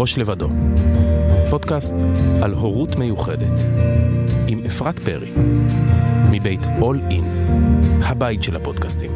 ראש 0.00 0.18
לבדו, 0.18 0.48
פודקאסט 1.50 1.96
על 2.42 2.52
הורות 2.52 2.96
מיוחדת, 2.96 3.60
עם 4.48 4.62
אפרת 4.66 4.98
פרי, 4.98 5.30
מבית 6.30 6.60
All 6.62 7.10
In, 7.10 7.24
הבית 8.04 8.42
של 8.42 8.56
הפודקאסטים. 8.56 9.10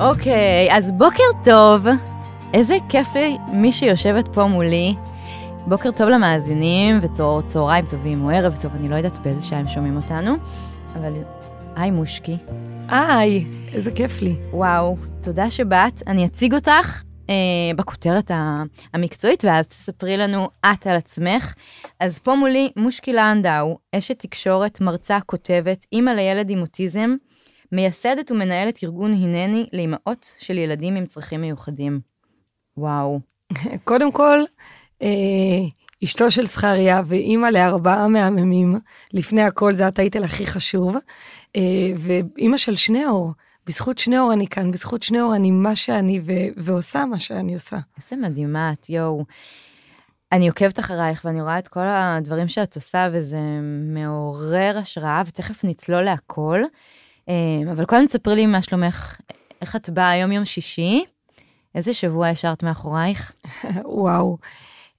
אוקיי, 0.00 0.68
אז 0.70 0.92
בוקר 0.92 1.24
טוב. 1.44 1.86
איזה 2.54 2.76
כיף 2.88 3.14
לי 3.14 3.36
מי 3.52 3.72
שיושבת 3.72 4.28
פה 4.28 4.46
מולי. 4.46 4.94
בוקר 5.66 5.90
טוב 5.90 6.08
למאזינים 6.08 7.00
וצהריים 7.02 7.84
טובים 7.86 8.24
או 8.24 8.30
ערב 8.30 8.56
טוב, 8.60 8.72
אני 8.80 8.88
לא 8.88 8.96
יודעת 8.96 9.18
באיזה 9.18 9.46
שעה 9.46 9.58
הם 9.58 9.68
שומעים 9.68 9.96
אותנו, 9.96 10.34
אבל 10.96 11.12
היי 11.76 11.90
מושקי. 11.90 12.36
היי, 12.92 13.44
איזה 13.72 13.90
כיף 13.90 14.22
לי. 14.22 14.36
וואו, 14.50 14.96
תודה 15.22 15.50
שבאת. 15.50 16.02
אני 16.06 16.26
אציג 16.26 16.54
אותך 16.54 17.02
אה, 17.30 17.34
בכותרת 17.76 18.30
המקצועית, 18.94 19.44
ואז 19.44 19.66
תספרי 19.66 20.16
לנו 20.16 20.48
את 20.66 20.86
על 20.86 20.96
עצמך. 20.96 21.54
אז 22.00 22.18
פה 22.18 22.34
מולי 22.34 22.70
מושקי 22.76 23.12
לנדאו, 23.12 23.78
אשת 23.96 24.18
תקשורת, 24.18 24.80
מרצה, 24.80 25.18
כותבת, 25.26 25.86
אימא 25.92 26.10
לילד 26.10 26.50
עם 26.50 26.60
אוטיזם, 26.60 27.14
מייסדת 27.72 28.30
ומנהלת 28.30 28.84
ארגון 28.84 29.12
הנני 29.12 29.66
לאמהות 29.72 30.32
של 30.38 30.58
ילדים 30.58 30.96
עם 30.96 31.06
צרכים 31.06 31.40
מיוחדים. 31.40 32.00
וואו. 32.76 33.20
קודם 33.84 34.12
כל, 34.12 34.38
אה, 35.02 35.08
אשתו 36.04 36.30
של 36.30 36.46
זכריה 36.46 37.02
ואימא 37.06 37.46
לארבעה 37.46 38.08
מהממים, 38.08 38.78
לפני 39.12 39.42
הכל 39.42 39.74
זה 39.74 39.86
הטייטל 39.86 40.24
הכי 40.24 40.46
חשוב, 40.46 40.96
ואימא 41.96 42.56
של 42.56 42.76
שניאור. 42.76 43.32
בזכות 43.66 43.98
שניאור 43.98 44.32
אני 44.32 44.46
כאן, 44.46 44.70
בזכות 44.70 45.02
שניאור 45.02 45.34
אני 45.34 45.50
מה 45.50 45.76
שאני 45.76 46.20
ו- 46.24 46.32
ועושה 46.56 47.04
מה 47.04 47.18
שאני 47.18 47.54
עושה. 47.54 47.78
איזה 48.02 48.16
מדהימה 48.16 48.72
את, 48.72 48.90
יואו. 48.90 49.24
אני 50.32 50.48
עוקבת 50.48 50.78
אחרייך 50.78 51.24
ואני 51.24 51.42
רואה 51.42 51.58
את 51.58 51.68
כל 51.68 51.80
הדברים 51.84 52.48
שאת 52.48 52.76
עושה 52.76 53.08
וזה 53.12 53.40
מעורר 53.94 54.78
השראה 54.78 55.22
ותכף 55.26 55.64
נצלול 55.64 56.02
להכל. 56.02 56.62
אה, 57.28 57.34
אבל 57.72 57.84
קודם 57.84 58.06
תספרי 58.06 58.34
לי 58.34 58.46
מה 58.46 58.62
שלומך, 58.62 59.16
איך 59.62 59.76
את 59.76 59.90
באה 59.90 60.10
היום 60.10 60.32
יום 60.32 60.44
שישי, 60.44 61.04
איזה 61.74 61.94
שבוע 61.94 62.28
השארת 62.28 62.62
מאחורייך? 62.62 63.32
וואו. 63.84 64.38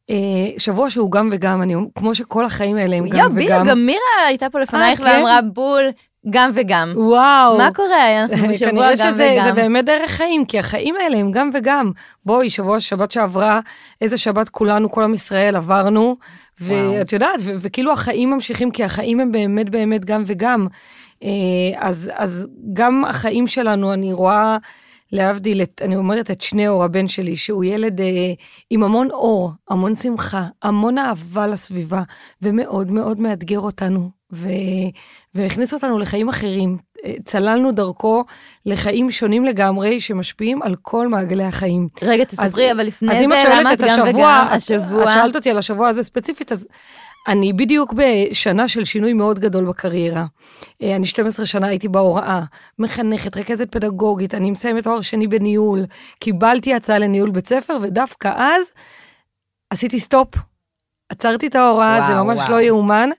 אה, 0.10 0.16
שבוע 0.58 0.90
שהוא 0.90 1.12
גם 1.12 1.30
וגם, 1.32 1.62
אני, 1.62 1.76
כמו 1.95 2.16
שכל 2.16 2.45
החיים 2.45 2.78
האלה 2.78 2.95
הם 2.95 3.10
גם 3.10 3.17
יו, 3.17 3.26
וגם. 3.26 3.36
בדיוק, 3.36 3.67
גם 3.67 3.86
מירה 3.86 4.28
הייתה 4.28 4.50
פה 4.50 4.60
לפנייך 4.60 5.00
אה, 5.02 5.06
כן? 5.06 5.17
ואמרה 5.17 5.40
בול, 5.42 5.86
גם 6.30 6.52
וגם. 6.54 6.94
וואו. 6.96 7.58
מה 7.58 7.70
קורה? 7.76 8.22
אנחנו 8.24 8.48
בשבוע 8.48 8.70
כנראה 8.72 8.90
גם 8.90 8.96
שזה 8.96 9.32
וגם. 9.34 9.44
זה 9.44 9.52
באמת 9.52 9.86
דרך 9.86 10.12
חיים, 10.12 10.46
כי 10.46 10.60
החיים 10.60 10.96
האלה 11.04 11.18
הם 11.18 11.32
גם 11.32 11.50
וגם. 11.54 11.92
בואי, 12.26 12.50
שבוע, 12.50 12.80
שבת 12.80 13.12
שעברה, 13.12 13.60
איזה 14.02 14.18
שבת 14.18 14.50
כולנו, 14.50 14.92
כל 14.92 15.04
עם 15.04 15.14
ישראל 15.14 15.56
עברנו, 15.56 16.18
ואת 16.60 17.14
יודעת, 17.14 17.40
ו- 17.40 17.52
וכאילו 17.60 17.92
החיים 17.94 18.30
ממשיכים, 18.30 18.72
כי 18.72 18.84
החיים 18.84 19.20
הם 19.20 19.32
באמת 19.32 19.70
באמת 19.70 20.06
גם 20.06 20.24
וגם. 20.26 20.68
אה, 21.24 21.30
אז, 21.78 22.12
אז 22.16 22.48
גם 22.74 23.06
החיים 23.06 23.48
שלנו, 23.48 23.94
אני 23.94 24.14
רואה, 24.14 24.58
להבדיל, 25.14 25.61
את, 25.61 25.81
אני 25.86 25.95
אומרת 25.95 26.31
את 26.31 26.42
שניאור, 26.42 26.83
הבן 26.83 27.08
שלי, 27.08 27.38
שהוא 27.38 27.64
ילד 27.64 28.02
אה, 28.02 28.33
עם 28.69 28.83
המון 28.83 29.11
אור, 29.11 29.52
המון 29.70 29.95
שמחה, 29.95 30.44
המון 30.64 30.97
אהבה 30.97 31.47
לסביבה, 31.47 32.03
ומאוד 32.42 32.92
מאוד 32.92 33.20
מאתגר 33.20 33.59
אותנו, 33.59 34.09
ו, 34.33 34.50
והכניס 35.36 35.73
אותנו 35.73 36.00
לחיים 36.00 36.30
אחרים. 36.30 36.78
אה, 37.05 37.14
צללנו 37.25 37.72
דרכו 37.72 38.23
לחיים 38.66 39.11
שונים 39.11 39.45
לגמרי, 39.45 40.00
שמשפיעים 40.02 40.61
על 40.61 40.75
כל 40.81 41.08
מעגלי 41.08 41.44
החיים. 41.44 41.88
רגע, 42.02 42.23
תספרי, 42.23 42.66
אז- 42.72 42.75
אבל 42.75 42.83
לפני 42.83 43.11
אז 43.11 43.17
זה, 43.20 43.25
למה 43.59 43.73
את 43.73 43.81
גם 43.81 43.88
השבוע, 43.88 44.09
וגם? 44.09 44.48
השבוע, 44.52 45.04
את 45.08 45.11
שאלת 45.14 45.36
אותי 45.36 45.49
על 45.49 45.58
השבוע 45.58 45.88
הזה 45.89 46.04
ספציפית, 46.04 46.52
אז 46.52 46.67
אני 47.28 47.54
בדיוק 47.54 47.94
בשנה 47.94 48.67
של 48.67 48.86
שינוי 48.86 49.14
מאוד 49.14 49.39
גדול 49.39 49.66
בקריירה. 49.66 50.26
אה, 50.82 50.95
אני 50.95 51.08
12 51.08 51.45
שנה 51.45 51.67
הייתי 51.67 51.88
בהוראה, 51.88 52.42
מחנכת, 52.80 53.38
רכזת 53.38 53.72
פדגוגית, 53.72 54.36
אני 54.36 54.52
מסיימת 54.52 54.84
תואר 54.84 55.02
שני 55.02 55.28
בניהול, 55.28 55.86
קיבלתי 56.20 56.73
הצעה 56.73 57.00
לניהול 57.00 57.32
בית 57.32 57.50
ספר, 57.50 57.78
ודווקא 57.82 58.33
אז 58.38 58.66
עשיתי 59.70 60.00
סטופ. 60.00 60.36
עצרתי 61.10 61.48
את 61.48 61.56
ההוראה, 61.56 61.98
וואו, 61.98 62.08
זה 62.08 62.16
ממש 62.16 62.39
וואו. 62.39 62.52
לא 62.52 62.62
יאומן, 62.62 63.10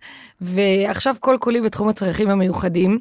ועכשיו 0.41 1.15
כל 1.21 1.37
כולי 1.41 1.61
בתחום 1.61 1.89
הצרכים 1.89 2.31
המיוחדים. 2.31 2.99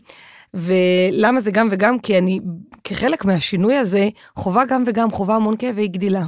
ולמה 0.54 1.40
זה 1.40 1.52
גם 1.52 1.68
וגם? 1.72 2.00
כי 2.00 2.18
אני, 2.18 2.40
כחלק 2.84 3.26
מהשינוי 3.26 3.78
הזה, 3.78 4.10
חווה 4.36 4.66
גם 4.66 4.84
וגם, 4.88 5.12
חווה 5.12 5.36
המון 5.36 5.58
כאבי 5.58 5.88
גדילה. 5.88 6.24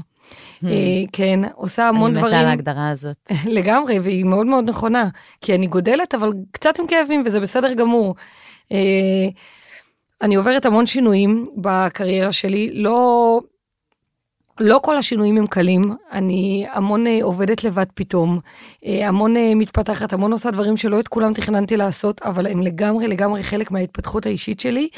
אה, 0.64 0.70
כן, 1.14 1.40
עושה 1.56 1.88
המון 1.88 2.12
אני 2.12 2.20
דברים. 2.20 2.34
מתה 2.34 2.40
על 2.40 2.48
ההגדרה 2.48 2.90
הזאת. 2.90 3.32
לגמרי, 3.46 4.00
והיא 4.00 4.26
מאוד 4.26 4.46
מאוד 4.46 4.70
נכונה. 4.70 5.10
כי 5.42 5.56
אני 5.56 5.68
גודלת, 5.68 6.16
אבל 6.16 6.32
קצת 6.52 6.80
עם 6.80 6.88
כאבים, 6.88 7.24
וזה 7.26 7.40
בסדר 7.40 7.74
גמור. 7.74 8.16
אה, 8.72 9.28
אני 10.22 10.36
עוברת 10.36 10.66
המון 10.66 10.86
שינויים 10.86 11.50
בקריירה 11.58 12.32
שלי, 12.32 12.70
לא, 12.74 13.40
לא 14.60 14.80
כל 14.84 14.98
השינויים 14.98 15.38
הם 15.38 15.48
קלים. 15.48 15.82
אני 16.12 16.66
המון 16.74 17.08
אה, 17.08 17.20
עובדת 17.22 17.64
לבד 17.64 17.86
פתאום, 17.94 18.40
המון 18.86 19.34
מתפתחת, 19.56 20.14
המון 20.14 20.32
עושה 20.32 20.52
דברים 20.52 20.78
שלא 20.78 21.00
את 21.00 21.08
כולם 21.08 21.34
תכננתי 21.34 21.78
לעשות, 21.78 22.22
אבל 22.22 22.48
הם 22.48 22.62
לגמרי 22.62 23.08
לגמרי 23.08 23.44
חלק 23.44 23.72
מההתפתחות 23.72 24.26
האישית 24.26 24.60
שלי. 24.60 24.90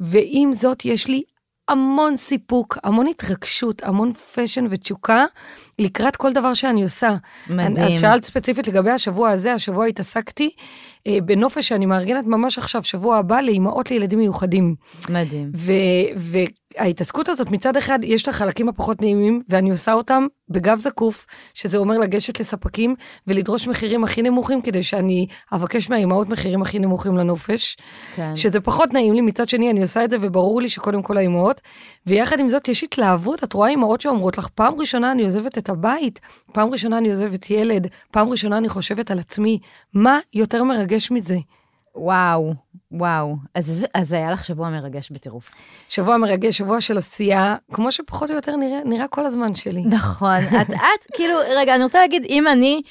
ועם 0.00 0.52
זאת, 0.52 0.84
יש 0.84 1.08
לי 1.08 1.22
המון 1.70 2.16
סיפוק, 2.16 2.78
המון 2.82 3.06
התרגשות, 3.06 3.82
המון 3.82 4.12
פשן 4.12 4.66
ותשוקה 4.70 5.24
לקראת 5.78 6.16
כל 6.16 6.32
דבר 6.32 6.54
שאני 6.54 6.82
עושה. 6.82 7.16
מדהים. 7.50 7.76
אז 7.76 8.00
שאלת 8.00 8.24
ספציפית 8.24 8.68
לגבי 8.68 8.90
השבוע 8.90 9.30
הזה, 9.30 9.52
השבוע 9.52 9.86
התעסקתי 9.86 10.50
אה, 11.06 11.18
בנופש 11.24 11.68
שאני 11.68 11.86
מארגנת 11.86 12.26
ממש 12.26 12.58
עכשיו, 12.58 12.82
שבוע 12.82 13.16
הבא, 13.16 13.40
לאימהות 13.40 13.90
לילדים 13.90 14.18
מיוחדים. 14.18 14.74
מדהים. 15.08 15.50
ו- 16.16 16.59
וההתעסקות 16.78 17.28
הזאת, 17.28 17.50
מצד 17.50 17.76
אחד, 17.76 17.98
יש 18.02 18.26
לה 18.26 18.32
חלקים 18.32 18.68
הפחות 18.68 19.02
נעימים, 19.02 19.42
ואני 19.48 19.70
עושה 19.70 19.92
אותם 19.92 20.26
בגב 20.48 20.78
זקוף, 20.78 21.26
שזה 21.54 21.78
אומר 21.78 21.98
לגשת 21.98 22.40
לספקים 22.40 22.94
ולדרוש 23.26 23.68
מחירים 23.68 24.04
הכי 24.04 24.22
נמוכים, 24.22 24.60
כדי 24.60 24.82
שאני 24.82 25.26
אבקש 25.52 25.90
מהאימהות 25.90 26.28
מחירים 26.28 26.62
הכי 26.62 26.78
נמוכים 26.78 27.16
לנופש. 27.16 27.76
כן. 28.16 28.36
שזה 28.36 28.60
פחות 28.60 28.92
נעים 28.92 29.14
לי, 29.14 29.20
מצד 29.20 29.48
שני 29.48 29.70
אני 29.70 29.80
עושה 29.80 30.04
את 30.04 30.10
זה 30.10 30.16
וברור 30.20 30.62
לי 30.62 30.68
שקודם 30.68 31.02
כל 31.02 31.16
האימהות. 31.16 31.60
ויחד 32.06 32.40
עם 32.40 32.48
זאת 32.48 32.68
יש 32.68 32.84
התלהבות, 32.84 33.44
את 33.44 33.52
רואה 33.52 33.68
אימהות 33.68 34.00
שאומרות 34.00 34.38
לך, 34.38 34.48
פעם 34.48 34.74
ראשונה 34.78 35.12
אני 35.12 35.24
עוזבת 35.24 35.58
את 35.58 35.68
הבית, 35.68 36.20
פעם 36.52 36.68
ראשונה 36.68 36.98
אני 36.98 37.10
עוזבת 37.10 37.50
ילד, 37.50 37.86
פעם 38.10 38.28
ראשונה 38.28 38.58
אני 38.58 38.68
חושבת 38.68 39.10
על 39.10 39.18
עצמי, 39.18 39.58
מה 39.94 40.18
יותר 40.34 40.64
מרגש 40.64 41.10
מזה? 41.10 41.36
וואו, 41.94 42.54
וואו. 42.92 43.36
אז 43.54 43.86
אז 43.94 44.12
היה 44.12 44.30
לך 44.30 44.44
שבוע 44.44 44.70
מרגש 44.70 45.10
בטירוף. 45.10 45.50
שבוע 45.88 46.16
מרגש, 46.16 46.58
שבוע 46.58 46.80
של 46.80 46.98
עשייה, 46.98 47.56
כמו 47.72 47.92
שפחות 47.92 48.30
או 48.30 48.34
יותר 48.34 48.56
נראה, 48.56 48.80
נראה 48.84 49.08
כל 49.08 49.26
הזמן 49.26 49.54
שלי. 49.54 49.82
נכון. 49.84 50.36
את, 50.60 50.70
את, 50.70 51.10
כאילו, 51.14 51.34
רגע, 51.56 51.74
אני 51.74 51.84
רוצה 51.84 52.00
להגיד, 52.00 52.24
אם 52.28 52.48
אני 52.48 52.82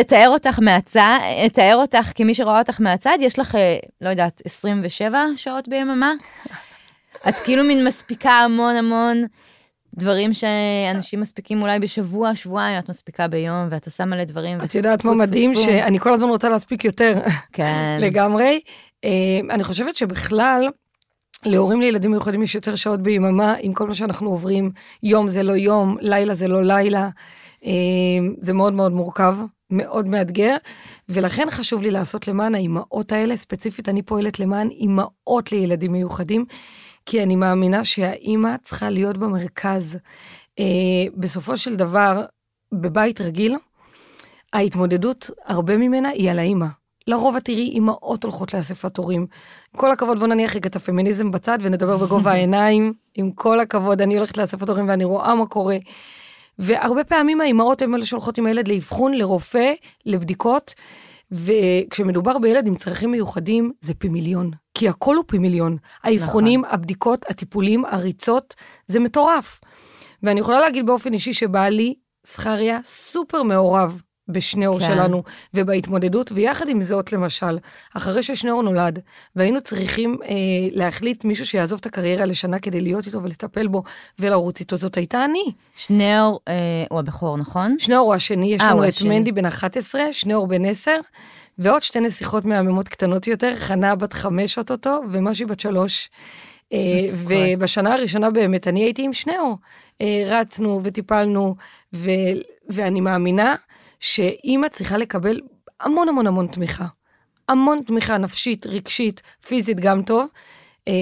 אתאר 0.00 0.28
אותך 0.28 0.58
מהצד, 0.58 1.18
אתאר 1.46 1.76
אותך 1.76 2.12
כמי 2.14 2.34
שרואה 2.34 2.58
אותך 2.58 2.80
מהצד, 2.80 3.18
יש 3.20 3.38
לך, 3.38 3.54
אה, 3.54 3.76
לא 4.00 4.08
יודעת, 4.08 4.42
27 4.44 5.24
שעות 5.36 5.68
ביממה? 5.68 6.12
את 7.28 7.34
כאילו 7.36 7.64
מין 7.64 7.84
מספיקה 7.84 8.30
המון 8.30 8.76
המון 8.76 9.24
דברים 9.94 10.34
שאנשים 10.34 11.20
מספיקים 11.20 11.62
אולי 11.62 11.78
בשבוע, 11.78 12.34
שבועיים, 12.34 12.78
את 12.78 12.88
מספיקה 12.88 13.28
ביום, 13.28 13.68
ואת 13.70 13.86
עושה 13.86 14.04
מלא 14.04 14.24
דברים. 14.24 14.58
את 14.64 14.74
יודעת 14.74 15.04
מה 15.04 15.14
מדהים? 15.14 15.54
שאני 15.54 15.98
כל 15.98 16.12
הזמן 16.14 16.28
רוצה 16.28 16.48
להספיק 16.48 16.84
יותר. 16.84 17.20
כן. 17.52 17.98
לגמרי. 18.04 18.60
אה, 19.04 19.40
אני 19.50 19.64
חושבת 19.64 19.96
שבכלל, 19.96 20.68
להורים 21.44 21.80
לילדים 21.80 22.10
מיוחדים 22.10 22.42
יש 22.42 22.54
יותר 22.54 22.74
שעות 22.74 23.02
ביממה, 23.02 23.54
עם 23.60 23.72
כל 23.72 23.88
מה 23.88 23.94
שאנחנו 23.94 24.30
עוברים, 24.30 24.70
יום 25.02 25.28
זה 25.28 25.42
לא 25.42 25.52
יום, 25.52 25.96
לילה 26.00 26.34
זה 26.34 26.48
לא 26.48 26.62
לילה. 26.62 27.08
אה, 27.64 27.70
זה 28.40 28.52
מאוד 28.52 28.72
מאוד 28.72 28.92
מורכב, 28.92 29.36
מאוד 29.70 30.08
מאתגר, 30.08 30.56
ולכן 31.08 31.46
חשוב 31.50 31.82
לי 31.82 31.90
לעשות 31.90 32.28
למען 32.28 32.54
האימהות 32.54 33.12
האלה, 33.12 33.36
ספציפית 33.36 33.88
אני 33.88 34.02
פועלת 34.02 34.40
למען 34.40 34.68
אימהות 34.70 35.52
לילדים 35.52 35.92
מיוחדים, 35.92 36.44
כי 37.10 37.22
אני 37.22 37.36
מאמינה 37.36 37.84
שהאימא 37.84 38.56
צריכה 38.62 38.90
להיות 38.90 39.18
במרכז. 39.18 39.98
אה, 40.58 40.64
בסופו 41.16 41.56
של 41.56 41.76
דבר, 41.76 42.24
בבית 42.72 43.20
רגיל, 43.20 43.56
ההתמודדות, 44.52 45.30
הרבה 45.46 45.76
ממנה 45.76 46.08
היא 46.08 46.30
על 46.30 46.38
האימא. 46.38 46.66
לרוב 47.06 47.36
את 47.36 47.44
תראי 47.44 47.68
אימהות 47.68 48.24
הולכות 48.24 48.54
לאספת 48.54 48.96
הורים. 48.96 49.20
עם 49.20 49.80
כל 49.80 49.92
הכבוד, 49.92 50.18
בוא 50.18 50.26
נניח 50.26 50.56
רגע 50.56 50.68
את 50.68 50.76
הפמיניזם 50.76 51.30
בצד 51.30 51.58
ונדבר 51.62 51.96
בגובה 51.96 52.32
העיניים. 52.34 52.92
עם 53.14 53.30
כל 53.30 53.60
הכבוד, 53.60 54.00
אני 54.00 54.16
הולכת 54.16 54.38
לאספת 54.38 54.68
הורים 54.68 54.88
ואני 54.88 55.04
רואה 55.04 55.34
מה 55.34 55.46
קורה. 55.46 55.76
והרבה 56.58 57.04
פעמים 57.04 57.40
האימהות 57.40 57.82
הן 57.82 57.94
אלה 57.94 58.06
שהולכות 58.06 58.38
עם 58.38 58.46
הילד 58.46 58.68
לאבחון, 58.68 59.14
לרופא, 59.14 59.72
לבדיקות, 60.06 60.74
וכשמדובר 61.32 62.38
בילד 62.38 62.66
עם 62.66 62.74
צרכים 62.74 63.10
מיוחדים, 63.10 63.72
זה 63.80 63.94
פי 63.94 64.08
מיליון. 64.08 64.50
כי 64.74 64.88
הכל 64.88 65.16
הוא 65.16 65.24
פי 65.28 65.38
מיליון. 65.38 65.76
האבחונים, 66.02 66.60
נכון. 66.60 66.74
הבדיקות, 66.74 67.30
הטיפולים, 67.30 67.84
הריצות, 67.84 68.54
זה 68.86 69.00
מטורף. 69.00 69.60
ואני 70.22 70.40
יכולה 70.40 70.60
להגיד 70.60 70.86
באופן 70.86 71.12
אישי 71.12 71.32
שבעלי, 71.32 71.94
זכריה, 72.26 72.78
סופר 72.84 73.42
מעורב 73.42 74.02
בשניאור 74.30 74.78
כן. 74.78 74.86
שלנו 74.86 75.22
ובהתמודדות, 75.54 76.32
ויחד 76.34 76.68
עם 76.68 76.82
זאת, 76.82 77.12
למשל, 77.12 77.58
אחרי 77.94 78.22
ששניאור 78.22 78.62
נולד, 78.62 78.98
והיינו 79.36 79.60
צריכים 79.60 80.16
אה, 80.24 80.28
להחליט 80.72 81.24
מישהו 81.24 81.46
שיעזוב 81.46 81.78
את 81.80 81.86
הקריירה 81.86 82.24
לשנה 82.24 82.58
כדי 82.58 82.80
להיות 82.80 83.06
איתו 83.06 83.22
ולטפל 83.22 83.66
בו 83.66 83.82
ולרוץ 84.18 84.60
איתו, 84.60 84.76
זאת 84.76 84.96
הייתה 84.96 85.24
אני. 85.24 85.44
שניאור 85.74 86.40
אה, 86.48 86.54
הוא 86.90 86.98
הבכור, 86.98 87.36
נכון? 87.36 87.76
שניאור 87.78 88.06
הוא 88.06 88.14
השני, 88.14 88.54
יש 88.54 88.60
아, 88.60 88.64
אה, 88.64 88.70
לנו 88.70 88.84
את 88.84 88.88
השני. 88.88 89.08
מנדי 89.18 89.32
בן 89.32 89.46
11, 89.46 90.02
שניאור 90.12 90.46
בן 90.46 90.64
10, 90.64 90.90
ועוד 91.58 91.82
שתי 91.82 92.00
נסיכות 92.00 92.44
מהממות 92.44 92.88
קטנות 92.88 93.26
יותר, 93.26 93.56
חנה 93.56 93.94
בת 93.94 94.12
חמש 94.12 94.58
אוטוטו, 94.58 95.00
ומשהי 95.12 95.46
בת 95.46 95.60
שלוש. 95.60 96.10
אה, 96.72 97.06
ובשנה 97.14 97.94
הראשונה 97.94 98.30
באמת 98.30 98.68
אני 98.68 98.80
הייתי 98.80 99.02
עם 99.02 99.12
שניאור. 99.12 99.56
אה, 100.00 100.22
רצנו 100.26 100.80
וטיפלנו, 100.84 101.54
ו, 101.94 102.10
ואני 102.68 103.00
מאמינה 103.00 103.54
שאימא 104.00 104.68
צריכה 104.68 104.98
לקבל 104.98 105.40
המון 105.80 106.08
המון 106.08 106.26
המון 106.26 106.46
תמיכה. 106.46 106.86
המון 107.48 107.82
תמיכה 107.86 108.18
נפשית, 108.18 108.66
רגשית, 108.66 109.22
פיזית 109.46 109.80
גם 109.80 110.02
טוב. 110.02 110.28
אה, 110.88 110.92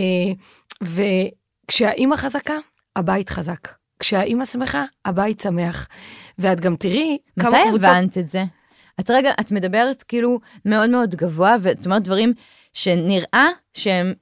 וכשהאימא 0.82 2.16
חזקה, 2.16 2.56
הבית 2.96 3.30
חזק. 3.30 3.68
כשהאימא 3.98 4.44
שמחה, 4.44 4.84
הבית 5.04 5.40
שמח. 5.40 5.88
ואת 6.38 6.60
גם 6.60 6.76
תראי 6.76 7.18
כמה 7.40 7.50
קבוצות... 7.50 7.80
מתי 7.80 7.90
הבנת 7.90 8.18
את 8.18 8.30
זה? 8.30 8.44
את 9.00 9.10
רגע, 9.10 9.32
את 9.40 9.52
מדברת 9.52 10.02
כאילו 10.02 10.40
מאוד 10.64 10.90
מאוד 10.90 11.14
גבוה, 11.14 11.56
ואת 11.60 11.86
אומרת 11.86 12.02
דברים 12.02 12.32
שנראה 12.72 13.48
שהם... 13.74 14.12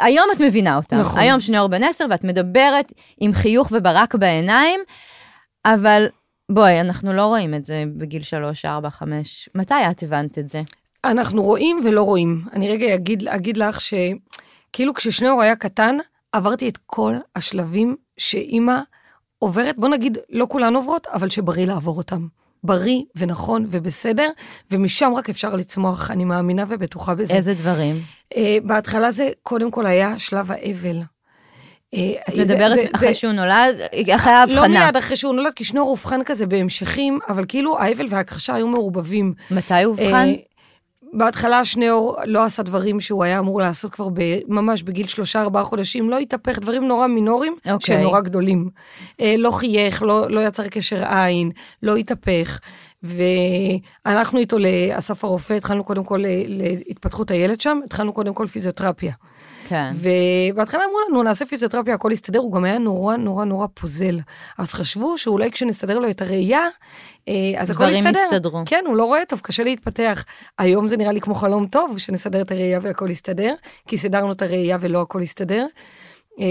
היום 0.00 0.28
את 0.32 0.40
מבינה 0.40 0.76
אותם. 0.76 0.96
נכון. 0.96 1.18
היום 1.20 1.40
שניאור 1.40 1.68
בן 1.68 1.84
עשר, 1.84 2.06
ואת 2.10 2.24
מדברת 2.24 2.92
עם 3.20 3.34
חיוך 3.34 3.68
וברק 3.72 4.14
בעיניים, 4.14 4.80
אבל 5.64 6.06
בואי, 6.52 6.80
אנחנו 6.80 7.12
לא 7.12 7.26
רואים 7.26 7.54
את 7.54 7.64
זה 7.64 7.84
בגיל 7.96 8.22
3, 8.22 8.64
4, 8.64 8.90
5. 8.90 9.48
מתי 9.54 9.74
את 9.90 10.02
הבנת 10.02 10.38
את 10.38 10.50
זה? 10.50 10.62
אנחנו 11.04 11.42
רואים 11.42 11.80
ולא 11.84 12.02
רואים. 12.02 12.42
אני 12.52 12.68
רגע 12.68 12.94
אגיד, 12.94 13.28
אגיד 13.28 13.56
לך 13.56 13.78
שכאילו 13.80 14.94
כששניאור 14.94 15.42
היה 15.42 15.56
קטן, 15.56 15.96
עברתי 16.32 16.68
את 16.68 16.78
כל 16.86 17.14
השלבים 17.36 17.96
שאימא 18.18 18.80
עוברת, 19.38 19.78
בוא 19.78 19.88
נגיד, 19.88 20.18
לא 20.30 20.46
כולן 20.50 20.76
עוברות, 20.76 21.06
אבל 21.06 21.30
שבריא 21.30 21.66
לעבור 21.66 21.96
אותם. 21.96 22.26
בריא 22.64 23.02
ונכון 23.16 23.66
ובסדר, 23.70 24.30
ומשם 24.70 25.12
רק 25.16 25.30
אפשר 25.30 25.54
לצמוח, 25.54 26.10
אני 26.10 26.24
מאמינה 26.24 26.64
ובטוחה 26.68 27.14
בזה. 27.14 27.34
איזה 27.34 27.54
דברים? 27.54 27.96
Uh, 28.34 28.36
בהתחלה 28.64 29.10
זה 29.10 29.30
קודם 29.42 29.70
כל 29.70 29.86
היה 29.86 30.18
שלב 30.18 30.50
האבל. 30.50 31.00
אה, 31.96 32.12
את 32.28 32.34
מדברת 32.34 32.78
אחרי 32.92 33.14
שהוא 33.14 33.32
נולד, 33.32 33.76
אחרי 34.14 34.32
ההבחנה. 34.32 34.62
לא 34.62 34.68
מיד 34.68 34.96
אחרי 34.96 35.16
שהוא 35.16 35.34
נולד, 35.34 35.52
כי 35.56 35.64
שנור 35.64 35.88
אובחן 35.88 36.24
כזה 36.24 36.46
בהמשכים, 36.46 37.18
אבל 37.28 37.44
כאילו 37.48 37.78
האבל 37.78 38.06
וההכחשה 38.10 38.54
היו 38.54 38.66
מעורבבים. 38.66 39.34
מתי 39.50 39.82
הוא 39.82 39.96
אובחן? 39.98 40.32
בהתחלה 41.12 41.64
שניאור 41.64 42.16
לא 42.24 42.44
עשה 42.44 42.62
דברים 42.62 43.00
שהוא 43.00 43.24
היה 43.24 43.38
אמור 43.38 43.60
לעשות 43.60 43.92
כבר 43.92 44.08
ממש 44.48 44.82
בגיל 44.82 45.06
שלושה 45.06 45.42
ארבעה 45.42 45.64
חודשים, 45.64 46.10
לא 46.10 46.18
התהפך, 46.18 46.58
דברים 46.58 46.88
נורא 46.88 47.06
מינוריים, 47.06 47.56
okay. 47.58 47.70
אוקיי. 47.72 47.94
שהם 47.94 48.02
נורא 48.02 48.20
גדולים. 48.20 48.68
אה, 49.20 49.34
לא 49.38 49.50
חייך, 49.50 50.02
לא, 50.02 50.30
לא 50.30 50.40
יצר 50.40 50.68
קשר 50.68 51.04
עין, 51.14 51.50
לא 51.82 51.96
התהפך. 51.96 52.60
והלכנו 53.02 54.38
איתו 54.38 54.58
לאסף 54.58 55.24
הרופא, 55.24 55.54
התחלנו 55.54 55.84
קודם 55.84 56.04
כל 56.04 56.24
להתפתחות 56.48 57.30
הילד 57.30 57.60
שם, 57.60 57.80
התחלנו 57.84 58.12
קודם 58.12 58.34
כל 58.34 58.46
פיזיותרפיה. 58.46 59.12
כן. 59.68 59.92
ובהתחלה 59.94 60.84
אמרו 60.84 60.98
לנו, 61.08 61.22
נעשה 61.22 61.46
פיזיותרפיה, 61.46 61.94
הכל 61.94 62.10
יסתדר, 62.12 62.38
הוא 62.38 62.52
גם 62.52 62.64
היה 62.64 62.78
נורא 62.78 63.16
נורא 63.16 63.44
נורא 63.44 63.66
פוזל. 63.74 64.18
אז 64.58 64.72
חשבו 64.72 65.18
שאולי 65.18 65.50
כשנסדר 65.50 65.98
לו 65.98 66.10
את 66.10 66.22
הראייה, 66.22 66.68
אה, 67.28 67.34
אז 67.58 67.70
הכל 67.70 67.84
יסתדר. 67.84 68.10
דברים 68.10 68.26
יסתדרו. 68.26 68.62
כן, 68.66 68.84
הוא 68.86 68.96
לא 68.96 69.04
רואה 69.04 69.24
טוב, 69.28 69.40
קשה 69.40 69.64
להתפתח. 69.64 70.24
היום 70.58 70.88
זה 70.88 70.96
נראה 70.96 71.12
לי 71.12 71.20
כמו 71.20 71.34
חלום 71.34 71.66
טוב, 71.66 71.98
שנסדר 71.98 72.42
את 72.42 72.50
הראייה 72.50 72.78
והכל 72.82 73.10
יסתדר, 73.10 73.54
כי 73.88 73.98
סידרנו 73.98 74.32
את 74.32 74.42
הראייה 74.42 74.78
ולא 74.80 75.00
הכל 75.00 75.22
יסתדר. 75.22 75.66
אה, 76.40 76.46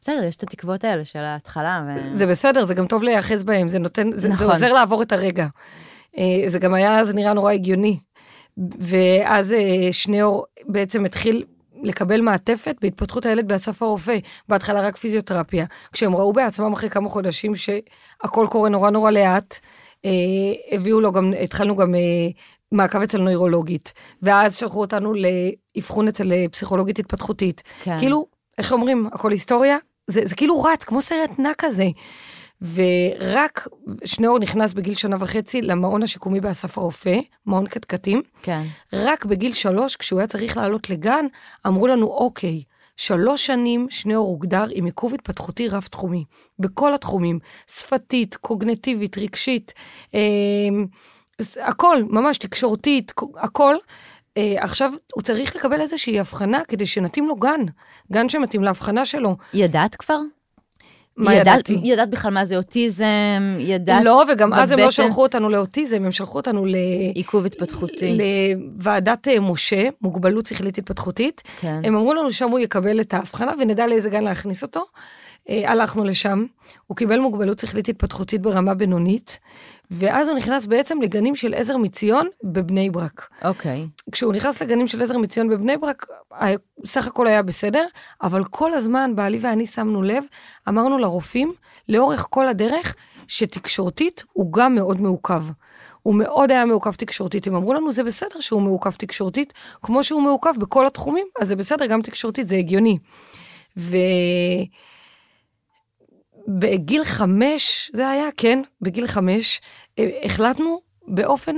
בסדר, 0.00 0.24
יש 0.24 0.36
את 0.36 0.42
התקוות 0.42 0.84
האלה 0.84 1.04
של 1.04 1.18
ההתחלה. 1.18 1.82
ו... 1.86 2.16
זה 2.16 2.26
בסדר, 2.26 2.64
זה 2.64 2.74
גם 2.74 2.86
טוב 2.86 3.02
להיאחז 3.02 3.44
בהם, 3.44 3.68
זה 3.68 3.78
נותן, 3.78 4.10
זה, 4.12 4.28
נכון. 4.28 4.46
זה 4.46 4.52
עוזר 4.52 4.72
לעבור 4.72 5.02
את 5.02 5.12
הרגע. 5.12 5.46
אה, 6.18 6.44
זה 6.46 6.58
גם 6.58 6.74
היה, 6.74 7.04
זה 7.04 7.14
נראה 7.14 7.32
נורא 7.32 7.52
הגיוני. 7.52 7.98
ואז 8.78 9.54
שניאור 9.92 10.44
בעצם 10.66 11.04
התחיל 11.04 11.44
לקבל 11.82 12.20
מעטפת 12.20 12.76
בהתפתחות 12.82 13.26
הילד 13.26 13.48
באסף 13.48 13.82
הרופא, 13.82 14.18
בהתחלה 14.48 14.80
רק 14.80 14.96
פיזיותרפיה. 14.96 15.66
כשהם 15.92 16.16
ראו 16.16 16.32
בעצמם 16.32 16.72
אחרי 16.72 16.90
כמה 16.90 17.08
חודשים 17.08 17.52
שהכל 17.56 18.46
קורה 18.50 18.68
נורא 18.68 18.90
נורא 18.90 19.10
לאט, 19.10 19.58
אה, 20.04 20.10
הביאו 20.72 21.00
לו 21.00 21.12
גם, 21.12 21.32
התחלנו 21.44 21.76
גם 21.76 21.94
אה, 21.94 22.00
מעקב 22.72 23.02
אצל 23.02 23.18
נוירולוגית, 23.18 23.92
ואז 24.22 24.56
שלחו 24.56 24.80
אותנו 24.80 25.12
לאבחון 25.14 26.08
אצל 26.08 26.32
אה, 26.32 26.44
פסיכולוגית 26.52 26.98
התפתחותית. 26.98 27.62
כן. 27.82 27.98
כאילו, 27.98 28.26
איך 28.58 28.72
אומרים, 28.72 29.08
הכל 29.12 29.30
היסטוריה? 29.30 29.76
זה, 30.06 30.20
זה 30.24 30.34
כאילו 30.34 30.62
רץ, 30.62 30.84
כמו 30.84 31.02
סרט 31.02 31.38
נע 31.38 31.52
כזה. 31.58 31.86
ורק 32.74 33.68
שניאור 34.04 34.38
נכנס 34.38 34.72
בגיל 34.72 34.94
שנה 34.94 35.16
וחצי 35.20 35.62
למעון 35.62 36.02
השיקומי 36.02 36.40
באסף 36.40 36.78
הרופא, 36.78 37.18
מעון 37.46 37.66
קטקטים. 37.66 38.22
כן. 38.42 38.62
רק 38.92 39.24
בגיל 39.24 39.52
שלוש, 39.52 39.96
כשהוא 39.96 40.20
היה 40.20 40.26
צריך 40.26 40.56
לעלות 40.56 40.90
לגן, 40.90 41.26
אמרו 41.66 41.86
לנו, 41.86 42.06
אוקיי, 42.06 42.62
שלוש 42.96 43.46
שנים 43.46 43.86
שניאור 43.90 44.26
הוגדר 44.26 44.64
עם 44.70 44.84
עיכוב 44.84 45.14
התפתחותי 45.14 45.68
רב-תחומי, 45.68 46.24
בכל 46.58 46.94
התחומים, 46.94 47.38
שפתית, 47.66 48.36
קוגנטיבית, 48.36 49.18
רגשית, 49.18 49.72
אה, 50.14 50.20
הכל, 51.60 52.02
ממש 52.08 52.38
תקשורתית, 52.38 53.12
הכל. 53.36 53.76
אה, 54.36 54.54
עכשיו 54.58 54.92
הוא 55.14 55.22
צריך 55.22 55.56
לקבל 55.56 55.80
איזושהי 55.80 56.20
הבחנה 56.20 56.62
כדי 56.68 56.86
שנתאים 56.86 57.28
לו 57.28 57.36
גן, 57.36 57.60
גן 58.12 58.28
שמתאים 58.28 58.62
להבחנה 58.62 59.04
שלו. 59.04 59.36
ידעת 59.54 59.96
כבר? 59.96 60.18
מה 61.16 61.34
ידעת, 61.34 61.70
ידעתי? 61.70 61.80
ידעת 61.88 62.10
בכלל 62.10 62.30
מה 62.30 62.44
זה 62.44 62.56
אוטיזם? 62.56 63.56
ידעת 63.58 64.04
לא, 64.04 64.24
וגם 64.32 64.50
בבטן... 64.50 64.62
אז 64.62 64.72
הם 64.72 64.78
לא 64.78 64.90
שלחו 64.90 65.22
אותנו 65.22 65.48
לאוטיזם, 65.48 66.04
הם 66.04 66.12
שלחו 66.12 66.38
אותנו 66.38 66.66
ל... 66.66 66.74
עיכוב 67.14 67.46
התפתחותי. 67.46 68.18
לוועדת 68.18 69.28
אה, 69.28 69.40
משה, 69.40 69.88
מוגבלות 70.02 70.46
שכלית 70.46 70.78
התפתחותית. 70.78 71.42
כן. 71.60 71.80
הם 71.84 71.96
אמרו 71.96 72.14
לנו 72.14 72.32
שם 72.32 72.50
הוא 72.50 72.58
יקבל 72.58 73.00
את 73.00 73.14
ההבחנה 73.14 73.52
ונדע 73.58 73.86
לאיזה 73.86 74.10
גן 74.10 74.24
להכניס 74.24 74.62
אותו. 74.62 74.84
אה, 75.48 75.70
הלכנו 75.70 76.04
לשם, 76.04 76.44
הוא 76.86 76.96
קיבל 76.96 77.18
מוגבלות 77.18 77.58
שכלית 77.58 77.88
התפתחותית 77.88 78.42
ברמה 78.42 78.74
בינונית, 78.74 79.38
ואז 79.94 80.28
הוא 80.28 80.36
נכנס 80.36 80.66
בעצם 80.66 81.02
לגנים 81.02 81.34
של 81.34 81.54
עזר 81.54 81.76
מציון 81.76 82.28
בבני 82.44 82.90
ברק. 82.90 83.28
אוקיי. 83.44 83.86
Okay. 83.86 84.10
כשהוא 84.12 84.32
נכנס 84.32 84.62
לגנים 84.62 84.86
של 84.86 85.02
עזר 85.02 85.18
מציון 85.18 85.48
בבני 85.48 85.76
ברק, 85.76 86.06
סך 86.84 87.06
הכל 87.06 87.26
היה 87.26 87.42
בסדר, 87.42 87.86
אבל 88.22 88.44
כל 88.44 88.74
הזמן 88.74 89.16
בעלי 89.16 89.38
ואני 89.40 89.66
שמנו 89.66 90.02
לב, 90.02 90.24
אמרנו 90.68 90.98
לרופאים, 90.98 91.52
לאורך 91.88 92.26
כל 92.30 92.48
הדרך, 92.48 92.94
שתקשורתית 93.28 94.24
הוא 94.32 94.52
גם 94.52 94.74
מאוד 94.74 95.00
מעוכב. 95.00 95.44
הוא 96.02 96.14
מאוד 96.14 96.50
היה 96.50 96.64
מעוכב 96.64 96.92
תקשורתית. 96.92 97.46
הם 97.46 97.54
אמרו 97.54 97.74
לנו, 97.74 97.92
זה 97.92 98.04
בסדר 98.04 98.40
שהוא 98.40 98.62
מעוכב 98.62 98.90
תקשורתית, 98.90 99.52
כמו 99.82 100.04
שהוא 100.04 100.22
מעוכב 100.22 100.54
בכל 100.58 100.86
התחומים, 100.86 101.26
אז 101.40 101.48
זה 101.48 101.56
בסדר, 101.56 101.86
גם 101.86 102.02
תקשורתית, 102.02 102.48
זה 102.48 102.56
הגיוני. 102.56 102.98
ו... 103.76 103.96
בגיל 106.48 107.04
חמש, 107.04 107.90
זה 107.94 108.08
היה, 108.08 108.28
כן, 108.36 108.62
בגיל 108.80 109.06
חמש, 109.06 109.60
החלטנו 110.24 110.80
באופן 111.08 111.56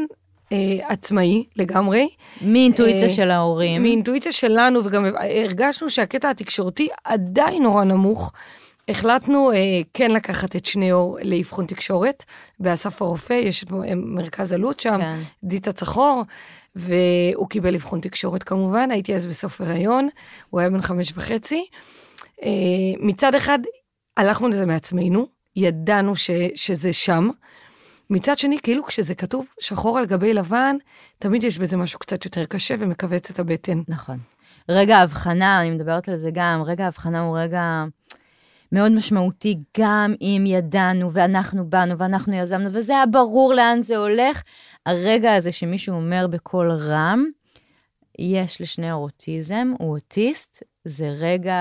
אה, 0.52 0.88
עצמאי 0.88 1.44
לגמרי. 1.56 2.08
מאינטואיציה 2.42 3.08
אה, 3.08 3.12
של 3.12 3.30
ההורים. 3.30 3.82
מאינטואיציה 3.82 4.32
שלנו, 4.32 4.84
וגם 4.84 5.04
הרגשנו 5.44 5.90
שהקטע 5.90 6.30
התקשורתי 6.30 6.88
עדיין 7.04 7.62
נורא 7.62 7.84
נמוך. 7.84 8.32
החלטנו 8.88 9.52
אה, 9.52 9.56
כן 9.94 10.10
לקחת 10.10 10.56
את 10.56 10.66
שניאור 10.66 11.18
לאבחון 11.22 11.66
תקשורת 11.66 12.24
באסף 12.60 13.02
הרופא, 13.02 13.32
יש 13.32 13.64
את 13.64 13.70
מרכז 13.96 14.52
עלות 14.52 14.80
שם, 14.80 14.98
כן. 14.98 15.18
דיטה 15.44 15.72
צחור, 15.72 16.22
והוא 16.76 17.48
קיבל 17.48 17.74
אבחון 17.74 18.00
תקשורת 18.00 18.42
כמובן, 18.42 18.90
הייתי 18.90 19.14
אז 19.14 19.26
בסוף 19.26 19.60
הריון, 19.60 20.08
הוא 20.50 20.60
היה 20.60 20.70
בן 20.70 20.80
חמש 20.80 21.12
וחצי. 21.16 21.66
אה, 22.42 22.48
מצד 23.00 23.34
אחד, 23.34 23.58
הלכנו 24.16 24.48
לזה 24.48 24.66
מעצמנו, 24.66 25.26
ידענו 25.56 26.16
ש, 26.16 26.30
שזה 26.54 26.92
שם. 26.92 27.30
מצד 28.10 28.38
שני, 28.38 28.58
כאילו 28.62 28.84
כשזה 28.84 29.14
כתוב 29.14 29.46
שחור 29.60 29.98
על 29.98 30.06
גבי 30.06 30.34
לבן, 30.34 30.76
תמיד 31.18 31.44
יש 31.44 31.58
בזה 31.58 31.76
משהו 31.76 31.98
קצת 31.98 32.24
יותר 32.24 32.44
קשה 32.44 32.74
ומכווץ 32.78 33.30
את 33.30 33.38
הבטן. 33.38 33.82
נכון. 33.88 34.18
רגע 34.68 34.98
ההבחנה, 34.98 35.60
אני 35.60 35.70
מדברת 35.70 36.08
על 36.08 36.16
זה 36.16 36.30
גם, 36.32 36.62
רגע 36.66 36.84
ההבחנה 36.84 37.20
הוא 37.20 37.38
רגע 37.38 37.84
מאוד 38.72 38.92
משמעותי, 38.92 39.58
גם 39.78 40.14
אם 40.20 40.44
ידענו 40.46 41.12
ואנחנו 41.12 41.70
באנו 41.70 41.98
ואנחנו 41.98 42.34
יזמנו, 42.34 42.72
וזה 42.72 42.92
היה 42.92 43.06
ברור 43.06 43.54
לאן 43.54 43.82
זה 43.82 43.96
הולך, 43.96 44.42
הרגע 44.86 45.34
הזה 45.34 45.52
שמישהו 45.52 45.94
אומר 45.94 46.26
בקול 46.26 46.70
רם, 46.70 47.24
יש 48.18 48.60
לשניאור 48.60 49.02
אוטיזם, 49.02 49.72
הוא 49.78 49.94
אוטיסט, 49.94 50.62
זה 50.84 51.08
רגע 51.18 51.58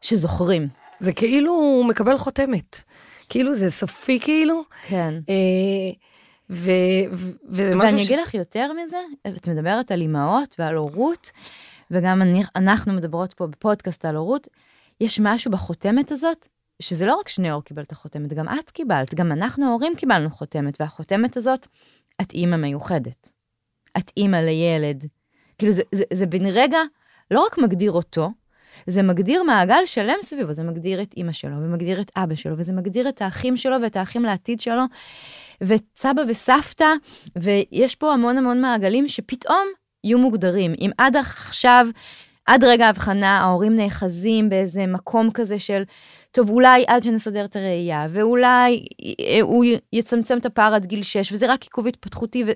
שזוכרים. 0.00 0.68
זה 1.00 1.12
כאילו 1.12 1.52
הוא 1.52 1.84
מקבל 1.84 2.16
חותמת. 2.16 2.82
כאילו 3.28 3.54
זה 3.54 3.70
סופי 3.70 4.20
כאילו. 4.20 4.62
כן. 4.88 5.14
אה, 5.28 5.92
ו, 6.50 6.70
ו, 7.12 7.30
וזה 7.48 7.74
משהו 7.74 7.88
ואני 7.88 8.04
אגיד 8.04 8.18
לך 8.20 8.34
יותר 8.34 8.72
מזה, 8.72 8.96
את 9.26 9.48
מדברת 9.48 9.90
על 9.90 10.00
אימהות 10.00 10.56
ועל 10.58 10.74
הורות, 10.76 11.30
וגם 11.90 12.22
אני, 12.22 12.42
אנחנו 12.56 12.92
מדברות 12.92 13.32
פה 13.32 13.46
בפודקאסט 13.46 14.04
על 14.04 14.16
הורות, 14.16 14.48
יש 15.00 15.20
משהו 15.20 15.50
בחותמת 15.50 16.12
הזאת, 16.12 16.48
שזה 16.82 17.06
לא 17.06 17.16
רק 17.16 17.28
שניאור 17.28 17.62
קיבל 17.62 17.82
את 17.82 17.92
החותמת, 17.92 18.32
גם 18.32 18.48
את 18.48 18.70
קיבלת, 18.70 19.14
גם 19.14 19.32
אנחנו 19.32 19.66
ההורים 19.66 19.92
קיבלנו 19.96 20.30
חותמת, 20.30 20.80
והחותמת 20.80 21.36
הזאת, 21.36 21.66
את 22.20 22.32
אימא 22.32 22.56
מיוחדת. 22.56 23.30
את 23.98 24.12
אימא 24.16 24.36
לילד. 24.36 25.06
כאילו 25.58 25.72
זה, 25.72 25.82
זה, 25.92 26.04
זה 26.12 26.26
בן 26.26 26.46
רגע 26.46 26.78
לא 27.30 27.46
רק 27.46 27.58
מגדיר 27.58 27.92
אותו, 27.92 28.30
זה 28.86 29.02
מגדיר 29.02 29.42
מעגל 29.42 29.86
שלם 29.86 30.16
סביבו, 30.22 30.52
זה 30.52 30.62
מגדיר 30.64 31.02
את 31.02 31.14
אימא 31.16 31.32
שלו, 31.32 31.56
ומגדיר 31.56 32.00
את 32.00 32.10
אבא 32.16 32.34
שלו, 32.34 32.54
וזה 32.58 32.72
מגדיר 32.72 33.08
את 33.08 33.22
האחים 33.22 33.56
שלו 33.56 33.76
ואת 33.82 33.96
האחים 33.96 34.22
לעתיד 34.22 34.60
שלו, 34.60 34.82
ואת 35.60 35.82
סבא 35.96 36.22
וסבתא, 36.28 36.88
ויש 37.36 37.94
פה 37.94 38.12
המון 38.12 38.38
המון 38.38 38.60
מעגלים 38.60 39.08
שפתאום 39.08 39.66
יהיו 40.04 40.18
מוגדרים. 40.18 40.74
אם 40.80 40.90
עד 40.98 41.16
עכשיו, 41.16 41.86
עד 42.46 42.64
רגע 42.64 42.86
ההבחנה, 42.86 43.38
ההורים 43.38 43.76
נאחזים 43.76 44.48
באיזה 44.48 44.86
מקום 44.86 45.30
כזה 45.30 45.58
של, 45.58 45.82
טוב, 46.32 46.50
אולי 46.50 46.84
עד 46.86 47.02
שנסדר 47.02 47.44
את 47.44 47.56
הראייה, 47.56 48.06
ואולי 48.10 48.86
אה, 49.20 49.40
הוא 49.40 49.64
יצמצם 49.92 50.38
את 50.38 50.46
הפער 50.46 50.74
עד 50.74 50.86
גיל 50.86 51.02
6, 51.02 51.32
וזה 51.32 51.52
רק 51.52 51.62
עיכוב 51.62 51.86
התפתחותי. 51.86 52.44
ו... 52.46 52.50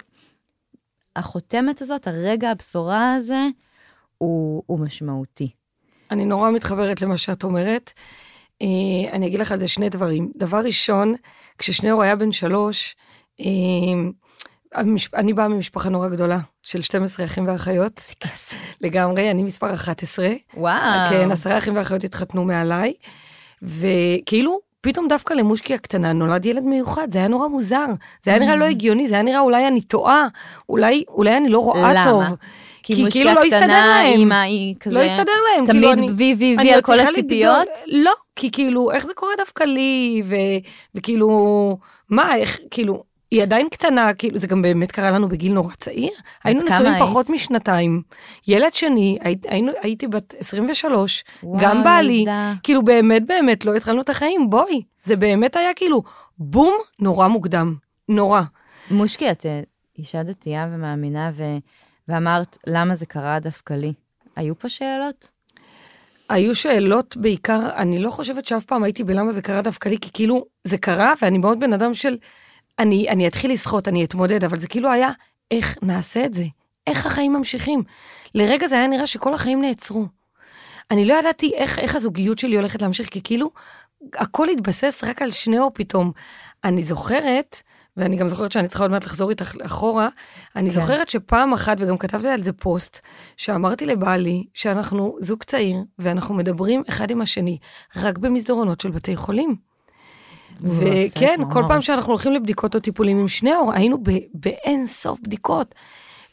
החותמת 1.18 1.82
הזאת, 1.82 2.06
הרגע 2.06 2.50
הבשורה 2.50 3.14
הזה, 3.14 3.46
הוא, 4.18 4.62
הוא 4.66 4.80
משמעותי. 4.80 5.50
אני 6.10 6.24
נורא 6.24 6.50
מתחברת 6.50 7.02
למה 7.02 7.18
שאת 7.18 7.44
אומרת. 7.44 7.92
Uh, 8.62 9.12
אני 9.12 9.26
אגיד 9.26 9.40
לך 9.40 9.52
על 9.52 9.60
זה 9.60 9.68
שני 9.68 9.88
דברים. 9.88 10.30
דבר 10.36 10.58
ראשון, 10.58 11.14
כששניאור 11.58 12.02
היה 12.02 12.16
בן 12.16 12.32
שלוש, 12.32 12.96
המש... 14.74 15.14
אני 15.14 15.32
באה 15.32 15.48
ממשפחה 15.48 15.88
נורא 15.88 16.08
גדולה, 16.08 16.38
של 16.62 16.82
12 16.82 17.26
אחים 17.26 17.48
ואחיות. 17.48 17.92
איזה 17.98 18.12
כיף. 18.20 18.52
לגמרי, 18.80 19.30
אני 19.30 19.42
מספר 19.42 19.74
11. 19.74 20.28
וואו. 20.54 21.10
כן, 21.10 21.30
עשרה 21.30 21.58
אחים 21.58 21.76
ואחיות 21.76 22.04
התחתנו 22.04 22.44
מעליי. 22.44 22.92
וכאילו, 23.62 24.60
פתאום 24.80 25.08
דווקא 25.08 25.34
למושקי 25.34 25.74
הקטנה 25.74 26.12
נולד 26.12 26.46
ילד 26.46 26.64
מיוחד, 26.64 27.10
זה 27.10 27.18
היה 27.18 27.28
נורא 27.28 27.48
מוזר. 27.48 27.86
זה 28.22 28.30
היה 28.30 28.40
נראה 28.40 28.56
לא 28.56 28.64
הגיוני, 28.64 29.08
זה 29.08 29.14
היה 29.14 29.22
נראה 29.22 29.40
אולי 29.40 29.68
אני 29.68 29.80
טועה, 29.82 30.28
אולי, 30.68 31.04
אולי 31.08 31.36
אני 31.36 31.48
לא 31.48 31.58
רואה 31.58 31.92
למה? 31.92 32.04
טוב. 32.04 32.22
כי 32.82 32.94
כי 32.94 33.02
מושקי 33.02 33.18
כאילו 33.18 33.34
לא 33.34 33.44
הסתדר 33.44 33.56
הקטנה, 33.58 33.86
להם. 33.88 34.18
אימא 34.18 34.34
היא 34.42 34.74
כזה... 34.80 34.94
לא 34.94 35.00
הסתדר 35.00 35.32
להם. 35.54 35.66
תמיד 35.66 35.70
כאילו, 35.82 35.92
אני- 35.92 36.10
וי 36.10 36.34
וי 36.38 36.56
וי 36.58 36.72
על 36.72 36.80
כל 36.82 36.98
הציפיות? 37.00 37.56
לגדול- 37.58 38.02
לא, 38.04 38.12
כי 38.36 38.50
כאילו, 38.50 38.90
איך 38.92 39.06
זה 39.06 39.14
קורה 39.14 39.32
דווקא 39.38 39.64
לי, 39.64 40.22
ו, 40.28 40.34
וכאילו, 40.94 41.28
מה, 42.10 42.36
איך, 42.36 42.58
כאילו, 42.70 43.02
היא 43.30 43.42
עדיין 43.42 43.68
קטנה, 43.68 44.14
כאילו, 44.14 44.38
זה 44.38 44.46
גם 44.46 44.62
באמת 44.62 44.92
קרה 44.92 45.10
לנו 45.10 45.28
בגיל 45.28 45.52
נורא 45.52 45.74
צעיר. 45.74 46.10
היינו 46.44 46.62
נשואים? 46.64 46.98
פחות 46.98 47.30
משנתיים. 47.30 48.02
ילד 48.48 48.74
שני, 48.74 49.18
הי, 49.20 49.36
היינו, 49.48 49.72
הייתי 49.82 50.06
בת 50.06 50.34
23, 50.38 51.24
וואו, 51.42 51.58
גם 51.60 51.84
בעלי, 51.84 52.12
ילדה. 52.12 52.52
כאילו 52.62 52.84
באמת 52.84 53.26
באמת 53.26 53.64
לא 53.64 53.74
התחלנו 53.74 54.00
את 54.00 54.08
החיים, 54.08 54.50
בואי. 54.50 54.82
זה 55.02 55.16
באמת 55.16 55.56
היה 55.56 55.74
כאילו 55.74 56.02
בום 56.38 56.74
נורא 57.00 57.28
מוקדם, 57.28 57.74
נורא. 58.08 58.42
מושקי, 58.90 59.30
את 59.30 59.46
אה, 59.46 59.60
אישה 59.98 60.22
דתייה 60.22 60.68
ומאמינה, 60.72 61.30
ו... 61.34 61.42
ואמרת, 62.08 62.58
למה 62.66 62.94
זה 62.94 63.06
קרה 63.06 63.40
דווקא 63.40 63.74
לי? 63.74 63.92
היו 64.36 64.58
פה 64.58 64.68
שאלות? 64.68 65.28
היו 66.28 66.54
שאלות 66.54 67.16
בעיקר, 67.16 67.60
אני 67.76 67.98
לא 67.98 68.10
חושבת 68.10 68.44
שאף 68.46 68.64
פעם 68.64 68.84
הייתי 68.84 69.04
בלמה 69.04 69.32
זה 69.32 69.42
קרה 69.42 69.62
דווקא 69.62 69.88
לי, 69.88 69.98
כי 70.00 70.10
כאילו 70.12 70.44
זה 70.64 70.78
קרה 70.78 71.12
ואני 71.22 71.38
מאוד 71.38 71.60
בן 71.60 71.72
אדם 71.72 71.94
של, 71.94 72.16
אני, 72.78 73.08
אני 73.08 73.26
אתחיל 73.26 73.52
לשחות, 73.52 73.88
אני 73.88 74.04
אתמודד, 74.04 74.44
אבל 74.44 74.60
זה 74.60 74.68
כאילו 74.68 74.90
היה, 74.90 75.10
איך 75.50 75.78
נעשה 75.82 76.24
את 76.24 76.34
זה? 76.34 76.44
איך 76.86 77.06
החיים 77.06 77.32
ממשיכים? 77.32 77.82
לרגע 78.34 78.66
זה 78.66 78.74
היה 78.74 78.86
נראה 78.86 79.06
שכל 79.06 79.34
החיים 79.34 79.62
נעצרו. 79.62 80.06
אני 80.90 81.04
לא 81.04 81.14
ידעתי 81.14 81.52
איך, 81.54 81.78
איך 81.78 81.96
הזוגיות 81.96 82.38
שלי 82.38 82.56
הולכת 82.56 82.82
להמשיך, 82.82 83.08
כי 83.08 83.20
כאילו 83.24 83.50
הכל 84.14 84.48
התבסס 84.48 85.04
רק 85.04 85.22
על 85.22 85.30
שניאור 85.30 85.70
פתאום. 85.74 86.12
אני 86.64 86.82
זוכרת, 86.82 87.62
ואני 87.96 88.16
גם 88.16 88.28
זוכרת 88.28 88.52
שאני 88.52 88.68
צריכה 88.68 88.84
עוד 88.84 88.90
מעט 88.90 89.04
לחזור 89.04 89.30
איתך 89.30 89.54
אחורה, 89.66 90.08
אני 90.56 90.70
כן. 90.70 90.80
זוכרת 90.80 91.08
שפעם 91.08 91.52
אחת, 91.52 91.76
וגם 91.80 91.98
כתבתי 91.98 92.28
על 92.28 92.44
זה 92.44 92.52
פוסט, 92.52 93.00
שאמרתי 93.36 93.86
לבעלי 93.86 94.44
שאנחנו 94.54 95.16
זוג 95.20 95.42
צעיר, 95.42 95.76
ואנחנו 95.98 96.34
מדברים 96.34 96.82
אחד 96.88 97.10
עם 97.10 97.20
השני 97.20 97.58
רק 97.96 98.18
במסדרונות 98.18 98.80
של 98.80 98.90
בתי 98.90 99.16
חולים. 99.16 99.56
וכן, 100.60 101.40
כל 101.52 101.62
פעם 101.68 101.80
שאנחנו 101.82 102.08
הולכים 102.12 102.32
לבדיקות 102.32 102.74
או 102.74 102.80
טיפולים 102.80 103.18
עם 103.18 103.28
שניאור, 103.28 103.72
היינו 103.72 103.98
ב- 104.02 104.10
באין 104.34 104.86
סוף 104.86 105.18
בדיקות. 105.20 105.74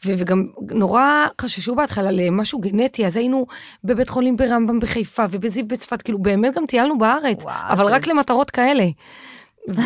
ו- 0.06 0.14
וגם 0.18 0.48
נורא 0.72 1.04
חששו 1.42 1.76
בהתחלה 1.76 2.12
למשהו 2.12 2.60
גנטי, 2.60 3.06
אז 3.06 3.18
היינו 3.18 3.46
בבית 3.84 4.10
חולים 4.10 4.38
ברמב"ם 4.38 4.80
בחיפה 4.80 5.24
ובזיו 5.32 5.68
בצפת, 5.68 6.02
כאילו 6.02 6.20
באמת 6.22 6.56
גם 6.56 6.66
טיילנו 6.66 6.98
בארץ, 6.98 7.44
וואו, 7.44 7.54
אבל 7.70 7.86
זה- 7.90 7.96
רק 7.96 8.08
למטרות 8.08 8.52
כאלה. 8.52 8.86
ו- 9.74 9.82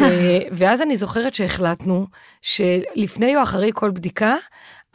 ואז 0.58 0.82
אני 0.82 0.98
זוכרת 0.98 1.34
שהחלטנו 1.34 2.08
שלפני 2.42 3.36
או 3.38 3.44
אחרי 3.44 3.72
כל 3.74 3.92
בדיקה, 3.92 4.36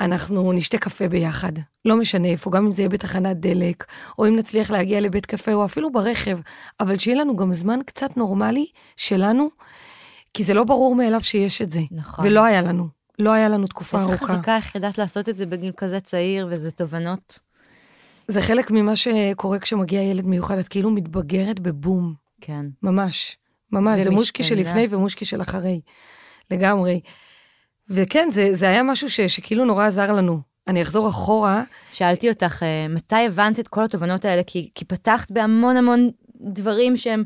אנחנו 0.01 0.53
נשתה 0.53 0.79
קפה 0.79 1.09
ביחד. 1.09 1.53
לא 1.85 1.97
משנה 1.97 2.29
איפה, 2.29 2.51
גם 2.51 2.67
אם 2.67 2.73
זה 2.73 2.83
יהיה 2.83 2.89
בתחנת 2.89 3.37
דלק, 3.41 3.85
או 4.19 4.27
אם 4.29 4.37
נצליח 4.37 4.71
להגיע 4.71 5.01
לבית 5.01 5.27
קפה, 5.27 5.53
או 5.53 5.65
אפילו 5.65 5.93
ברכב, 5.93 6.39
אבל 6.81 6.99
שיהיה 6.99 7.21
לנו 7.21 7.37
גם 7.37 7.53
זמן 7.53 7.79
קצת 7.87 8.17
נורמלי 8.17 8.67
שלנו, 8.97 9.49
כי 10.35 10.45
זה 10.45 10.55
לא 10.55 10.65
ברור 10.65 10.95
מאליו 10.95 11.21
שיש 11.21 11.63
את 11.63 11.71
זה. 11.71 11.81
נכון. 11.91 12.27
ולא 12.27 12.45
היה 12.45 12.63
לנו. 12.63 12.89
לא 13.19 13.33
היה 13.33 13.49
לנו 13.49 13.67
תקופה 13.67 13.99
איזה 13.99 14.11
ארוכה. 14.11 14.27
חזקה 14.27 14.57
איך 14.57 14.75
ידעת 14.75 14.99
לעשות 14.99 15.29
את 15.29 15.37
זה 15.37 15.47
בגיל 15.47 15.73
כזה 15.77 16.01
צעיר, 16.01 16.49
וזה 16.51 16.71
תובנות. 16.71 17.39
זה 18.29 18.43
חלק 18.43 18.71
ממה 18.71 18.97
שקורה 18.97 19.59
כשמגיע 19.59 20.03
ילד 20.03 20.27
מיוחד, 20.27 20.59
את 20.59 20.69
כאילו 20.69 20.91
מתבגרת 20.91 21.61
בבום, 21.61 22.15
כן. 22.41 22.67
ממש. 22.83 23.37
ממש, 23.73 24.01
זה 24.01 24.11
מושקי. 24.11 24.43
שלפני 24.43 24.87
ומושקי 24.91 25.25
של 25.25 25.43
אחרי. 25.43 25.81
לגמרי. 26.51 27.01
וכן, 27.89 28.29
זה, 28.33 28.55
זה 28.55 28.69
היה 28.69 28.83
משהו 28.83 29.11
ש, 29.11 29.21
שכאילו 29.21 29.65
נורא 29.65 29.87
עזר 29.87 30.13
לנו. 30.13 30.41
אני 30.69 30.83
אחזור 30.83 31.09
אחורה, 31.09 31.63
שאלתי 31.93 32.29
אותך, 32.29 32.63
אה, 32.63 32.89
מתי 32.89 33.17
הבנת 33.17 33.61
את 33.61 33.69
כל 33.69 33.85
התובנות 33.85 34.25
האלה? 34.25 34.43
כי, 34.47 34.71
כי 34.75 34.85
פתחת 34.85 35.31
בהמון 35.31 35.77
המון 35.77 36.11
דברים 36.41 36.97
שהם, 36.97 37.25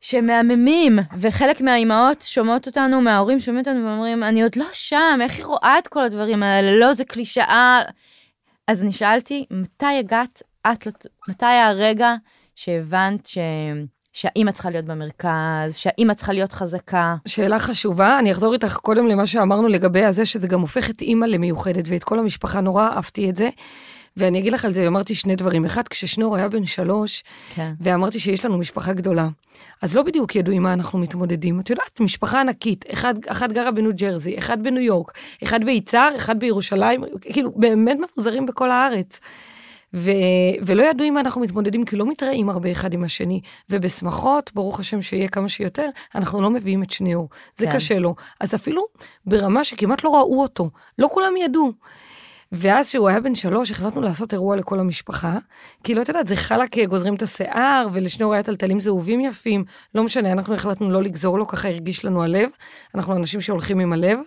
שהם 0.00 0.26
מהממים, 0.26 0.98
וחלק 1.20 1.60
מהאימהות 1.60 2.22
שומעות 2.22 2.66
אותנו, 2.66 3.00
מההורים 3.00 3.40
שומעים 3.40 3.66
אותנו 3.66 3.86
ואומרים, 3.86 4.22
אני 4.22 4.42
עוד 4.42 4.56
לא 4.56 4.66
שם, 4.72 5.18
איך 5.20 5.36
היא 5.36 5.44
רואה 5.44 5.78
את 5.78 5.88
כל 5.88 6.04
הדברים 6.04 6.42
האלה? 6.42 6.76
לא, 6.76 6.94
זה 6.94 7.04
קלישאה. 7.04 7.80
אז 8.68 8.82
אני 8.82 8.92
שאלתי, 8.92 9.46
מתי 9.50 9.98
הגעת, 9.98 10.42
את, 10.72 11.06
מתי 11.28 11.46
היה 11.46 11.66
הרגע 11.66 12.14
שהבנת 12.54 13.26
ש... 13.26 13.38
שהאימא 14.14 14.50
צריכה 14.50 14.70
להיות 14.70 14.84
במרכז, 14.84 15.76
שהאימא 15.76 16.14
צריכה 16.14 16.32
להיות 16.32 16.52
חזקה? 16.52 17.16
שאלה 17.26 17.58
חשובה, 17.58 18.18
אני 18.18 18.32
אחזור 18.32 18.52
איתך 18.52 18.76
קודם 18.76 19.06
למה 19.06 19.26
שאמרנו 19.26 19.68
לגבי 19.68 20.04
הזה, 20.04 20.26
שזה 20.26 20.48
גם 20.48 20.60
הופך 20.60 20.90
את 20.90 21.00
אימא 21.00 21.24
למיוחדת, 21.24 21.84
ואת 21.88 22.04
כל 22.04 22.18
המשפחה, 22.18 22.60
נורא 22.60 22.88
אהבתי 22.88 23.30
את 23.30 23.36
זה. 23.36 23.48
ואני 24.16 24.38
אגיד 24.38 24.52
לך 24.52 24.64
על 24.64 24.74
זה, 24.74 24.86
אמרתי 24.86 25.14
שני 25.14 25.36
דברים. 25.36 25.64
אחד, 25.64 25.88
כששנור 25.88 26.36
היה 26.36 26.48
בן 26.48 26.64
שלוש, 26.64 27.24
כן. 27.54 27.72
ואמרתי 27.80 28.20
שיש 28.20 28.44
לנו 28.44 28.58
משפחה 28.58 28.92
גדולה. 28.92 29.28
אז 29.82 29.96
לא 29.96 30.02
בדיוק 30.02 30.36
ידעו 30.36 30.54
עם 30.54 30.62
מה 30.62 30.72
אנחנו 30.72 30.98
מתמודדים. 30.98 31.60
את 31.60 31.70
יודעת, 31.70 32.00
משפחה 32.00 32.40
ענקית, 32.40 32.84
אחד, 32.92 33.14
אחת 33.28 33.52
גרה 33.52 33.70
בניו 33.70 33.90
ג'רזי, 33.96 34.38
אחד 34.38 34.62
בניו 34.62 34.82
יורק, 34.82 35.12
אחד 35.44 35.64
ביצהר, 35.64 36.16
אחד 36.16 36.38
בירושלים, 36.38 37.04
כאילו, 37.20 37.52
באמת 37.56 37.98
מפוזרים 38.00 38.46
בכל 38.46 38.70
הארץ. 38.70 39.20
ו... 39.94 40.10
ולא 40.66 40.82
ידעו 40.82 41.06
עם 41.06 41.14
מה 41.14 41.20
אנחנו 41.20 41.40
מתמודדים, 41.40 41.84
כי 41.84 41.96
לא 41.96 42.06
מתראים 42.06 42.48
הרבה 42.48 42.72
אחד 42.72 42.92
עם 42.92 43.04
השני. 43.04 43.40
ובשמחות, 43.70 44.50
ברוך 44.54 44.80
השם 44.80 45.02
שיהיה 45.02 45.28
כמה 45.28 45.48
שיותר, 45.48 45.88
אנחנו 46.14 46.42
לא 46.42 46.50
מביאים 46.50 46.82
את 46.82 46.90
שניאור. 46.90 47.28
זה 47.56 47.66
כן. 47.66 47.72
קשה 47.72 47.98
לו. 47.98 48.14
אז 48.40 48.54
אפילו 48.54 48.84
ברמה 49.26 49.64
שכמעט 49.64 50.04
לא 50.04 50.10
ראו 50.10 50.42
אותו, 50.42 50.70
לא 50.98 51.08
כולם 51.12 51.36
ידעו. 51.36 51.72
ואז 52.52 52.88
כשהוא 52.88 53.08
היה 53.08 53.20
בן 53.20 53.34
שלוש, 53.34 53.70
החלטנו 53.70 54.02
לעשות 54.02 54.32
אירוע 54.32 54.56
לכל 54.56 54.80
המשפחה. 54.80 55.38
כאילו, 55.84 56.02
את 56.02 56.08
יודעת, 56.08 56.26
זה 56.26 56.36
חלק 56.36 56.78
גוזרים 56.78 57.14
את 57.14 57.22
השיער, 57.22 57.86
ולשניאור 57.92 58.32
היה 58.32 58.42
טלטלים 58.42 58.80
זהובים 58.80 59.20
יפים. 59.20 59.64
לא 59.94 60.02
משנה, 60.02 60.32
אנחנו 60.32 60.54
החלטנו 60.54 60.90
לא 60.90 61.02
לגזור 61.02 61.38
לו, 61.38 61.46
ככה 61.46 61.68
הרגיש 61.68 62.04
לנו 62.04 62.22
הלב. 62.22 62.50
אנחנו 62.94 63.16
אנשים 63.16 63.40
שהולכים 63.40 63.80
עם 63.80 63.92
הלב. 63.92 64.18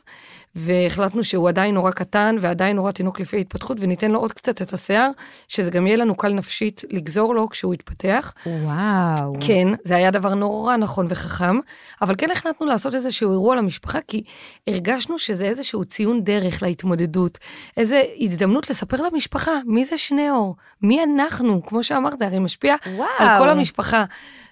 והחלטנו 0.57 1.23
שהוא 1.23 1.49
עדיין 1.49 1.75
נורא 1.75 1.91
קטן 1.91 2.35
ועדיין 2.41 2.75
נורא 2.75 2.91
תינוק 2.91 3.19
לפי 3.19 3.37
ההתפתחות, 3.37 3.77
וניתן 3.79 4.11
לו 4.11 4.19
עוד 4.19 4.33
קצת 4.33 4.61
את 4.61 4.73
השיער, 4.73 5.09
שזה 5.47 5.71
גם 5.71 5.87
יהיה 5.87 5.97
לנו 5.97 6.15
קל 6.15 6.33
נפשית 6.33 6.83
לגזור 6.89 7.35
לו 7.35 7.49
כשהוא 7.49 7.73
יתפתח. 7.73 8.33
וואו. 8.45 9.33
כן, 9.47 9.67
זה 9.83 9.95
היה 9.95 10.11
דבר 10.11 10.33
נורא 10.33 10.75
נכון 10.75 11.05
וחכם, 11.09 11.59
אבל 12.01 12.15
כן 12.17 12.31
החלטנו 12.31 12.67
לעשות 12.67 12.93
איזשהו 12.93 13.31
אירוע 13.31 13.55
למשפחה, 13.55 13.99
כי 14.07 14.23
הרגשנו 14.67 15.19
שזה 15.19 15.45
איזשהו 15.45 15.85
ציון 15.85 16.23
דרך 16.23 16.63
להתמודדות, 16.63 17.37
איזו 17.77 17.95
הזדמנות 18.19 18.69
לספר 18.69 18.97
למשפחה 19.01 19.51
מי 19.65 19.85
זה 19.85 19.97
שניאור, 19.97 20.55
מי 20.81 21.03
אנחנו, 21.03 21.65
כמו 21.65 21.83
שאמרת, 21.83 22.21
הרי 22.21 22.39
משפיע 22.39 22.75
וואו. 22.95 23.07
על 23.19 23.39
כל 23.39 23.49
המשפחה. 23.49 24.05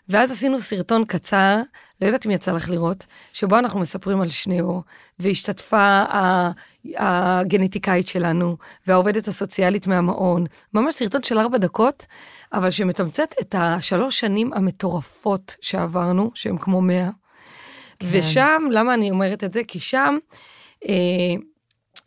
ואז 0.09 0.31
עשינו 0.31 0.61
סרטון 0.61 1.05
קצר, 1.05 1.61
לא 2.01 2.05
יודעת 2.07 2.25
אם 2.25 2.31
יצא 2.31 2.51
לך 2.51 2.69
לראות, 2.69 3.05
שבו 3.33 3.57
אנחנו 3.57 3.79
מספרים 3.79 4.21
על 4.21 4.29
שניאור, 4.29 4.83
והשתתפה 5.19 5.77
ה- 5.77 6.51
הגנטיקאית 6.97 8.07
שלנו, 8.07 8.57
והעובדת 8.87 9.27
הסוציאלית 9.27 9.87
מהמעון. 9.87 10.45
ממש 10.73 10.95
סרטון 10.95 11.23
של 11.23 11.39
ארבע 11.39 11.57
דקות, 11.57 12.05
אבל 12.53 12.71
שמתמצת 12.71 13.35
את 13.41 13.55
השלוש 13.57 14.19
שנים 14.19 14.53
המטורפות 14.53 15.55
שעברנו, 15.61 16.31
שהן 16.33 16.57
כמו 16.57 16.81
מאה. 16.81 17.09
כן. 17.99 18.07
ושם, 18.11 18.63
למה 18.71 18.93
אני 18.93 19.11
אומרת 19.11 19.43
את 19.43 19.53
זה? 19.53 19.61
כי 19.67 19.79
שם, 19.79 20.17
אה, 20.87 20.93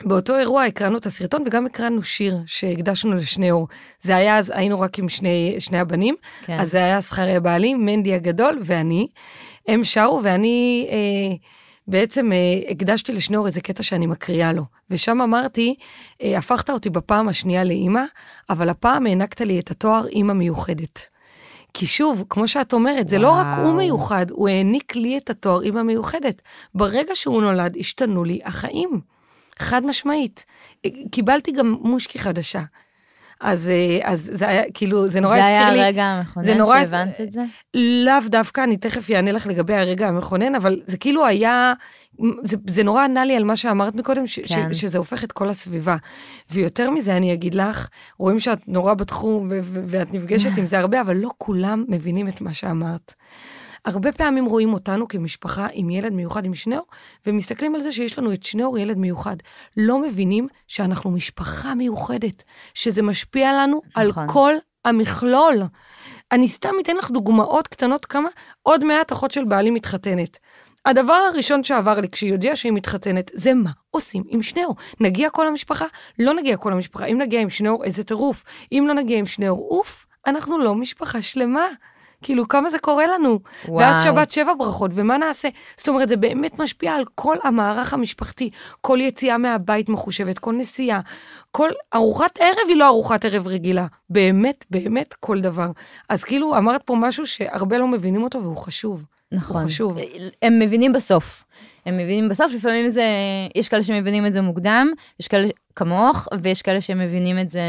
באותו 0.05 0.39
אירוע 0.39 0.65
הקרנו 0.65 0.99
את 0.99 1.07
הסרטון 1.07 1.43
וגם 1.47 1.67
הקרנו 1.67 2.03
שיר 2.03 2.39
שהקדשנו 2.47 3.15
לשניאור. 3.15 3.69
זה 4.03 4.17
היה 4.17 4.39
אז, 4.39 4.53
היינו 4.55 4.81
רק 4.81 4.99
עם 4.99 5.09
שני, 5.09 5.57
שני 5.59 5.79
הבנים, 5.79 6.15
כן. 6.47 6.59
אז 6.61 6.71
זה 6.71 6.79
היה 6.79 7.01
זכריה 7.01 7.41
בעלי, 7.41 7.75
מנדי 7.75 8.15
הגדול 8.15 8.59
ואני. 8.65 9.09
הם 9.69 9.85
שרו 9.85 10.21
ואני 10.23 10.89
אה, 10.91 11.37
בעצם 11.89 12.33
אה, 12.33 12.71
הקדשתי 12.71 13.13
לשניאור 13.13 13.47
איזה 13.47 13.61
קטע 13.61 13.83
שאני 13.83 14.07
מקריאה 14.07 14.53
לו. 14.53 14.63
ושם 14.91 15.21
אמרתי, 15.21 15.75
אה, 16.23 16.39
הפכת 16.39 16.71
אותי 16.71 16.91
בפעם 16.91 17.29
השנייה 17.29 17.65
לאימא, 17.65 18.03
אבל 18.51 18.69
הפעם 18.69 19.07
הענקת 19.07 19.41
לי 19.41 19.61
את 19.61 19.71
התואר 19.71 20.07
אימא 20.07 20.33
מיוחדת. 20.33 21.09
כי 21.75 21.87
שוב, 21.87 22.25
כמו 22.31 22.49
שאת 22.49 22.73
אומרת, 22.73 23.09
זה 23.09 23.19
לא 23.19 23.31
רק 23.31 23.47
הוא 23.47 23.65
וואו. 23.65 23.77
מיוחד, 23.77 24.31
הוא 24.31 24.49
העניק 24.49 24.97
לי 24.97 25.19
את 25.19 25.31
התואר 25.31 25.63
אימא 25.63 25.83
מיוחדת. 25.83 26.43
ברגע 26.75 27.15
שהוא 27.15 27.43
נולד, 27.43 27.77
השתנו 27.81 28.25
לי 28.25 28.41
החיים. 28.45 29.01
חד 29.59 29.87
משמעית. 29.87 30.45
קיבלתי 31.11 31.53
גם 31.53 31.77
מושקי 31.81 32.19
חדשה. 32.19 32.63
אז, 33.41 33.69
אה, 33.69 33.99
אז 34.13 34.31
זה 34.35 34.49
היה, 34.49 34.63
כאילו, 34.75 35.09
זה 35.09 35.21
נורא 35.21 35.37
זה 35.37 35.47
היה 35.47 35.61
הזכיר 35.63 35.75
לי... 35.77 35.83
הרגע 35.85 36.05
המכונן 36.05 36.45
זה 36.47 36.55
נורא- 36.55 36.85
שהבנת 36.85 37.21
את 37.21 37.33
זה? 37.33 37.41
לאו 37.75 38.29
דווקא, 38.29 38.65
אני 38.65 38.77
תכף 38.77 39.11
אענה 39.11 39.33
לך 39.33 39.47
לגבי 39.47 39.75
הרגע 39.75 40.09
המכונן, 40.09 40.55
אבל 40.55 40.81
זה 40.87 40.97
כאילו 40.97 41.27
היה, 41.27 41.73
זה, 42.45 42.57
זה 42.67 42.83
נורא 42.83 43.05
ענה 43.05 43.25
לי 43.25 43.37
על 43.37 43.45
מה 43.45 43.57
שאמרת 43.57 43.95
מקודם, 43.95 44.27
ש, 44.27 44.39
כן. 44.41 44.75
ש, 44.75 44.81
שזה 44.81 44.99
הופך 44.99 45.25
את 45.25 45.33
כל 45.33 45.49
הסביבה. 45.49 45.97
ויותר 46.51 46.91
מזה, 46.91 47.17
אני 47.17 47.33
אגיד 47.33 47.55
לך, 47.55 47.89
רואים 48.19 48.39
שאת 48.41 48.69
נורא 48.69 48.95
בתחום 48.95 49.49
ו- 49.51 49.59
ו- 49.63 49.81
ואת 49.87 50.15
נפגשת 50.15 50.59
עם 50.59 50.65
זה 50.67 50.79
הרבה, 50.79 51.01
אבל 51.01 51.17
לא 51.17 51.31
כולם 51.39 51.85
מבינים 51.89 52.29
את 52.29 52.41
מה 52.41 52.55
שאמרת. 52.55 53.15
הרבה 53.89 54.13
פעמים 54.13 54.45
רואים 54.45 54.73
אותנו 54.73 55.09
כמשפחה 55.09 55.67
עם 55.73 55.91
ילד 55.91 56.13
מיוחד 56.13 56.45
עם 56.45 56.55
שניאור, 56.55 56.87
ומסתכלים 57.27 57.75
על 57.75 57.81
זה 57.81 57.93
שיש 57.93 58.19
לנו 58.19 58.33
את 58.33 58.43
שניאור 58.43 58.79
ילד 58.79 58.99
מיוחד. 58.99 59.37
לא 59.77 59.99
מבינים 59.99 60.49
שאנחנו 60.67 61.11
משפחה 61.11 61.75
מיוחדת, 61.75 62.43
שזה 62.75 63.03
משפיע 63.03 63.53
לנו 63.53 63.81
על 63.95 64.09
נכון. 64.09 64.27
כל 64.29 64.55
המכלול. 64.85 65.63
אני 66.33 66.49
סתם 66.49 66.75
אתן 66.83 66.97
לך 66.97 67.11
דוגמאות 67.11 67.69
קטנות 67.69 68.07
כמה, 68.07 68.29
עוד 68.63 68.85
מעט 68.85 69.13
אחות 69.13 69.31
של 69.31 69.45
בעלי 69.45 69.71
מתחתנת. 69.71 70.39
הדבר 70.85 71.21
הראשון 71.33 71.65
שעבר 71.65 72.01
לי 72.01 72.09
כשהיא 72.09 72.33
הודיעה 72.33 72.57
שהיא 72.57 72.73
מתחתנת, 72.73 73.31
זה 73.35 73.55
מה 73.55 73.71
עושים 73.91 74.23
עם 74.29 74.43
שניאור. 74.43 74.77
נגיע 75.01 75.31
כל 75.31 75.47
המשפחה? 75.47 75.85
לא 76.19 76.35
נגיע 76.35 76.57
כל 76.57 76.73
המשפחה. 76.73 77.05
אם 77.07 77.19
נגיע 77.19 77.41
עם 77.41 77.51
שניאור, 77.51 77.85
איזה 77.85 78.05
טירוף. 78.05 78.45
אם 78.73 78.85
לא 78.89 78.95
נגיע 78.95 79.19
עם 79.19 79.27
שניאור, 79.27 79.69
אוף, 79.71 80.07
אנחנו 80.27 80.59
לא 80.59 80.75
משפחה 80.75 81.23
שלמה. 81.23 81.67
כאילו, 82.23 82.49
כמה 82.49 82.71
זה 82.71 82.79
קורה 82.79 83.07
לנו. 83.07 83.39
וואו. 83.69 83.79
ואז 83.79 84.05
שבת 84.05 84.31
שבע 84.31 84.53
ברכות, 84.59 84.91
ומה 84.95 85.19
נעשה? 85.19 85.49
זאת 85.77 85.89
אומרת, 85.89 86.09
זה 86.09 86.17
באמת 86.17 86.59
משפיע 86.59 86.93
על 86.95 87.05
כל 87.15 87.37
המערך 87.45 87.93
המשפחתי. 87.93 88.51
כל 88.81 88.99
יציאה 89.01 89.39
מהבית 89.39 89.89
מחושבת, 89.89 90.39
כל 90.39 90.53
נסיעה, 90.53 91.01
כל 91.51 91.69
ארוחת 91.95 92.39
ערב 92.41 92.69
היא 92.69 92.77
לא 92.77 92.87
ארוחת 92.87 93.25
ערב 93.25 93.47
רגילה. 93.47 93.87
באמת, 94.11 94.65
באמת, 94.71 95.15
כל 95.21 95.41
דבר. 95.41 95.71
אז 96.09 96.25
כאילו, 96.25 96.57
אמרת 96.57 96.83
פה 96.83 96.95
משהו 96.95 97.27
שהרבה 97.27 97.79
לא 97.79 97.89
מבינים 97.89 98.23
אותו 98.23 98.43
והוא 98.43 98.57
חשוב. 98.57 99.05
נכון. 99.33 99.57
הוא 99.57 99.65
חשוב. 99.65 99.99
הם 100.43 100.59
מבינים 100.59 100.93
בסוף. 100.93 101.45
הם 101.87 101.95
מבינים 101.97 102.29
בסוף, 102.29 102.53
לפעמים 102.53 102.89
זה, 102.89 103.05
יש 103.55 103.69
כאלה 103.69 103.83
שמבינים 103.83 104.27
את 104.27 104.33
זה 104.33 104.41
מוקדם, 104.41 104.89
יש 105.21 105.29
כאלה 105.29 105.49
כמוך, 105.77 106.29
ויש 106.43 106.63
כאלה 106.63 106.81
שמבינים 106.81 107.39
את 107.39 107.51
זה 107.51 107.61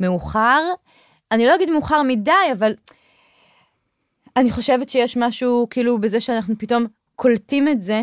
מאוחר. 0.00 0.60
אני 1.32 1.46
לא 1.46 1.54
אגיד 1.54 1.70
מאוחר 1.70 2.02
מדי, 2.02 2.32
אבל 2.58 2.74
אני 4.38 4.50
חושבת 4.50 4.88
שיש 4.88 5.16
משהו 5.16 5.66
כאילו 5.70 6.00
בזה 6.00 6.20
שאנחנו 6.20 6.54
פתאום 6.58 6.86
קולטים 7.16 7.68
את 7.68 7.82
זה, 7.82 8.02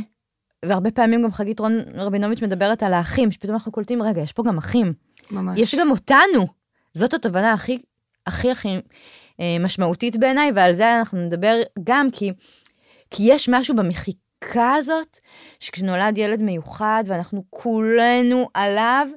והרבה 0.66 0.92
פעמים 0.92 1.24
גם 1.24 1.34
חגית 1.34 1.60
רון 1.60 1.80
רבינוביץ' 1.94 2.44
מדברת 2.44 2.84
על 2.84 2.94
האחים, 2.94 3.32
שפתאום 3.32 3.54
אנחנו 3.54 3.72
קולטים, 3.72 4.02
רגע, 4.02 4.22
יש 4.22 4.34
פה 4.34 4.44
גם 4.44 4.58
אחים. 4.58 4.94
ממש. 5.32 5.60
יש 5.60 5.76
גם 5.76 5.92
אותנו. 5.92 6.48
זאת 6.94 7.14
התובנה 7.14 7.54
הכי, 7.54 7.80
הכי 8.28 8.52
הכי 8.52 8.82
אה, 9.40 9.58
משמעותית 9.60 10.18
בעיניי, 10.18 10.52
ועל 10.56 10.74
זה 10.74 11.00
אנחנו 11.00 11.26
נדבר 11.26 11.62
גם 11.84 12.12
כי, 12.12 12.32
כי 13.12 13.24
יש 13.26 13.50
משהו 13.50 13.76
במחיקה 13.76 14.74
הזאת, 14.74 15.18
שכשנולד 15.60 16.18
ילד 16.18 16.42
מיוחד 16.42 17.04
ואנחנו 17.08 17.44
כולנו 17.50 18.50
עליו, 18.54 19.08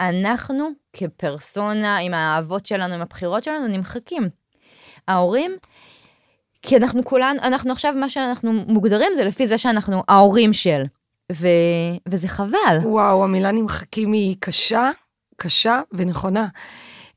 אנחנו 0.00 0.68
כפרסונה, 0.92 1.98
עם 1.98 2.14
האהבות 2.14 2.66
שלנו, 2.66 2.94
עם 2.94 3.00
הבחירות 3.00 3.44
שלנו, 3.44 3.66
נמחקים. 3.66 4.28
ההורים, 5.08 5.56
כי 6.66 6.76
אנחנו 6.76 7.04
כולנו, 7.04 7.40
אנחנו 7.42 7.72
עכשיו, 7.72 7.94
מה 7.96 8.08
שאנחנו 8.08 8.52
מוגדרים 8.52 9.12
זה 9.14 9.24
לפי 9.24 9.46
זה 9.46 9.58
שאנחנו 9.58 10.02
ההורים 10.08 10.52
של. 10.52 10.82
ו, 11.32 11.48
וזה 12.08 12.28
חבל. 12.28 12.78
וואו, 12.82 13.24
המילה 13.24 13.52
נמחקים 13.52 14.12
היא 14.12 14.36
קשה, 14.40 14.90
קשה 15.36 15.80
ונכונה. 15.92 16.46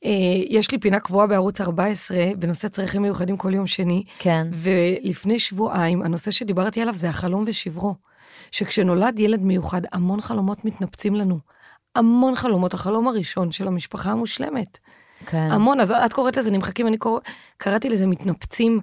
אה, 0.06 0.12
יש 0.50 0.72
לי 0.72 0.78
פינה 0.78 1.00
קבועה 1.00 1.28
בערוץ 1.28 1.62
14 1.62 2.18
בנושא 2.38 2.68
צרכים 2.68 3.02
מיוחדים 3.02 3.38
כל 3.38 3.54
יום 3.54 3.68
שני, 3.68 4.04
כן. 4.20 4.48
ולפני 4.54 5.40
שבועיים, 5.40 6.02
הנושא 6.02 6.32
שדיברתי 6.32 6.82
עליו 6.82 6.96
זה 6.96 7.10
החלום 7.10 7.44
ושברו. 7.48 7.96
שכשנולד 8.52 9.20
ילד 9.20 9.42
מיוחד, 9.42 9.82
המון 9.92 10.22
חלומות 10.22 10.66
מתנפצים 10.66 11.16
לנו. 11.16 11.40
המון 11.96 12.36
חלומות, 12.36 12.74
החלום 12.74 13.08
הראשון 13.08 13.52
של 13.52 13.68
המשפחה 13.68 14.12
המושלמת. 14.12 14.78
כן. 15.26 15.52
המון, 15.52 15.80
אז 15.80 15.92
את 15.92 16.14
קוראת 16.14 16.38
לזה 16.38 16.52
נמחקים, 16.52 16.88
אני 16.88 16.98
קורא, 16.98 17.20
קראתי 17.58 17.90
לזה 17.90 18.08
מתנפצים, 18.08 18.80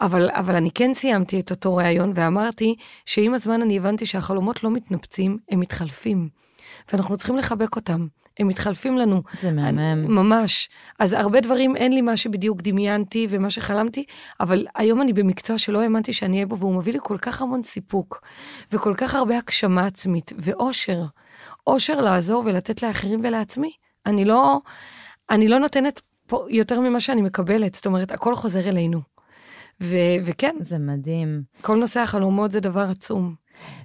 אבל, 0.00 0.30
אבל 0.30 0.54
אני 0.54 0.70
כן 0.70 0.94
סיימתי 0.94 1.40
את 1.40 1.50
אותו 1.50 1.76
ראיון 1.76 2.12
ואמרתי 2.14 2.76
שעם 3.06 3.34
הזמן 3.34 3.62
אני 3.62 3.76
הבנתי 3.76 4.06
שהחלומות 4.06 4.64
לא 4.64 4.70
מתנפצים, 4.70 5.38
הם 5.50 5.60
מתחלפים. 5.60 6.28
ואנחנו 6.92 7.16
צריכים 7.16 7.36
לחבק 7.36 7.76
אותם. 7.76 8.06
הם 8.38 8.48
מתחלפים 8.48 8.98
לנו. 8.98 9.22
זה 9.40 9.52
מהמם. 9.52 10.14
ממש. 10.14 10.68
אז 10.98 11.12
הרבה 11.12 11.40
דברים 11.40 11.76
אין 11.76 11.92
לי 11.92 12.00
מה 12.00 12.16
שבדיוק 12.16 12.62
דמיינתי 12.62 13.26
ומה 13.30 13.50
שחלמתי, 13.50 14.04
אבל 14.40 14.66
היום 14.74 15.02
אני 15.02 15.12
במקצוע 15.12 15.58
שלא 15.58 15.82
האמנתי 15.82 16.12
שאני 16.12 16.36
אהיה 16.36 16.46
בו, 16.46 16.58
והוא 16.58 16.74
מביא 16.74 16.92
לי 16.92 16.98
כל 17.02 17.18
כך 17.18 17.42
המון 17.42 17.62
סיפוק, 17.62 18.22
וכל 18.72 18.94
כך 18.96 19.14
הרבה 19.14 19.38
הגשמה 19.38 19.86
עצמית, 19.86 20.32
ואושר. 20.38 21.02
אושר 21.66 22.00
לעזור 22.00 22.42
ולתת 22.46 22.82
לאחרים 22.82 23.20
ולעצמי. 23.22 23.70
אני 24.06 24.24
לא, 24.24 24.60
אני 25.30 25.48
לא 25.48 25.58
נותנת 25.58 26.02
פה 26.26 26.46
יותר 26.50 26.80
ממה 26.80 27.00
שאני 27.00 27.22
מקבלת, 27.22 27.74
זאת 27.74 27.86
אומרת, 27.86 28.12
הכל 28.12 28.34
חוזר 28.34 28.68
אלינו. 28.68 29.15
ו- 29.82 30.16
וכן, 30.24 30.56
זה 30.60 30.78
מדהים. 30.78 31.42
כל 31.62 31.76
נושא 31.76 32.00
החלומות 32.00 32.52
זה 32.52 32.60
דבר 32.60 32.86
עצום. 32.90 33.34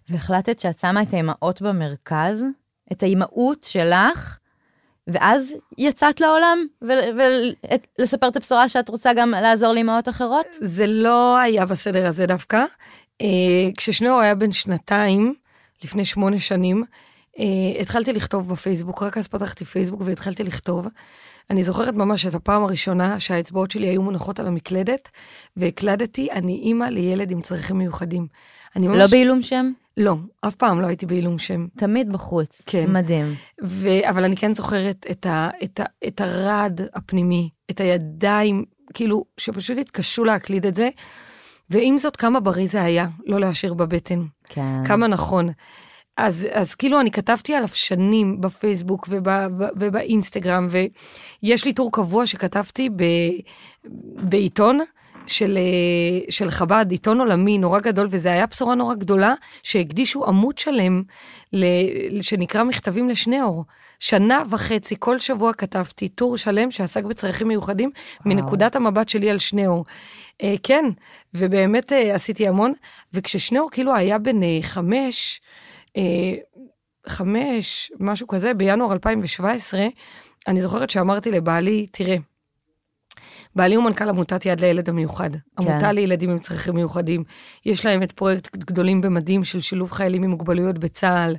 והחלטת 0.10 0.60
שאת 0.60 0.80
שמה 0.80 1.02
את 1.02 1.14
האימהות 1.14 1.62
במרכז, 1.62 2.44
את 2.92 3.04
האימהות 3.04 3.64
שלך, 3.64 4.38
ואז 5.08 5.54
יצאת 5.78 6.22
לעולם 6.22 6.58
ולספר 6.82 8.28
את 8.28 8.36
הבשורה 8.36 8.70
שאת 8.70 8.90
רוצה 8.90 9.14
גם 9.14 9.32
לעזור 9.32 9.74
לאימהות 9.74 10.10
אחרות? 10.10 10.46
זה 10.62 10.88
לא 10.88 11.38
היה 11.38 11.66
בסדר 11.66 12.08
הזה 12.08 12.26
דווקא. 12.26 12.64
אה, 13.22 13.28
כששניאור 13.78 14.20
היה 14.20 14.36
בן 14.36 14.52
שנתיים, 14.52 15.34
לפני 15.84 16.06
שמונה 16.06 16.40
שנים, 16.40 16.84
אה, 17.40 17.82
התחלתי 17.82 18.14
לכתוב 18.14 18.50
בפייסבוק, 18.50 19.04
רק 19.04 19.18
אז 19.18 19.28
פתחתי 19.28 19.66
פייסבוק 19.66 20.02
והתחלתי 20.06 20.44
לכתוב. 20.44 20.88
אני 21.50 21.64
זוכרת 21.64 21.96
ממש 21.96 22.26
את 22.26 22.36
הפעם 22.36 22.64
הראשונה 22.64 23.20
שהאצבעות 23.20 23.72
שלי 23.72 23.88
היו 23.88 24.02
מונחות 24.02 24.40
על 24.40 24.48
המקלדת, 24.48 25.10
והקלדתי, 25.58 26.32
אני 26.32 26.54
אימא 26.54 26.86
לילד 26.86 27.32
עם 27.32 27.42
צרכים 27.42 27.78
מיוחדים. 27.78 28.28
אני 28.76 28.88
ממש... 28.88 28.98
לא 28.98 29.08
בעילום 29.08 29.42
שם? 29.42 29.72
לא, 29.98 30.16
אף 30.42 30.56
פעם 30.56 30.82
לא 30.82 30.88
הייתי 30.88 31.06
בעילום 31.06 31.38
שם. 31.38 31.68
תמיד 31.78 32.12
בחוץ. 32.12 32.64
כן. 32.66 32.94
מדהים. 32.94 33.36
ו... 33.64 33.90
אבל 34.10 34.24
אני 34.24 34.36
כן 34.36 34.54
זוכרת 34.54 35.06
את, 35.12 35.26
ה... 35.26 35.50
את, 35.64 35.80
ה... 35.80 35.84
את 36.08 36.22
הרעד 36.22 36.82
הפנימי, 36.94 37.50
את 37.72 37.80
הידיים, 37.82 38.64
כאילו, 38.94 39.26
שפשוט 39.38 39.78
התקשו 39.78 40.24
להקליד 40.24 40.66
את 40.66 40.76
זה. 40.76 40.90
ועם 41.70 41.98
זאת, 41.98 42.16
כמה 42.16 42.40
בריא 42.40 42.68
זה 42.68 42.84
היה, 42.84 43.08
לא 43.26 43.40
להשאיר 43.40 43.74
בבטן. 43.74 44.26
כן. 44.44 44.86
כמה 44.86 45.08
נכון. 45.08 45.50
אז, 46.18 46.48
אז 46.52 46.76
כאילו 46.76 47.00
אני 47.02 47.12
כתבתי 47.12 47.56
עליו 47.56 47.70
שנים 47.74 48.42
בפייסבוק 48.42 49.08
וב, 49.10 49.28
וב, 49.28 49.64
ובאינסטגרם, 49.80 50.68
ויש 51.44 51.66
לי 51.66 51.74
טור 51.74 51.92
קבוע 51.92 52.26
שכתבתי 52.26 52.90
ב, 52.90 53.04
בעיתון 54.16 54.80
של, 55.28 55.58
אה, 55.58 56.32
של 56.32 56.50
חב"ד, 56.50 56.86
עיתון 56.92 57.20
עולמי 57.20 57.58
נורא 57.58 57.80
גדול, 57.80 58.08
וזו 58.12 58.30
הייתה 58.30 58.46
בשורה 58.46 58.76
נורא 58.76 58.96
גדולה, 58.96 59.34
שהקדישו 59.64 60.26
עמוד 60.26 60.58
שלם 60.58 61.04
ל, 61.54 61.66
שנקרא 62.22 62.64
מכתבים 62.64 63.10
לשניאור. 63.10 63.66
שנה 64.00 64.44
וחצי, 64.50 64.96
כל 65.00 65.20
שבוע 65.20 65.54
כתבתי 65.54 66.10
טור 66.10 66.38
שלם 66.38 66.72
שעסק 66.72 67.04
בצרכים 67.04 67.48
מיוחדים, 67.48 67.92
וואו. 68.26 68.36
מנקודת 68.36 68.76
המבט 68.76 69.10
שלי 69.10 69.30
על 69.30 69.40
שניאור. 69.40 69.86
אה, 70.44 70.56
כן, 70.64 70.86
ובאמת 71.34 71.94
אה, 71.94 72.16
עשיתי 72.16 72.48
המון, 72.48 72.74
וכששניאור 73.14 73.72
כאילו 73.72 73.96
היה 73.96 74.18
בן 74.18 74.44
אה, 74.44 74.60
חמש, 74.62 75.42
חמש, 77.08 77.92
משהו 78.00 78.28
כזה, 78.28 78.54
בינואר 78.54 78.94
2017, 78.94 79.88
אני 80.48 80.62
זוכרת 80.62 80.90
שאמרתי 80.90 81.32
לבעלי, 81.32 81.88
תראה, 81.92 82.16
בעלי 83.56 83.76
הוא 83.76 83.84
מנכ"ל 83.84 84.10
עמותת 84.10 84.46
יד 84.46 84.60
לילד 84.60 84.90
המיוחד. 84.90 85.30
כן. 85.34 85.40
עמותה 85.58 85.92
לילדים 85.92 86.30
עם 86.30 86.40
צרכים 86.40 86.76
מיוחדים. 86.76 87.24
יש 87.66 87.86
להם 87.86 88.04
את 88.04 88.12
פרויקט 88.12 88.58
גדולים 88.58 89.02
במדים 89.02 89.44
של 89.44 89.62
שילוב 89.62 89.92
חיילים 89.92 90.24
עם 90.24 90.30
מוגבלויות 90.30 90.78
בצה"ל. 90.78 91.36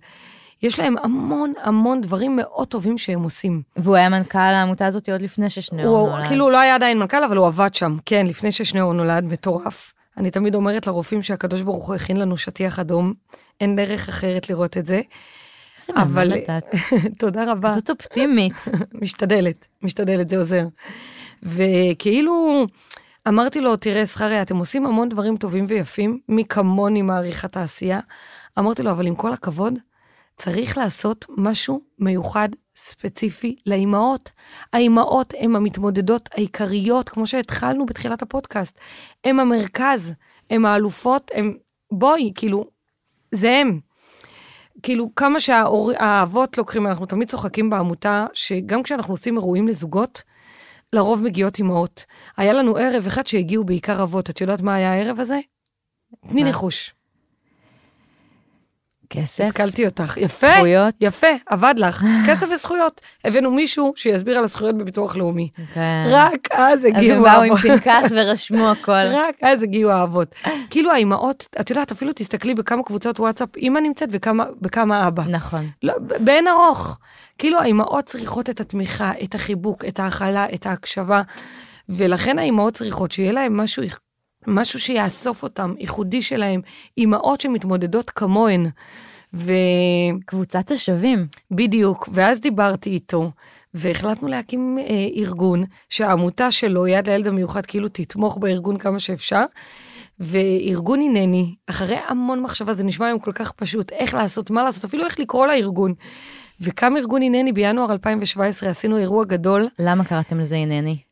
יש 0.62 0.78
להם 0.78 0.94
המון 1.02 1.52
המון 1.62 2.00
דברים 2.00 2.36
מאוד 2.36 2.68
טובים 2.68 2.98
שהם 2.98 3.22
עושים. 3.22 3.62
והוא 3.76 3.96
היה 3.96 4.08
מנכ"ל 4.08 4.38
העמותה 4.38 4.86
הזאת 4.86 5.08
עוד 5.08 5.22
לפני 5.22 5.50
ששניאור 5.50 6.10
נולד. 6.10 6.26
כאילו, 6.26 6.44
הוא 6.44 6.52
לא 6.52 6.58
היה 6.58 6.74
עדיין 6.74 6.98
מנכ"ל, 6.98 7.24
אבל 7.24 7.36
הוא 7.36 7.46
עבד 7.46 7.74
שם, 7.74 7.96
כן, 8.06 8.26
לפני 8.26 8.52
ששניאור 8.52 8.92
נולד, 8.92 9.24
מטורף. 9.24 9.94
אני 10.16 10.30
תמיד 10.30 10.54
אומרת 10.54 10.86
לרופאים 10.86 11.22
שהקדוש 11.22 11.60
ברוך 11.60 11.86
הוא 11.86 11.94
הכין 11.94 12.16
לנו 12.16 12.36
שטיח 12.36 12.78
אדום, 12.78 13.14
אין 13.60 13.76
דרך 13.76 14.08
אחרת 14.08 14.50
לראות 14.50 14.76
את 14.76 14.86
זה. 14.86 15.00
זה 15.86 15.92
אבל... 15.96 16.32
תודה 17.18 17.52
רבה. 17.52 17.74
זאת 17.74 17.90
אופטימית. 17.90 18.54
משתדלת, 19.02 19.66
משתדלת, 19.82 20.28
זה 20.28 20.36
עוזר. 20.36 20.64
וכאילו, 21.42 22.66
אמרתי 23.28 23.60
לו, 23.60 23.76
תראה, 23.76 24.04
זכריה, 24.04 24.42
אתם 24.42 24.56
עושים 24.56 24.86
המון 24.86 25.08
דברים 25.08 25.36
טובים 25.36 25.64
ויפים, 25.68 26.18
מי 26.28 26.44
כמוני 26.44 27.02
מעריך 27.02 27.44
את 27.44 27.56
העשייה. 27.56 28.00
אמרתי 28.58 28.82
לו, 28.82 28.90
אבל 28.90 29.06
עם 29.06 29.14
כל 29.14 29.32
הכבוד, 29.32 29.78
צריך 30.36 30.78
לעשות 30.78 31.26
משהו 31.36 31.80
מיוחד, 31.98 32.48
ספציפי, 32.82 33.56
לאימהות. 33.66 34.30
האימהות 34.72 35.34
הן 35.38 35.56
המתמודדות 35.56 36.28
העיקריות, 36.34 37.08
כמו 37.08 37.26
שהתחלנו 37.26 37.86
בתחילת 37.86 38.22
הפודקאסט. 38.22 38.78
הן 39.24 39.40
המרכז, 39.40 40.14
הן 40.50 40.64
האלופות, 40.64 41.30
הן... 41.34 41.56
בואי, 41.92 42.32
כאילו, 42.34 42.64
זה 43.32 43.50
הם. 43.50 43.80
כאילו, 44.82 45.14
כמה 45.16 45.40
שהאבות 45.40 46.58
לוקחים, 46.58 46.86
אנחנו 46.86 47.06
תמיד 47.06 47.28
צוחקים 47.28 47.70
בעמותה, 47.70 48.26
שגם 48.34 48.82
כשאנחנו 48.82 49.12
עושים 49.14 49.36
אירועים 49.36 49.68
לזוגות, 49.68 50.22
לרוב 50.92 51.24
מגיעות 51.24 51.58
אימהות. 51.58 52.04
היה 52.36 52.52
לנו 52.52 52.76
ערב 52.76 53.06
אחד 53.06 53.26
שהגיעו 53.26 53.64
בעיקר 53.64 54.02
אבות. 54.02 54.30
את 54.30 54.40
יודעת 54.40 54.60
מה 54.60 54.74
היה 54.74 54.92
הערב 54.92 55.20
הזה? 55.20 55.38
תני 56.28 56.44
ניחוש. 56.44 56.94
כסף? 59.12 59.44
התקלתי 59.44 59.86
אותך. 59.86 60.16
יפה, 60.16 60.46
זכויות? 60.56 60.94
יפה, 61.00 61.26
עבד 61.46 61.74
לך. 61.76 62.04
כסף 62.28 62.46
וזכויות. 62.52 63.00
הבאנו 63.24 63.50
מישהו 63.50 63.92
שיסביר 63.96 64.38
על 64.38 64.44
הזכויות 64.44 64.78
בביטוח 64.78 65.16
לאומי. 65.16 65.48
כן. 65.74 66.04
רק 66.10 66.48
אז 66.52 66.84
הגיעו 66.84 67.26
האבות. 67.26 67.42
אז 67.42 67.42
הם 67.42 67.62
באו 67.62 67.72
עם 67.72 67.78
פנקס 67.80 68.12
ורשמו 68.16 68.70
הכל. 68.70 68.92
רק 68.92 69.34
אז 69.42 69.62
הגיעו 69.62 69.90
האבות. 69.90 70.34
כאילו 70.70 70.90
האימהות, 70.90 71.48
את 71.60 71.70
יודעת, 71.70 71.92
אפילו 71.92 72.12
תסתכלי 72.12 72.54
בכמה 72.54 72.82
קבוצות 72.82 73.20
וואטסאפ 73.20 73.56
אימא 73.56 73.78
נמצאת 73.78 74.08
וכמה 74.62 75.08
אבא. 75.08 75.22
נכון. 75.28 75.70
לא, 75.82 75.94
באין 75.98 76.48
ארוך. 76.48 76.98
כאילו 77.38 77.60
האימהות 77.60 78.04
צריכות 78.04 78.50
את 78.50 78.60
התמיכה, 78.60 79.12
את 79.22 79.34
החיבוק, 79.34 79.84
את 79.84 80.00
ההכלה, 80.00 80.46
את 80.54 80.66
ההקשבה. 80.66 81.22
ולכן 81.88 82.38
האימהות 82.38 82.74
צריכות 82.74 83.12
שיהיה 83.12 83.32
להם 83.32 83.56
משהו 83.56 83.82
משהו 84.46 84.80
שיאסוף 84.80 85.42
אותם, 85.42 85.74
ייחודי 85.78 86.22
שלהם, 86.22 86.60
אימהות 86.98 87.40
שמתמודדות 87.40 88.10
כמוהן. 88.10 88.66
ו... 89.34 89.52
קבוצת 90.26 90.70
השווים. 90.70 91.26
בדיוק, 91.50 92.08
ואז 92.12 92.40
דיברתי 92.40 92.90
איתו, 92.90 93.30
והחלטנו 93.74 94.28
להקים 94.28 94.78
אה, 94.78 95.06
ארגון, 95.16 95.64
שהעמותה 95.88 96.50
שלו, 96.50 96.86
יד 96.86 97.08
לילד 97.08 97.26
המיוחד, 97.26 97.66
כאילו 97.66 97.88
תתמוך 97.88 98.38
בארגון 98.38 98.76
כמה 98.76 98.98
שאפשר. 98.98 99.44
וארגון 100.20 101.00
הנני, 101.00 101.54
אחרי 101.66 101.98
המון 102.08 102.40
מחשבה, 102.40 102.74
זה 102.74 102.84
נשמע 102.84 103.06
היום 103.06 103.18
כל 103.18 103.32
כך 103.32 103.52
פשוט, 103.52 103.92
איך 103.92 104.14
לעשות, 104.14 104.50
מה 104.50 104.64
לעשות, 104.64 104.84
אפילו 104.84 105.04
איך 105.04 105.20
לקרוא 105.20 105.46
לארגון. 105.46 105.94
וקם 106.60 106.96
ארגון 106.96 107.22
הנני 107.22 107.52
בינואר 107.52 107.92
2017, 107.92 108.70
עשינו 108.70 108.98
אירוע 108.98 109.24
גדול. 109.24 109.68
למה 109.78 110.04
קראתם 110.04 110.38
לזה 110.38 110.56
הנני? 110.56 111.11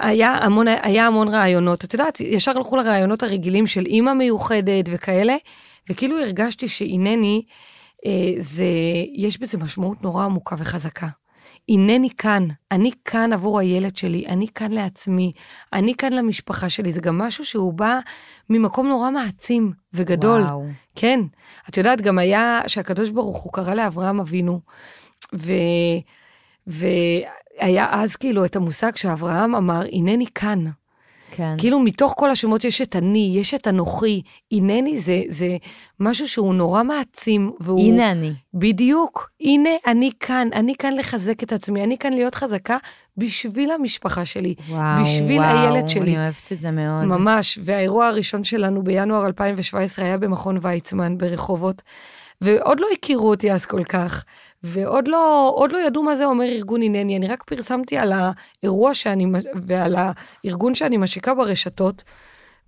היה 0.00 0.34
המון, 0.34 0.68
היה 0.68 1.06
המון 1.06 1.28
רעיונות. 1.28 1.84
את 1.84 1.94
יודעת, 1.94 2.20
ישר 2.20 2.52
הלכו 2.56 2.76
לרעיונות 2.76 3.22
הרגילים 3.22 3.66
של 3.66 3.86
אימא 3.86 4.12
מיוחדת 4.12 4.84
וכאלה, 4.88 5.36
וכאילו 5.90 6.20
הרגשתי 6.20 6.68
שהנני, 6.68 7.42
אה, 8.06 8.34
זה, 8.38 8.64
יש 9.14 9.40
בזה 9.40 9.58
משמעות 9.58 10.02
נורא 10.02 10.24
עמוקה 10.24 10.56
וחזקה. 10.58 11.08
הנני 11.68 12.08
כאן, 12.18 12.46
אני 12.70 12.90
כאן 13.04 13.32
עבור 13.32 13.58
הילד 13.58 13.96
שלי, 13.96 14.26
אני 14.26 14.46
כאן 14.54 14.72
לעצמי, 14.72 15.32
אני 15.72 15.94
כאן 15.94 16.12
למשפחה 16.12 16.68
שלי. 16.68 16.92
זה 16.92 17.00
גם 17.00 17.18
משהו 17.18 17.44
שהוא 17.44 17.72
בא 17.72 17.98
ממקום 18.50 18.88
נורא 18.88 19.10
מעצים 19.10 19.72
וגדול. 19.92 20.42
וואו. 20.42 20.64
כן. 20.94 21.20
את 21.68 21.76
יודעת, 21.76 22.00
גם 22.00 22.18
היה 22.18 22.60
שהקדוש 22.66 23.10
ברוך 23.10 23.42
הוא 23.42 23.52
קרא 23.52 23.74
לאברהם 23.74 24.20
אבינו, 24.20 24.60
ו... 25.34 25.52
ו... 26.68 26.86
היה 27.60 27.86
אז 27.90 28.16
כאילו 28.16 28.44
את 28.44 28.56
המושג 28.56 28.96
שאברהם 28.96 29.54
אמר, 29.54 29.82
הנני 29.92 30.26
כאן. 30.34 30.64
כן. 31.30 31.54
כאילו 31.58 31.80
מתוך 31.80 32.14
כל 32.16 32.30
השמות 32.30 32.64
יש 32.64 32.82
את 32.82 32.96
אני, 32.96 33.32
יש 33.36 33.54
את 33.54 33.68
אנוכי. 33.68 34.22
הנני 34.52 34.98
זה, 34.98 35.22
זה 35.28 35.56
משהו 36.00 36.28
שהוא 36.28 36.54
נורא 36.54 36.82
מעצים. 36.82 37.52
והוא... 37.60 37.80
הנה 37.80 38.12
אני. 38.12 38.32
בדיוק. 38.54 39.30
הנה 39.40 39.70
אני 39.86 40.10
כאן, 40.20 40.48
אני 40.52 40.74
כאן 40.78 40.94
לחזק 40.96 41.42
את 41.42 41.52
עצמי, 41.52 41.84
אני 41.84 41.98
כאן 41.98 42.12
להיות 42.12 42.34
חזקה 42.34 42.76
בשביל 43.16 43.70
המשפחה 43.70 44.24
שלי, 44.24 44.54
וואו, 44.68 45.02
בשביל 45.02 45.40
וואו, 45.40 45.58
הילד 45.58 45.88
שלי. 45.88 46.00
אני 46.00 46.16
אוהבת 46.16 46.52
את 46.52 46.60
זה 46.60 46.70
מאוד. 46.70 47.04
ממש, 47.04 47.58
והאירוע 47.64 48.06
הראשון 48.06 48.44
שלנו 48.44 48.84
בינואר 48.84 49.26
2017 49.26 50.04
היה 50.04 50.18
במכון 50.18 50.58
ויצמן 50.60 51.18
ברחובות. 51.18 51.82
ועוד 52.40 52.80
לא 52.80 52.86
הכירו 52.92 53.30
אותי 53.30 53.52
אז 53.52 53.66
כל 53.66 53.84
כך, 53.84 54.24
ועוד 54.62 55.08
לא, 55.08 55.66
לא 55.72 55.78
ידעו 55.78 56.02
מה 56.02 56.16
זה 56.16 56.24
אומר 56.24 56.44
ארגון 56.44 56.82
הנני, 56.82 57.16
אני 57.16 57.28
רק 57.28 57.42
פרסמתי 57.42 57.98
על 57.98 58.12
האירוע 58.12 58.94
שאני, 58.94 59.26
ועל 59.62 59.96
הארגון 59.98 60.74
שאני 60.74 60.96
משיקה 60.96 61.34
ברשתות, 61.34 62.02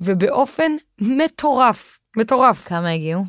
ובאופן 0.00 0.72
מטורף, 1.00 1.98
מטורף. 2.16 2.68
כמה 2.68 2.90
הגיעו? 2.90 3.24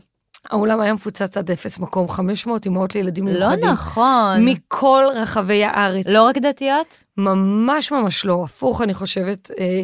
האולם 0.49 0.81
היה 0.81 0.93
מפוצץ 0.93 1.37
עד 1.37 1.51
אפס 1.51 1.79
מקום, 1.79 2.07
500 2.07 2.67
אמהות 2.67 2.95
לילדים 2.95 3.27
לא 3.27 3.33
מיוחדים. 3.33 3.65
לא 3.65 3.71
נכון. 3.71 4.45
מכל 4.45 5.03
רחבי 5.15 5.63
הארץ. 5.63 6.07
לא 6.07 6.23
רק 6.23 6.37
דתיות? 6.37 7.03
ממש 7.17 7.91
ממש 7.91 8.25
לא, 8.25 8.43
הפוך 8.43 8.81
אני 8.81 8.93
חושבת. 8.93 9.51
אה, 9.59 9.81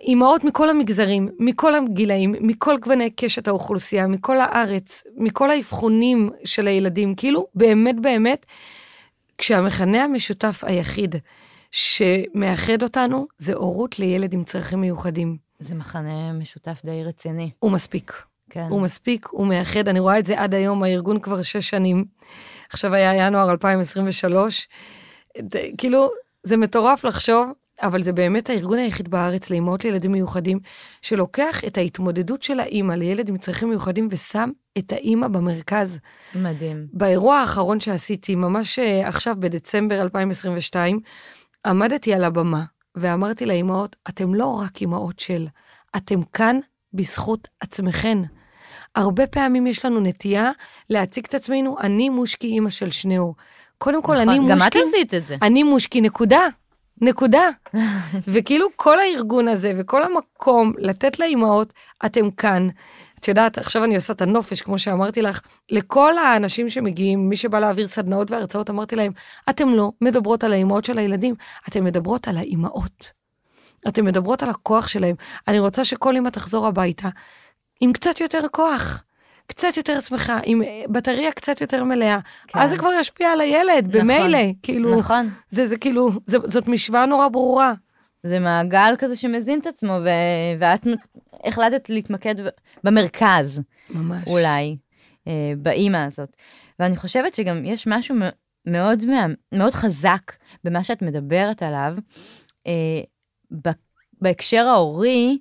אימהות 0.00 0.44
מכל 0.44 0.70
המגזרים, 0.70 1.28
מכל 1.38 1.74
הגילאים, 1.74 2.34
מכל 2.40 2.78
גווני 2.78 3.10
קשת 3.10 3.48
האוכלוסייה, 3.48 4.06
מכל 4.06 4.40
הארץ, 4.40 5.04
מכל 5.16 5.50
האבחונים 5.50 6.30
של 6.44 6.66
הילדים, 6.66 7.14
כאילו 7.14 7.46
באמת 7.54 8.00
באמת, 8.00 8.46
כשהמכנה 9.38 10.04
המשותף 10.04 10.64
היחיד 10.66 11.14
שמאחד 11.70 12.82
אותנו 12.82 13.26
זה 13.38 13.54
הורות 13.54 13.98
לילד 13.98 14.32
עם 14.32 14.44
צרכים 14.44 14.80
מיוחדים. 14.80 15.36
זה 15.60 15.74
מכנה 15.74 16.32
משותף 16.32 16.80
די 16.84 17.04
רציני. 17.04 17.50
הוא 17.58 17.70
מספיק. 17.70 18.12
כן. 18.50 18.66
הוא 18.70 18.80
מספיק, 18.80 19.26
הוא 19.30 19.46
מאחד, 19.46 19.88
אני 19.88 20.00
רואה 20.00 20.18
את 20.18 20.26
זה 20.26 20.40
עד 20.40 20.54
היום, 20.54 20.82
הארגון 20.82 21.20
כבר 21.20 21.42
שש 21.42 21.70
שנים. 21.70 22.04
עכשיו 22.70 22.94
היה 22.94 23.26
ינואר 23.26 23.50
2023. 23.50 24.68
כאילו, 25.78 26.10
זה 26.42 26.56
מטורף 26.56 27.04
לחשוב 27.04 27.52
אבל 27.82 28.02
זה 28.02 28.12
באמת 28.12 28.50
הארגון 28.50 28.78
היחיד 28.78 29.08
בארץ 29.08 29.50
לאמהות 29.50 29.84
לילדים 29.84 30.12
מיוחדים, 30.12 30.58
שלוקח 31.02 31.64
את 31.66 31.78
ההתמודדות 31.78 32.42
של 32.42 32.60
האימא 32.60 32.92
לילד 32.92 33.28
עם 33.28 33.38
צרכים 33.38 33.68
מיוחדים 33.68 34.08
ושם 34.10 34.50
את 34.78 34.92
האימא 34.92 35.28
במרכז. 35.28 35.98
מדהים. 36.34 36.86
באירוע 36.92 37.36
האחרון 37.36 37.80
שעשיתי, 37.80 38.34
ממש 38.34 38.78
אה, 38.78 39.08
עכשיו 39.08 39.36
בדצמבר 39.38 40.02
2022, 40.02 41.00
עמדתי 41.66 42.14
על 42.14 42.24
הבמה 42.24 42.64
ואמרתי 42.94 43.46
לאימהות, 43.46 43.96
אתם 44.08 44.34
לא 44.34 44.46
רק 44.46 44.80
אימהות 44.80 45.18
של, 45.18 45.46
אתם 45.96 46.22
כאן 46.22 46.58
בזכות 46.92 47.48
עצמכן. 47.60 48.18
הרבה 48.94 49.26
פעמים 49.26 49.66
יש 49.66 49.84
לנו 49.84 50.00
נטייה 50.00 50.50
להציג 50.90 51.24
את 51.28 51.34
עצמנו, 51.34 51.76
אני 51.80 52.08
מושקי 52.08 52.46
אימא 52.46 52.70
של 52.70 52.90
שניאור. 52.90 53.34
קודם 53.78 54.02
כל, 54.02 54.14
נכון, 54.14 54.28
אני 54.28 54.38
מושקי... 54.38 54.60
גם 54.60 54.66
את 54.68 54.76
עשית 54.88 55.14
את 55.14 55.26
זה. 55.26 55.36
אני 55.42 55.62
מושקי, 55.62 56.00
נקודה. 56.00 56.40
נקודה. 57.00 57.48
וכאילו 58.32 58.68
כל 58.76 58.98
הארגון 59.00 59.48
הזה 59.48 59.72
וכל 59.76 60.02
המקום 60.02 60.72
לתת 60.78 61.18
לאימהות, 61.18 61.72
אתם 62.06 62.30
כאן. 62.30 62.68
את 63.20 63.28
יודעת, 63.28 63.58
עכשיו 63.58 63.84
אני 63.84 63.96
עושה 63.96 64.12
את 64.12 64.22
הנופש, 64.22 64.62
כמו 64.62 64.78
שאמרתי 64.78 65.22
לך, 65.22 65.40
לכל 65.70 66.18
האנשים 66.18 66.70
שמגיעים, 66.70 67.28
מי 67.28 67.36
שבא 67.36 67.60
להעביר 67.60 67.86
סדנאות 67.86 68.30
והרצאות, 68.30 68.70
אמרתי 68.70 68.96
להם, 68.96 69.12
אתם 69.50 69.68
לא 69.68 69.92
מדברות 70.00 70.44
על 70.44 70.52
האימהות 70.52 70.84
של 70.84 70.98
הילדים, 70.98 71.34
אתם 71.68 71.84
מדברות 71.84 72.28
על 72.28 72.36
האימהות. 72.36 73.12
אתם 73.88 74.04
מדברות 74.04 74.42
על 74.42 74.50
הכוח 74.50 74.88
שלהם. 74.88 75.16
אני 75.48 75.58
רוצה 75.58 75.84
שכל 75.84 76.16
אמא 76.16 76.28
תחזור 76.28 76.66
הביתה 76.66 77.08
עם 77.80 77.92
קצת 77.92 78.20
יותר 78.20 78.40
כוח. 78.52 79.02
קצת 79.48 79.76
יותר 79.76 80.00
שמחה, 80.00 80.38
עם 80.44 80.62
בטריה 80.88 81.32
קצת 81.32 81.60
יותר 81.60 81.84
מלאה, 81.84 82.18
כן. 82.46 82.58
אז 82.58 82.70
זה 82.70 82.76
כבר 82.76 82.90
ישפיע 83.00 83.28
על 83.28 83.40
הילד, 83.40 83.96
נכון, 83.96 84.00
במילא, 84.00 84.38
כאילו, 84.62 84.98
נכון. 84.98 85.30
זה, 85.48 85.66
זה 85.66 85.76
כאילו, 85.76 86.10
זה, 86.26 86.38
זאת 86.44 86.68
משוואה 86.68 87.06
נורא 87.06 87.28
ברורה. 87.28 87.72
זה 88.22 88.38
מעגל 88.38 88.94
כזה 88.98 89.16
שמזין 89.16 89.60
את 89.60 89.66
עצמו, 89.66 89.92
ו... 90.04 90.08
ואת 90.58 90.86
החלטת 91.44 91.90
להתמקד 91.90 92.34
במרכז, 92.84 93.60
ממש. 93.90 94.24
אולי, 94.26 94.76
אה, 95.28 95.52
באימא 95.56 95.96
הזאת. 95.96 96.36
ואני 96.78 96.96
חושבת 96.96 97.34
שגם 97.34 97.64
יש 97.64 97.86
משהו 97.86 98.16
מאוד, 98.66 99.04
מאוד 99.52 99.72
חזק 99.72 100.32
במה 100.64 100.84
שאת 100.84 101.02
מדברת 101.02 101.62
עליו, 101.62 101.94
אה, 102.66 103.00
בהקשר 104.20 104.66
ההורי, 104.66 105.38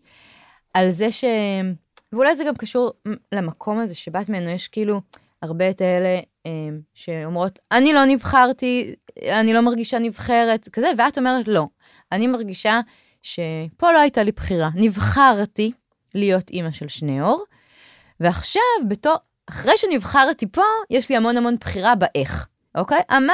על 0.74 0.90
זה 0.90 1.12
ש... 1.12 1.24
ואולי 2.14 2.36
זה 2.36 2.44
גם 2.44 2.56
קשור 2.56 2.94
למקום 3.32 3.80
הזה 3.80 3.96
שבאת 3.96 4.30
ממנו, 4.30 4.50
יש 4.50 4.68
כאילו 4.68 5.02
הרבה 5.42 5.70
את 5.70 5.82
האלה 5.82 6.20
אה, 6.46 6.52
שאומרות, 6.94 7.60
אני 7.72 7.94
לא 7.94 8.06
נבחרתי, 8.06 8.96
אני 9.24 9.54
לא 9.54 9.62
מרגישה 9.62 10.00
נבחרת, 10.00 10.70
כזה, 10.70 10.88
ואת 10.98 11.18
אומרת, 11.18 11.48
לא, 11.48 11.68
אני 12.12 12.28
מרגישה 12.28 12.80
שפה 13.22 13.92
לא 13.92 14.00
הייתה 14.00 14.24
לי 14.24 14.32
בחירה, 14.32 14.70
נבחרתי 14.76 15.72
להיות 16.16 16.50
אימא 16.50 16.72
של 16.72 16.88
שני 16.88 17.22
אור, 17.22 17.44
ועכשיו, 18.20 18.62
בתור, 18.88 19.16
אחרי 19.50 19.78
שנבחרתי 19.78 20.48
פה, 20.48 20.62
יש 20.90 21.10
לי 21.10 21.18
המון 21.18 21.38
המון 21.38 21.56
בחירה 21.60 21.96
באיך, 21.96 22.48
אוקיי? 22.76 23.02
המה, 23.10 23.34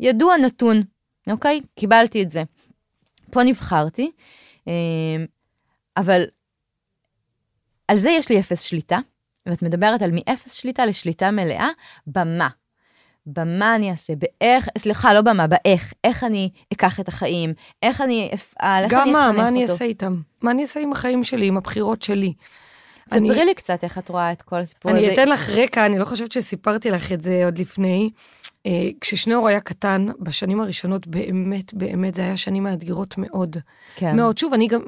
ידוע 0.00 0.36
נתון, 0.36 0.82
אוקיי? 1.30 1.60
קיבלתי 1.74 2.22
את 2.22 2.30
זה. 2.30 2.42
פה 3.30 3.42
נבחרתי, 3.42 4.10
אה, 4.68 4.72
אבל 5.96 6.24
על 7.88 7.96
זה 7.98 8.10
יש 8.10 8.28
לי 8.28 8.40
אפס 8.40 8.60
שליטה, 8.60 8.98
ואת 9.46 9.62
מדברת 9.62 10.02
על 10.02 10.10
מאפס 10.12 10.52
שליטה 10.52 10.86
לשליטה 10.86 11.30
מלאה 11.30 11.68
במה. 12.06 12.48
במה 13.26 13.76
אני 13.76 13.90
אעשה, 13.90 14.12
באיך, 14.16 14.68
סליחה, 14.78 15.14
לא 15.14 15.20
במה, 15.20 15.46
באיך, 15.46 15.92
איך 16.04 16.24
אני 16.24 16.50
אקח 16.72 17.00
את 17.00 17.08
החיים, 17.08 17.52
איך 17.82 18.00
אני 18.00 18.30
אפעל, 18.34 18.84
איך 18.84 18.92
גם 18.92 19.02
אני 19.02 19.12
מה, 19.12 19.26
אחנך 19.30 19.38
מה 19.38 19.48
אני 19.48 19.62
אותו. 19.62 19.72
אעשה 19.72 19.84
איתם? 19.84 20.20
מה 20.42 20.50
אני 20.50 20.62
אעשה 20.62 20.80
עם 20.80 20.92
החיים 20.92 21.24
שלי, 21.24 21.46
עם 21.46 21.56
הבחירות 21.56 22.02
שלי? 22.02 22.32
אני- 23.12 23.28
ספרי 23.30 23.44
לי 23.44 23.54
קצת 23.54 23.84
איך 23.84 23.98
את 23.98 24.08
רואה 24.08 24.32
את 24.32 24.42
כל 24.42 24.56
הסיפור 24.56 24.92
הזה. 24.92 25.00
אני 25.00 25.12
אתן 25.14 25.28
לך 25.28 25.48
רקע, 25.50 25.86
אני 25.86 25.98
לא 25.98 26.04
חושבת 26.04 26.32
שסיפרתי 26.32 26.90
לך 26.90 27.12
את 27.12 27.22
זה 27.22 27.42
עוד 27.44 27.58
לפני. 27.58 28.10
אה, 28.66 28.70
כששניאור 29.00 29.48
היה 29.48 29.60
קטן, 29.60 30.06
בשנים 30.20 30.60
הראשונות 30.60 31.06
באמת, 31.06 31.74
באמת, 31.74 32.14
זה 32.14 32.22
היה 32.22 32.36
שנים 32.36 32.62
מאתגרות 32.62 33.14
מאוד. 33.18 33.56
כן. 33.96 34.16
מאוד. 34.16 34.38
שוב, 34.38 34.54
אני 34.54 34.66
גם, 34.66 34.80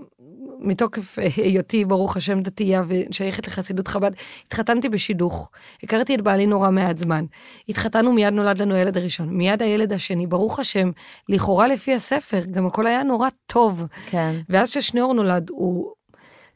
מתוקף 0.58 1.18
אה, 1.18 1.26
היותי, 1.36 1.84
ברוך 1.84 2.16
השם, 2.16 2.40
דתייה 2.40 2.82
ושייכת 2.88 3.46
לחסידות 3.46 3.88
חב"ד, 3.88 4.10
התחתנתי 4.46 4.88
בשידוך. 4.88 5.50
הכרתי 5.82 6.14
את 6.14 6.20
בעלי 6.20 6.46
נורא 6.46 6.70
מעט 6.70 6.98
זמן. 6.98 7.24
התחתנו, 7.68 8.12
מיד 8.12 8.32
נולד 8.32 8.58
לנו 8.58 8.74
הילד 8.74 8.96
הראשון. 8.96 9.28
מיד 9.28 9.62
הילד 9.62 9.92
השני, 9.92 10.26
ברוך 10.26 10.58
השם, 10.58 10.90
לכאורה 11.28 11.68
לפי 11.68 11.94
הספר, 11.94 12.40
גם 12.50 12.66
הכל 12.66 12.86
היה 12.86 13.02
נורא 13.02 13.28
טוב. 13.46 13.82
כן. 14.06 14.34
ואז 14.48 14.70
כששניאור 14.70 15.14
נולד, 15.14 15.50
הוא... 15.50 15.92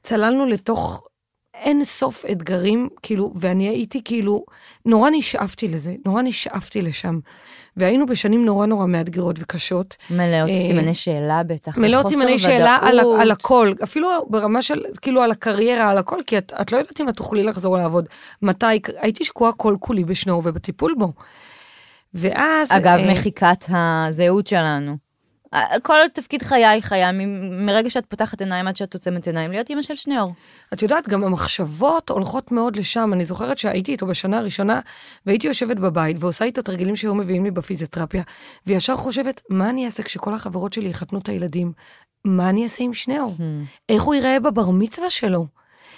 צללנו 0.03 0.47
לתוך 0.47 1.07
אין 1.61 1.85
סוף 1.85 2.25
אתגרים, 2.33 2.89
כאילו, 3.03 3.33
ואני 3.37 3.69
הייתי 3.69 4.01
כאילו, 4.05 4.45
נורא 4.87 5.11
נשאפתי 5.11 5.69
לזה, 5.69 5.95
נורא 6.07 6.23
נשאפתי 6.23 6.83
לשם. 6.83 7.19
והיינו 7.77 8.07
בשנים 8.07 8.45
נורא 8.45 8.67
נורא 8.67 8.87
מאתגרות 8.87 9.37
וקשות. 9.39 9.97
מלאות 10.11 10.51
אה, 10.51 10.59
סימני 10.67 10.95
שאלה 10.95 11.43
בטח. 11.43 11.79
מלאות 11.79 12.09
סימני 12.09 12.39
שאלה 12.39 12.79
על. 12.83 13.01
על 13.21 13.31
הכל, 13.31 13.73
אפילו 13.83 14.09
ברמה 14.29 14.63
של, 14.63 14.83
כאילו 15.01 15.23
על 15.23 15.31
הקריירה, 15.31 15.91
על 15.91 15.99
הכל, 15.99 16.17
כי 16.27 16.39
את, 16.39 16.53
את 16.61 16.73
לא 16.73 16.79
יודעת 16.79 17.01
אם 17.01 17.09
את 17.09 17.17
תוכלי 17.17 17.43
לחזור 17.43 17.77
לעבוד. 17.77 18.09
מתי, 18.43 18.81
הייתי 18.97 19.25
שקועה 19.25 19.53
כל 19.53 19.77
כולי 19.81 20.05
בשנור 20.05 20.43
ובטיפול 20.45 20.95
בו. 20.99 21.13
ואז... 22.15 22.69
אגב, 22.71 22.99
אה, 22.99 23.13
מחיקת 23.13 23.65
הזהות 23.69 24.47
שלנו. 24.47 25.10
כל 25.83 25.97
תפקיד 26.15 26.43
חיי 26.43 26.83
חיה, 26.83 27.13
מ- 27.13 27.67
מרגע 27.67 27.91
שאת 27.91 28.07
פותחת 28.07 28.41
עיניים 28.41 28.67
עד 28.67 28.77
שאת 28.77 28.95
עוצמת 28.95 29.27
עיניים, 29.27 29.51
להיות 29.51 29.71
אימא 29.71 29.83
של 29.83 29.95
שני 29.95 30.21
אור. 30.21 30.33
את 30.73 30.83
יודעת, 30.83 31.09
גם 31.09 31.25
המחשבות 31.25 32.11
הולכות 32.11 32.53
מאוד 32.53 32.77
לשם. 32.77 33.11
אני 33.13 33.25
זוכרת 33.25 33.59
שהייתי 33.59 33.93
איתו 33.93 34.07
בשנה 34.07 34.39
הראשונה, 34.39 34.81
והייתי 35.27 35.47
יושבת 35.47 35.77
בבית 35.77 36.17
ועושה 36.21 36.45
איתו 36.45 36.63
תרגילים 36.63 36.97
שהיו 36.97 37.15
מביאים 37.15 37.45
לי 37.45 37.51
בפיזיותרפיה, 37.51 38.23
וישר 38.67 38.97
חושבת, 38.97 39.41
מה 39.51 39.71
אני 39.71 39.87
אעשה 39.87 40.03
כשכל 40.03 40.35
החברות 40.35 40.73
שלי 40.73 40.89
יחתנו 40.89 41.19
את 41.19 41.29
הילדים? 41.29 41.73
מה 42.25 42.51
אני 42.51 42.65
אעשה 42.65 42.85
עם 42.85 42.95
שניאור? 42.95 43.35
איך 43.89 44.03
הוא 44.03 44.15
ייראה 44.15 44.41
בבר 44.41 44.71
מצווה 44.71 45.11
שלו? 45.11 45.47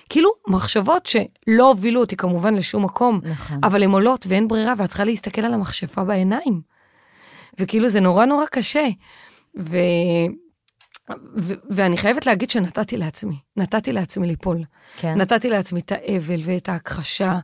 כאילו, 0.08 0.30
מחשבות 0.48 1.06
שלא 1.06 1.68
הובילו 1.68 2.00
אותי 2.00 2.16
כמובן 2.16 2.54
לשום 2.54 2.84
מקום, 2.84 3.20
נכון. 3.24 3.58
אבל 3.62 3.82
הן 3.82 3.90
עולות 3.90 4.26
ואין 4.28 4.48
ברירה, 4.48 4.74
ואת 4.78 4.88
צריכה 4.88 5.04
להסתכל 5.04 5.40
על 5.42 5.54
המכשפה 5.54 6.04
בעיניים. 6.04 6.60
וכאילו, 7.60 7.88
זה 7.88 8.00
נורא 8.00 8.24
נורא 8.24 8.46
קשה. 8.46 8.84
ו... 9.58 9.76
ו- 11.36 11.54
ואני 11.70 11.96
חייבת 11.96 12.26
להגיד 12.26 12.50
שנתתי 12.50 12.96
לעצמי, 12.96 13.34
נתתי 13.56 13.92
לעצמי 13.92 14.26
ליפול. 14.26 14.64
כן. 14.96 15.14
נתתי 15.14 15.50
לעצמי 15.50 15.80
את 15.80 15.92
האבל 15.92 16.40
ואת 16.44 16.68
ההכחשה, 16.68 17.38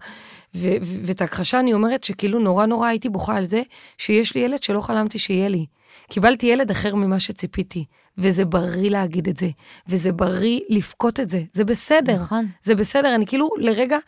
ו- 0.55 0.77
ו- 0.83 1.01
ואת 1.07 1.21
ההכחשה 1.21 1.61
אני 1.61 1.73
אומרת 1.73 2.05
שכאילו 2.05 2.39
נורא 2.39 2.67
נורא 2.67 2.89
הייתי 2.89 3.09
בוכה 3.09 3.37
על 3.37 3.45
זה 3.45 3.63
שיש 3.99 4.35
לי 4.35 4.41
ילד 4.41 4.63
שלא 4.63 4.81
חלמתי 4.81 5.19
שיהיה 5.19 5.49
לי. 5.49 5.67
קיבלתי 6.11 6.47
ילד 6.47 6.71
אחר 6.71 6.95
ממה 6.95 7.21
שציפיתי, 7.21 7.85
וזה 8.19 8.45
בריא 8.45 8.91
להגיד 8.91 9.29
את 9.29 9.37
זה, 9.37 9.49
וזה 9.89 10.13
בריא 10.13 10.61
לבכות 10.69 11.21
את 11.21 11.31
זה, 11.31 11.43
זה 11.53 11.65
בסדר. 11.65 12.17
נכון. 12.17 12.47
זה 12.63 12.75
בסדר, 12.75 13.15
אני 13.15 13.27
כאילו 13.27 13.51
לרגע, 13.59 13.99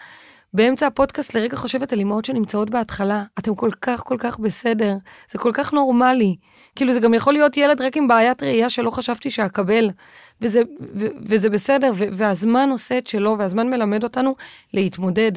באמצע 0.54 0.86
הפודקאסט 0.86 1.34
לרגע 1.34 1.56
חושבת 1.56 1.92
על 1.92 2.00
אמהות 2.00 2.24
שנמצאות 2.24 2.70
בהתחלה, 2.70 3.24
אתם 3.38 3.54
כל 3.54 3.70
כך 3.80 4.00
כל 4.00 4.16
כך 4.18 4.38
בסדר, 4.38 4.96
זה 5.30 5.38
כל 5.38 5.50
כך 5.54 5.72
נורמלי. 5.72 6.36
כאילו 6.76 6.92
זה 6.92 7.00
גם 7.00 7.14
יכול 7.14 7.32
להיות 7.32 7.56
ילד 7.56 7.80
רק 7.80 7.96
עם 7.96 8.08
בעיית 8.08 8.42
ראייה 8.42 8.70
שלא 8.70 8.90
חשבתי 8.90 9.30
שאקבל, 9.30 9.90
וזה, 10.40 10.62
ו, 10.94 11.06
וזה 11.22 11.50
בסדר, 11.50 11.90
ו, 11.94 12.04
והזמן 12.12 12.68
עושה 12.70 12.98
את 12.98 13.06
שלו, 13.06 13.36
והזמן 13.38 13.70
מלמד 13.70 14.02
אותנו 14.02 14.34
להתמודד. 14.74 15.32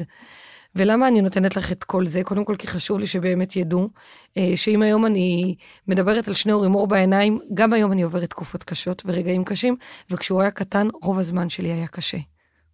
ולמה 0.76 1.08
אני 1.08 1.20
נותנת 1.20 1.56
לך 1.56 1.72
את 1.72 1.84
כל 1.84 2.06
זה? 2.06 2.24
קודם 2.24 2.44
כל 2.44 2.56
כי 2.56 2.66
חשוב 2.66 2.98
לי 2.98 3.06
שבאמת 3.06 3.56
ידעו, 3.56 3.88
אה, 4.36 4.52
שאם 4.56 4.82
היום 4.82 5.06
אני 5.06 5.54
מדברת 5.88 6.28
על 6.28 6.34
שני 6.34 6.52
הורים 6.52 6.74
אור 6.74 6.86
בעיניים, 6.86 7.38
גם 7.54 7.72
היום 7.72 7.92
אני 7.92 8.02
עוברת 8.02 8.30
תקופות 8.30 8.64
קשות 8.64 9.02
ורגעים 9.06 9.44
קשים, 9.44 9.76
וכשהוא 10.10 10.40
היה 10.40 10.50
קטן, 10.50 10.88
רוב 11.02 11.18
הזמן 11.18 11.48
שלי 11.48 11.72
היה 11.72 11.86
קשה. 11.86 12.18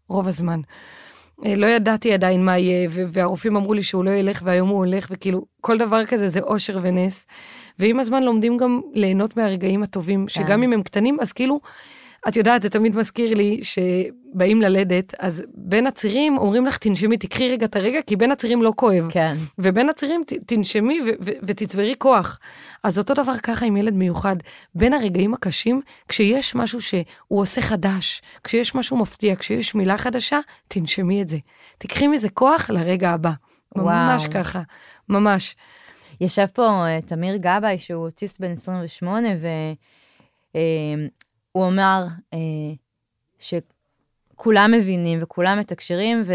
רוב 0.08 0.28
הזמן. 0.28 0.60
אה, 1.46 1.56
לא 1.56 1.66
ידעתי 1.66 2.12
עדיין 2.12 2.44
מה 2.44 2.58
יהיה, 2.58 2.88
והרופאים 2.90 3.56
אמרו 3.56 3.74
לי 3.74 3.82
שהוא 3.82 4.04
לא 4.04 4.10
ילך, 4.10 4.40
והיום 4.44 4.68
הוא 4.68 4.78
הולך, 4.78 5.06
וכאילו, 5.10 5.44
כל 5.60 5.78
דבר 5.78 6.06
כזה 6.06 6.28
זה 6.28 6.40
אושר 6.40 6.78
ונס. 6.82 7.26
ועם 7.78 8.00
הזמן 8.00 8.22
לומדים 8.22 8.56
גם 8.56 8.80
ליהנות 8.94 9.36
מהרגעים 9.36 9.82
הטובים, 9.82 10.20
כן. 10.20 10.28
שגם 10.28 10.62
אם 10.62 10.72
הם 10.72 10.82
קטנים, 10.82 11.16
אז 11.20 11.32
כאילו, 11.32 11.60
את 12.28 12.36
יודעת, 12.36 12.62
זה 12.62 12.70
תמיד 12.70 12.96
מזכיר 12.96 13.34
לי 13.34 13.60
שבאים 13.62 14.62
ללדת, 14.62 15.14
אז 15.18 15.42
בין 15.54 15.86
הצירים 15.86 16.38
אומרים 16.38 16.66
לך, 16.66 16.76
תנשמי, 16.78 17.16
תקחי 17.16 17.48
רגע 17.52 17.66
את 17.66 17.76
הרגע, 17.76 17.98
כי 18.06 18.16
בין 18.16 18.32
הצירים 18.32 18.62
לא 18.62 18.72
כואב. 18.76 19.08
כן. 19.10 19.34
ובין 19.58 19.88
הצירים 19.88 20.22
ת- 20.26 20.32
תנשמי 20.46 21.00
ו- 21.00 21.24
ו- 21.24 21.30
ותצברי 21.42 21.94
כוח. 21.98 22.38
אז 22.82 22.98
אותו 22.98 23.14
דבר 23.14 23.38
ככה 23.42 23.66
עם 23.66 23.76
ילד 23.76 23.94
מיוחד. 23.94 24.36
בין 24.74 24.92
הרגעים 24.94 25.34
הקשים, 25.34 25.80
כשיש 26.08 26.54
משהו 26.54 26.82
שהוא 26.82 27.00
עושה 27.28 27.60
חדש, 27.60 28.22
כשיש 28.44 28.74
משהו 28.74 28.96
מפתיע, 28.96 29.36
כשיש 29.36 29.74
מילה 29.74 29.98
חדשה, 29.98 30.38
תנשמי 30.68 31.22
את 31.22 31.28
זה. 31.28 31.38
תקחי 31.78 32.06
מזה 32.06 32.28
כוח 32.28 32.70
לרגע 32.70 33.10
הבא. 33.10 33.32
ממש 33.76 34.22
וואו. 34.22 34.32
ככה, 34.32 34.62
ממש. 35.08 35.56
ישב 36.20 36.46
פה 36.54 36.86
אה, 36.86 37.00
תמיר 37.06 37.36
גבאי, 37.36 37.78
שהוא 37.78 38.04
אוטיסט 38.04 38.40
בן 38.40 38.52
28, 38.52 39.28
והוא 41.54 41.68
אמר 41.68 42.06
אה, 42.34 42.38
שכולם 43.38 44.72
מבינים 44.72 45.18
וכולם 45.22 45.58
מתקשרים, 45.58 46.22
ו, 46.26 46.32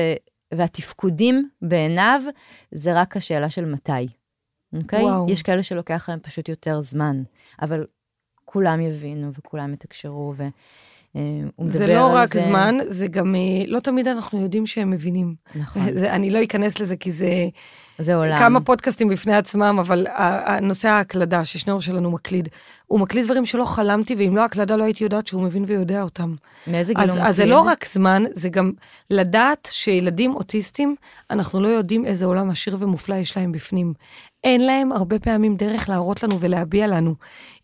והתפקודים 0.53 1.49
בעיניו 1.61 2.21
זה 2.71 3.01
רק 3.01 3.17
השאלה 3.17 3.49
של 3.49 3.65
מתי, 3.65 3.91
אוקיי? 4.73 5.03
וואו. 5.03 5.29
יש 5.29 5.41
כאלה 5.41 5.63
שלוקח 5.63 6.09
להם 6.09 6.19
פשוט 6.19 6.49
יותר 6.49 6.81
זמן, 6.81 7.23
אבל 7.61 7.85
כולם 8.45 8.81
יבינו 8.81 9.31
וכולם 9.33 9.73
יתקשרו, 9.73 10.33
והוא 10.35 11.21
מדבר 11.59 11.77
זה 11.77 11.87
לא 11.87 12.09
רק 12.13 12.33
זה. 12.33 12.41
זמן, 12.41 12.75
זה 12.87 13.07
גם, 13.07 13.35
אה, 13.35 13.65
לא 13.67 13.79
תמיד 13.79 14.07
אנחנו 14.07 14.41
יודעים 14.41 14.65
שהם 14.65 14.91
מבינים. 14.91 15.35
נכון. 15.55 15.81
זה, 15.97 16.15
אני 16.15 16.31
לא 16.31 16.43
אכנס 16.43 16.79
לזה 16.79 16.97
כי 16.97 17.11
זה, 17.11 17.29
זה 17.99 18.15
עולם. 18.15 18.37
כמה 18.37 18.61
פודקאסטים 18.61 19.07
בפני 19.07 19.35
עצמם, 19.35 19.77
אבל 19.81 20.07
הנושא 20.15 20.89
ההקלדה, 20.89 21.45
ששניאור 21.45 21.81
שלנו 21.81 22.11
מקליד, 22.11 22.49
הוא 22.87 22.99
מקליד 22.99 23.25
דברים 23.25 23.45
שלא 23.45 23.65
חלמתי, 23.65 24.15
ואם 24.15 24.35
לא 24.35 24.45
הקלדה 24.45 24.75
לא 24.75 24.83
הייתי 24.83 25.03
יודעת 25.03 25.27
שהוא 25.27 25.43
מבין 25.43 25.65
ויודע 25.67 26.01
אותם. 26.01 26.35
מאיזה 26.67 26.93
גיל 26.93 27.03
אז, 27.03 27.09
הוא 27.09 27.19
אז 27.19 27.35
זה 27.35 27.43
מקליד? 27.43 27.55
לא 27.55 27.61
רק 27.61 27.85
זמן, 27.85 28.23
זה 28.33 28.49
גם 28.49 28.71
לדעת 29.09 29.69
שילדים 29.71 30.35
אוטיסטים, 30.35 30.95
אנחנו 31.29 31.61
לא 31.61 31.67
יודעים 31.67 32.05
איזה 32.05 32.25
עולם 32.25 32.49
עשיר 32.49 32.77
ומופלא 32.79 33.15
יש 33.15 33.37
להם 33.37 33.51
בפנים. 33.51 33.93
אין 34.43 34.65
להם 34.65 34.91
הרבה 34.91 35.19
פעמים 35.19 35.55
דרך 35.55 35.89
להראות 35.89 36.23
לנו 36.23 36.39
ולהביע 36.39 36.87
לנו. 36.87 37.15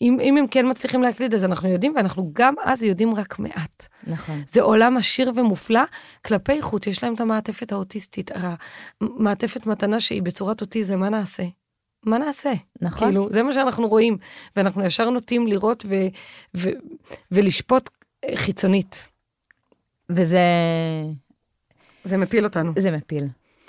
אם, 0.01 0.17
אם 0.21 0.37
הם 0.37 0.47
כן 0.47 0.69
מצליחים 0.69 1.03
להקליד, 1.03 1.33
אז 1.33 1.45
אנחנו 1.45 1.69
יודעים, 1.69 1.93
ואנחנו 1.95 2.31
גם 2.33 2.53
אז 2.63 2.83
יודעים 2.83 3.15
רק 3.15 3.39
מעט. 3.39 3.87
נכון. 4.07 4.41
זה 4.51 4.61
עולם 4.61 4.97
עשיר 4.97 5.31
ומופלא 5.35 5.81
כלפי 6.25 6.61
חוץ, 6.61 6.87
יש 6.87 7.03
להם 7.03 7.13
את 7.13 7.21
המעטפת 7.21 7.71
האוטיסטית, 7.71 8.31
המעטפת 9.01 9.65
מתנה 9.65 9.99
שהיא 9.99 10.20
בצורת 10.21 10.61
אוטיזם, 10.61 10.99
מה 10.99 11.09
נעשה? 11.09 11.43
מה 12.05 12.17
נעשה? 12.17 12.51
נכון. 12.81 13.07
כאילו, 13.07 13.29
זה 13.29 13.43
מה 13.43 13.53
שאנחנו 13.53 13.87
רואים, 13.87 14.17
ואנחנו 14.55 14.85
ישר 14.85 15.09
נוטים 15.09 15.47
לראות 15.47 15.85
ו- 15.87 16.07
ו- 16.57 16.69
ולשפוט 17.31 17.89
אה, 18.25 18.35
חיצונית. 18.35 19.07
וזה 20.09 20.39
זה 22.03 22.17
מפיל 22.17 22.43
אותנו. 22.43 22.71
זה 22.77 22.91
מפיל. 22.91 23.23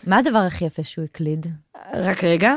מה 0.07 0.19
הדבר 0.19 0.38
הכי 0.38 0.65
יפה 0.65 0.85
שהוא 0.85 1.05
הקליד? 1.05 1.47
רק 1.95 2.25
רגע, 2.25 2.55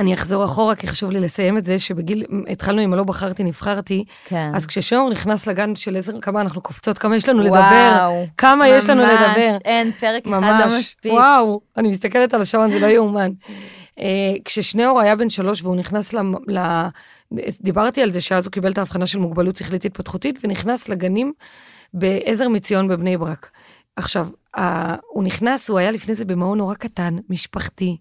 אני 0.00 0.14
אחזור 0.14 0.44
אחורה, 0.44 0.74
כי 0.74 0.88
חשוב 0.88 1.10
לי 1.10 1.20
לסיים 1.20 1.58
את 1.58 1.64
זה, 1.64 1.78
שבגיל, 1.78 2.24
התחלנו 2.48 2.80
עם 2.80 2.92
הלא 2.92 3.04
בחרתי, 3.04 3.44
נבחרתי, 3.44 4.04
כן. 4.24 4.50
אז 4.54 4.66
כששאור 4.66 5.10
נכנס 5.10 5.46
לגן 5.46 5.76
של 5.76 5.96
עזר, 5.96 6.20
כמה 6.20 6.40
אנחנו 6.40 6.60
קופצות, 6.60 6.98
כמה 6.98 7.16
יש 7.16 7.28
לנו 7.28 7.40
לדבר, 7.40 7.58
וואו, 7.58 8.26
כמה 8.38 8.68
יש 8.68 8.90
לנו 8.90 9.02
ממש, 9.02 9.12
לדבר. 9.12 9.56
אין, 9.64 9.92
פרק 9.92 10.26
אחד 10.26 10.40
ממש, 10.40 10.72
לא 10.72 10.78
מספיק. 10.78 11.12
וואו, 11.12 11.60
אני 11.76 11.88
מסתכלת 11.88 12.34
על 12.34 12.40
השעון, 12.40 12.72
זה 12.72 12.78
לא 12.78 12.86
יאומן. 12.86 13.30
Uh, 13.98 14.02
כששניאור 14.44 15.00
היה 15.00 15.16
בן 15.16 15.30
שלוש 15.30 15.62
והוא 15.62 15.76
נכנס 15.76 16.12
ל... 16.12 16.18
ל... 16.48 16.86
דיברתי 17.60 18.02
על 18.02 18.12
זה 18.12 18.20
שאז 18.20 18.46
הוא 18.46 18.52
קיבל 18.52 18.72
את 18.72 18.78
ההבחנה 18.78 19.06
של 19.06 19.18
מוגבלות 19.18 19.56
שכלית 19.56 19.84
התפתחותית 19.84 20.38
ונכנס 20.44 20.88
לגנים 20.88 21.32
בעזר 21.94 22.48
מציון 22.48 22.88
בבני 22.88 23.16
ברק. 23.16 23.50
עכשיו, 23.96 24.28
uh, 24.56 24.60
הוא 25.08 25.24
נכנס, 25.24 25.68
הוא 25.68 25.78
היה 25.78 25.90
לפני 25.90 26.14
זה 26.14 26.24
במעון 26.24 26.58
נורא 26.58 26.74
קטן, 26.74 27.16
משפחתי, 27.28 27.96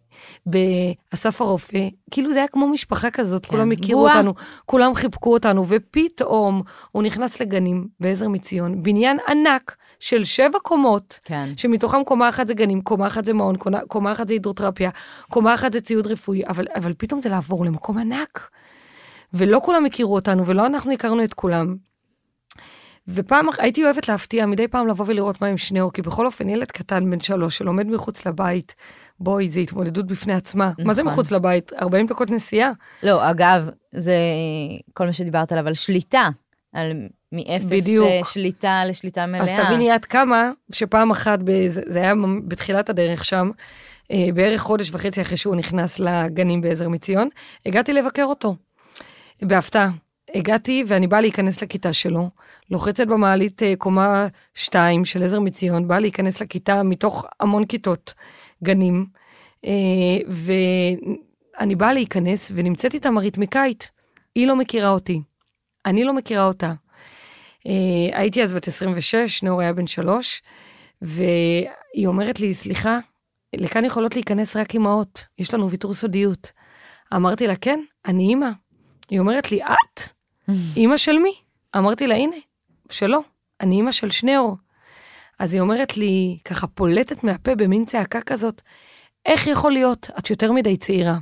באסף 0.46 1.42
הרופא, 1.42 1.88
כאילו 2.12 2.34
זה 2.34 2.40
היה 2.40 2.48
כמו 2.48 2.68
משפחה 2.68 3.12
כזאת, 3.12 3.46
כן. 3.46 3.52
כולם 3.52 3.72
הכירו 3.72 4.02
בועה. 4.02 4.16
אותנו, 4.18 4.34
כולם 4.66 4.94
חיבקו 4.94 5.34
אותנו, 5.34 5.66
ופתאום 5.68 6.62
הוא 6.92 7.04
נכנס 7.04 7.42
לגנים 7.42 7.88
בעזר 8.00 8.28
מציון, 8.28 8.84
בניין 8.84 9.18
ענק 9.28 9.76
של 10.00 10.24
שבע 10.24 10.60
קומות, 10.60 11.20
כן. 11.24 11.50
שמתוכם 11.58 12.04
קומה 12.04 12.30
אחת 12.30 12.48
זה 12.48 12.54
גנים, 12.54 12.82
קומה 12.82 13.08
אחת 13.08 13.26
זה 13.26 13.34
מעון, 13.34 13.56
קומה, 13.56 13.80
קומה 13.88 14.12
אחת 14.12 14.28
זה 14.28 14.34
הידרותרפיה, 14.34 14.90
קומה 15.30 15.54
אחת 15.54 15.74
זה 15.74 15.82
ציוד 15.82 16.08
רפואי, 16.08 16.42
אבל, 16.48 16.66
אבל 16.76 16.94
פתאום 16.98 17.22
זה 17.22 17.30
לעבור 17.30 17.66
למקום 17.66 17.98
ענק. 17.98 18.50
ולא 19.34 19.62
כולם 19.64 19.86
הכירו 19.86 20.16
אותנו, 20.16 20.46
ולא 20.46 20.66
אנחנו 20.66 20.92
הכרנו 20.92 21.24
את 21.24 21.34
כולם. 21.34 21.89
ופעם 23.14 23.48
הייתי 23.58 23.84
אוהבת 23.84 24.08
להפתיע, 24.08 24.46
מדי 24.46 24.68
פעם 24.68 24.88
לבוא 24.88 25.06
ולראות 25.08 25.42
מה 25.42 25.48
עם 25.48 25.58
שניאור, 25.58 25.94
כי 25.94 26.02
בכל 26.02 26.26
אופן 26.26 26.50
ילד 26.50 26.72
קטן 26.72 27.10
בן 27.12 27.20
שלוש 27.20 27.58
שלומד 27.58 27.88
מחוץ 27.88 28.26
לבית, 28.26 28.76
בואי, 29.20 29.50
זו 29.50 29.60
התמודדות 29.60 30.06
בפני 30.08 30.34
עצמה. 30.34 30.72
מה 30.86 30.94
זה 30.94 31.02
נכון. 31.04 31.14
מחוץ 31.14 31.32
לבית? 31.32 31.74
40 31.74 32.06
דקות 32.08 32.30
נסיעה. 32.32 32.72
לא, 33.04 33.30
אגב, 33.30 33.70
זה 33.92 34.16
כל 34.94 35.06
מה 35.06 35.14
שדיברת 35.14 35.52
עליו, 35.52 35.68
על 35.68 35.74
שליטה. 35.74 36.30
על 36.74 36.92
מאפס 37.32 37.66
בדיוק. 37.66 38.06
אה, 38.08 38.22
שליטה 38.26 38.86
לשליטה 38.86 39.26
מלאה. 39.26 39.42
אז 39.42 39.50
תביני 39.68 39.92
עד 39.92 40.06
כמה 40.06 40.52
שפעם 40.72 41.12
אחת, 41.12 41.40
בזה- 41.44 41.82
זה 41.88 42.00
היה 42.00 42.14
בתחילת 42.48 42.90
הדרך 42.90 43.26
שם, 43.26 43.50
אה, 44.12 44.28
בערך 44.34 44.62
חודש 44.62 44.92
וחצי 44.92 45.22
אחרי 45.22 45.38
שהוא 45.38 45.56
נכנס 45.56 46.00
לגנים 46.00 46.62
בעזר 46.62 46.90
מציון, 46.90 47.30
הגעתי 47.66 47.94
לבקר 47.94 48.24
אותו. 48.24 48.56
בהפתעה. 49.42 49.90
הגעתי 50.36 50.84
ואני 50.88 51.08
באה 51.08 51.22
להיכנס 51.22 51.62
לכיתה 51.62 51.94
שלו, 51.94 52.30
לוחצת 52.72 53.08
במעלית 53.08 53.64
אה, 53.64 53.74
קומה 53.78 54.28
2 54.54 55.06
של 55.06 55.24
עזר 55.24 55.40
מציון, 55.40 55.88
באה 55.88 56.00
להיכנס 56.00 56.42
לכיתה 56.42 56.84
מתוך 56.84 57.26
המון 57.40 57.66
כיתות 57.66 58.14
גנים, 58.64 59.06
אה, 59.66 59.72
ואני 60.28 61.76
באה 61.76 61.94
להיכנס 61.94 62.52
ונמצאת 62.56 62.94
איתם 62.94 63.18
הריתמיקאית. 63.18 63.92
היא 64.36 64.48
לא 64.48 64.56
מכירה 64.56 64.90
אותי, 64.90 65.22
אני 65.86 66.04
לא 66.04 66.14
מכירה 66.14 66.46
אותה. 66.46 66.74
אה, 67.68 68.20
הייתי 68.20 68.44
אז 68.44 68.54
בת 68.54 68.68
26, 68.68 69.44
נאור 69.44 69.62
היה 69.62 69.74
בן 69.74 69.88
שלוש, 69.88 70.42
והיא 71.02 72.08
אומרת 72.08 72.40
לי, 72.40 72.54
סליחה, 72.54 73.00
לכאן 73.56 73.86
יכולות 73.86 74.16
להיכנס 74.16 74.56
רק 74.56 74.76
אמהות, 74.76 75.26
יש 75.38 75.54
לנו 75.54 75.70
ויתור 75.70 75.94
סודיות. 75.94 76.52
אמרתי 77.16 77.48
לה, 77.48 77.56
כן, 77.56 77.80
אני 78.06 78.24
אימא. 78.24 78.50
היא 79.10 79.20
אומרת 79.20 79.52
לי, 79.52 79.64
את? 79.64 80.19
אימא 80.78 80.98
של 80.98 81.18
מי? 81.18 81.34
אמרתי 81.78 82.08
לה, 82.08 82.16
הנה, 82.16 82.36
שלא, 82.90 83.22
אני 83.62 83.76
אימא 83.76 83.92
של 83.92 84.12
שניאור. 84.12 84.58
אז 85.40 85.54
היא 85.54 85.62
אומרת 85.62 85.98
לי, 85.98 86.38
ככה 86.46 86.68
פולטת 86.68 87.24
מהפה 87.24 87.56
במין 87.56 87.86
צעקה 87.86 88.22
כזאת, 88.22 88.62
איך 89.26 89.48
יכול 89.48 89.72
להיות? 89.72 90.10
את 90.20 90.30
יותר 90.30 90.52
מדי 90.52 90.78
צעירה. 90.78 91.18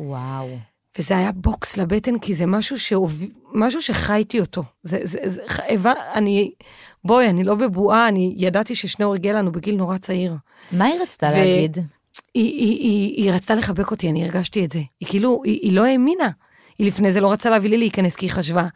וואו. 0.00 0.58
וזה 0.98 1.16
היה 1.16 1.32
בוקס 1.32 1.76
לבטן, 1.76 2.18
כי 2.18 2.34
זה 2.34 2.46
משהו, 2.46 2.78
שהוב... 2.78 3.22
משהו 3.52 3.82
שחייתי 3.82 4.40
אותו. 4.40 4.62
זה, 4.82 4.98
זה, 5.02 5.18
זה, 5.24 5.42
ח... 5.48 5.60
הבנ... 5.68 5.94
אני, 6.14 6.52
בואי, 7.04 7.28
אני 7.28 7.44
לא 7.44 7.54
בבועה, 7.54 8.08
אני 8.08 8.34
ידעתי 8.36 8.74
ששניאור 8.74 9.14
הגיע 9.14 9.32
לנו 9.32 9.52
בגיל 9.52 9.76
נורא 9.76 9.98
צעיר. 9.98 10.34
מה 10.72 10.84
היא 10.84 11.00
רצתה 11.02 11.26
ו- 11.26 11.36
להגיד? 11.36 11.76
היא, 11.76 11.84
היא, 12.34 12.78
היא, 12.78 13.24
היא 13.24 13.32
רצתה 13.32 13.54
לחבק 13.54 13.90
אותי, 13.90 14.10
אני 14.10 14.24
הרגשתי 14.24 14.64
את 14.64 14.72
זה. 14.72 14.80
היא 15.00 15.08
כאילו, 15.08 15.42
היא, 15.44 15.58
היא 15.62 15.72
לא 15.72 15.84
האמינה. 15.86 16.30
היא 16.82 16.88
לפני 16.88 17.12
זה 17.12 17.20
לא 17.20 17.32
רצתה 17.32 17.50
להביא 17.50 17.70
לי 17.70 17.76
להיכנס, 17.78 18.16
כי 18.16 18.26
היא 18.26 18.30
חשבה, 18.32 18.66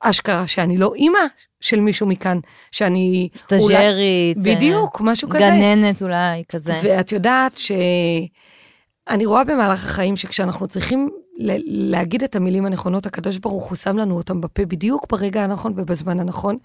אשכרה, 0.00 0.46
שאני 0.46 0.76
לא 0.76 0.94
אימא 0.94 1.18
של 1.60 1.80
מישהו 1.80 2.06
מכאן, 2.06 2.38
שאני... 2.70 3.28
סטאז'רית. 3.36 3.70
אולי... 3.70 4.34
בדיוק, 4.36 5.00
משהו 5.00 5.28
כזה. 5.28 5.38
גננת 5.38 6.02
אולי, 6.02 6.42
כזה. 6.48 6.80
ואת 6.82 7.12
יודעת 7.12 7.56
שאני 7.56 9.26
רואה 9.26 9.44
במהלך 9.44 9.84
החיים 9.84 10.16
שכשאנחנו 10.16 10.68
צריכים 10.68 11.10
ל- 11.38 11.90
להגיד 11.90 12.24
את 12.24 12.36
המילים 12.36 12.66
הנכונות, 12.66 13.06
הקדוש 13.06 13.38
ברוך 13.38 13.68
הוא 13.68 13.76
שם 13.76 13.96
לנו 13.96 14.16
אותם 14.16 14.40
בפה 14.40 14.64
בדיוק 14.64 15.06
ברגע 15.10 15.44
הנכון 15.44 15.72
ובזמן 15.76 16.20
הנכון. 16.20 16.58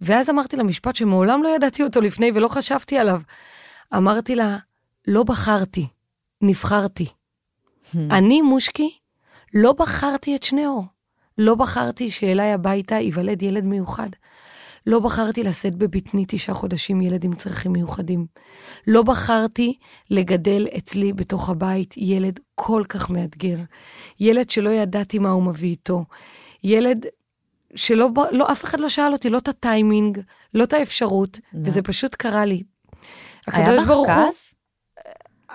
ואז 0.00 0.30
אמרתי 0.30 0.56
לה 0.56 0.62
משפט 0.62 0.96
שמעולם 0.96 1.42
לא 1.42 1.48
ידעתי 1.48 1.82
אותו 1.82 2.00
לפני 2.00 2.30
ולא 2.34 2.48
חשבתי 2.48 2.98
עליו. 2.98 3.20
אמרתי 3.96 4.34
לה, 4.34 4.56
לא 5.06 5.22
בחרתי, 5.22 5.86
נבחרתי. 6.42 7.06
אני, 8.10 8.42
מושקי, 8.42 8.90
לא 9.54 9.72
בחרתי 9.72 10.36
את 10.36 10.42
שניאור. 10.42 10.84
לא 11.38 11.54
בחרתי 11.54 12.10
שאליי 12.10 12.52
הביתה 12.52 12.94
ייוולד 12.94 13.42
ילד 13.42 13.64
מיוחד. 13.64 14.08
לא 14.86 15.00
בחרתי 15.00 15.42
לשאת 15.42 15.74
בבטני 15.74 16.24
תשעה 16.28 16.54
חודשים 16.54 17.02
ילד 17.02 17.24
עם 17.24 17.34
צרכים 17.34 17.72
מיוחדים. 17.72 18.26
לא 18.86 19.02
בחרתי 19.02 19.78
לגדל 20.10 20.66
אצלי 20.78 21.12
בתוך 21.12 21.50
הבית 21.50 21.94
ילד 21.96 22.40
כל 22.54 22.82
כך 22.88 23.10
מאתגר. 23.10 23.58
ילד 24.20 24.50
שלא 24.50 24.70
ידעתי 24.70 25.18
מה 25.18 25.30
הוא 25.30 25.42
מביא 25.42 25.68
איתו. 25.68 26.04
ילד 26.64 27.06
שלא, 27.74 28.08
לא, 28.30 28.52
אף 28.52 28.64
אחד 28.64 28.80
לא 28.80 28.88
שאל 28.88 29.12
אותי, 29.12 29.30
לא 29.30 29.38
את 29.38 29.48
הטיימינג, 29.48 30.20
לא 30.54 30.64
את 30.64 30.72
האפשרות. 30.72 31.40
וזה 31.64 31.82
פשוט 31.82 32.14
קרה 32.14 32.44
לי. 32.44 32.62
היה 33.46 33.66
הקדוש 33.66 33.86
ברוך 33.86 34.08
הוא, 34.08 34.26
כעס? 34.26 34.54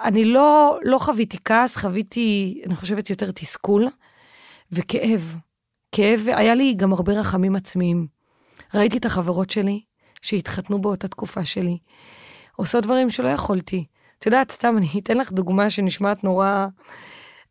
אני 0.03 0.25
לא, 0.25 0.79
לא 0.83 0.97
חוויתי 0.97 1.37
כעס, 1.45 1.77
חוויתי, 1.77 2.61
אני 2.65 2.75
חושבת, 2.75 3.09
יותר 3.09 3.31
תסכול 3.31 3.87
וכאב. 4.71 5.35
כאב, 5.91 6.25
היה 6.27 6.55
לי 6.55 6.73
גם 6.73 6.93
הרבה 6.93 7.13
רחמים 7.13 7.55
עצמיים. 7.55 8.07
ראיתי 8.73 8.97
את 8.97 9.05
החברות 9.05 9.49
שלי, 9.49 9.81
שהתחתנו 10.21 10.81
באותה 10.81 11.07
תקופה 11.07 11.45
שלי, 11.45 11.77
עושות 12.55 12.83
דברים 12.83 13.09
שלא 13.09 13.27
יכולתי. 13.27 13.85
את 14.19 14.25
יודעת, 14.25 14.51
סתם, 14.51 14.77
אני 14.77 14.87
אתן 14.99 15.17
לך 15.17 15.31
דוגמה 15.31 15.69
שנשמעת 15.69 16.23
נורא... 16.23 16.67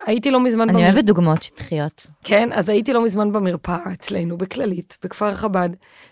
הייתי 0.07 0.31
לא 0.31 0.41
מזמן... 0.41 0.69
אני 0.69 0.73
במר- 0.73 0.85
אוהבת 0.85 1.05
דוגמאות 1.05 1.43
שטחיות. 1.43 2.07
כן, 2.25 2.53
אז 2.53 2.69
הייתי 2.69 2.93
לא 2.93 3.05
מזמן 3.05 3.33
במרפאה 3.33 3.93
אצלנו, 3.93 4.39
בכללית, 4.39 4.97
בכפר 5.05 5.35
חב"ד, 5.35 5.69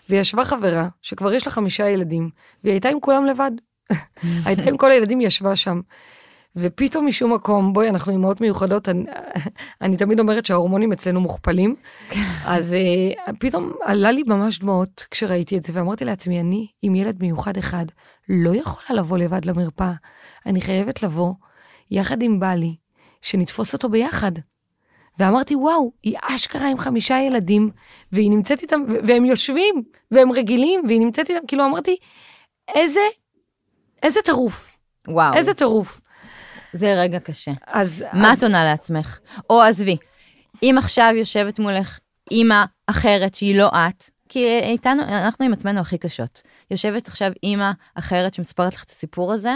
וישבה 0.09 0.45
חברה, 0.45 0.87
שכבר 1.01 1.33
יש 1.33 1.47
לה 1.47 1.53
חמישה 1.53 1.89
ילדים, 1.89 2.29
והיא 2.63 2.73
הייתה 2.73 2.89
עם 2.89 2.99
כולם 2.99 3.25
לבד. 3.25 3.51
הייתה 4.45 4.61
עם 4.61 4.77
כל 4.77 4.91
הילדים, 4.91 5.21
ישבה 5.21 5.55
שם. 5.55 5.81
ופתאום 6.59 7.05
משום 7.05 7.33
מקום, 7.33 7.73
בואי, 7.73 7.89
אנחנו 7.89 8.11
אימהות 8.11 8.41
מיוחדות, 8.41 8.89
אני, 8.89 9.05
אני 9.81 9.97
תמיד 9.97 10.19
אומרת 10.19 10.45
שההורמונים 10.45 10.91
אצלנו 10.91 11.21
מוכפלים, 11.21 11.75
אז 12.45 12.75
uh, 13.27 13.31
פתאום 13.39 13.71
עלה 13.85 14.11
לי 14.11 14.23
ממש 14.27 14.59
דמעות 14.59 15.05
כשראיתי 15.11 15.57
את 15.57 15.63
זה, 15.63 15.73
ואמרתי 15.75 16.05
לעצמי, 16.05 16.39
אני 16.39 16.67
עם 16.81 16.95
ילד 16.95 17.17
מיוחד 17.21 17.57
אחד, 17.57 17.85
לא 18.29 18.55
יכולה 18.55 18.99
לבוא 18.99 19.17
לבד 19.17 19.45
למרפאה, 19.45 19.93
אני 20.45 20.61
חייבת 20.61 21.03
לבוא 21.03 21.33
יחד 21.91 22.21
עם 22.21 22.39
בעלי, 22.39 22.75
שנתפוס 23.21 23.73
אותו 23.73 23.89
ביחד. 23.89 24.31
ואמרתי, 25.19 25.55
וואו, 25.55 25.91
היא 26.03 26.15
אשכרה 26.21 26.69
עם 26.69 26.77
חמישה 26.77 27.19
ילדים, 27.19 27.69
והיא 28.11 28.31
נמצאת 28.31 28.61
איתם, 28.61 28.81
והם 29.07 29.25
יושבים, 29.25 29.83
והם 30.11 30.31
רגילים, 30.31 30.81
והיא 30.87 30.99
נמצאת 30.99 31.29
איתם, 31.29 31.47
כאילו 31.47 31.65
אמרתי, 31.65 31.97
איזה, 32.75 32.99
איזה 34.03 34.19
טירוף, 34.21 34.77
וואו. 35.07 35.33
איזה 35.33 35.53
טירוף. 35.53 36.01
זה 36.73 37.01
רגע 37.01 37.19
קשה. 37.19 37.51
אז... 37.67 38.03
מה 38.13 38.31
אז- 38.31 38.37
את 38.37 38.43
עונה 38.43 38.63
לעצמך? 38.63 39.19
או 39.49 39.61
עזבי, 39.61 39.97
אם 40.63 40.75
עכשיו 40.77 41.13
יושבת 41.15 41.59
מולך 41.59 41.99
אימא 42.31 42.65
אחרת 42.87 43.35
שהיא 43.35 43.55
לא 43.55 43.67
את, 43.67 44.03
כי 44.29 44.59
איתנו, 44.59 45.03
אנחנו 45.03 45.45
עם 45.45 45.53
עצמנו 45.53 45.79
הכי 45.79 45.97
קשות. 45.97 46.41
יושבת 46.71 47.07
עכשיו 47.07 47.31
אימא 47.43 47.71
אחרת 47.95 48.33
שמספרת 48.33 48.75
לך 48.75 48.83
את 48.83 48.89
הסיפור 48.89 49.33
הזה, 49.33 49.53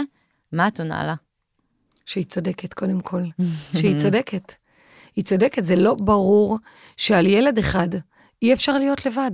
מה 0.52 0.68
את 0.68 0.80
עונה 0.80 1.04
לה? 1.04 1.14
שהיא 2.06 2.24
צודקת, 2.24 2.74
קודם 2.74 3.00
כל. 3.00 3.22
שהיא 3.78 3.98
צודקת. 3.98 4.54
היא 5.16 5.24
צודקת, 5.24 5.64
זה 5.64 5.76
לא 5.76 5.94
ברור 5.94 6.58
שעל 6.96 7.26
ילד 7.26 7.58
אחד 7.58 7.88
אי 8.42 8.52
אפשר 8.52 8.78
להיות 8.78 9.06
לבד. 9.06 9.30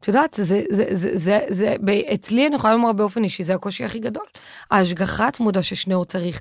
את 0.00 0.08
יודעת, 0.08 0.34
זה, 0.34 0.62
זה, 0.70 0.84
זה, 0.90 1.10
זה, 1.18 1.40
זה, 1.48 1.74
אצלי 2.14 2.46
אני 2.46 2.56
יכולה 2.56 2.72
לומר 2.72 2.92
באופן 2.92 3.24
אישי, 3.24 3.44
זה 3.44 3.54
הקושי 3.54 3.84
הכי 3.84 3.98
גדול. 3.98 4.26
ההשגחה 4.70 5.26
הצמודה 5.26 5.62
ששניאור 5.62 6.04
צריך, 6.04 6.40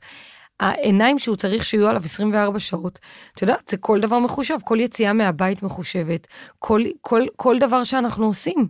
העיניים 0.59 1.19
שהוא 1.19 1.35
צריך 1.35 1.65
שיהיו 1.65 1.87
עליו 1.87 2.01
24 2.05 2.59
שעות, 2.59 2.99
את 3.35 3.41
יודעת, 3.41 3.67
זה 3.69 3.77
כל 3.77 3.99
דבר 3.99 4.19
מחושב, 4.19 4.57
כל 4.65 4.79
יציאה 4.79 5.13
מהבית 5.13 5.63
מחושבת, 5.63 6.27
כל, 6.59 6.81
כל, 7.01 7.25
כל 7.35 7.59
דבר 7.59 7.83
שאנחנו 7.83 8.25
עושים. 8.25 8.67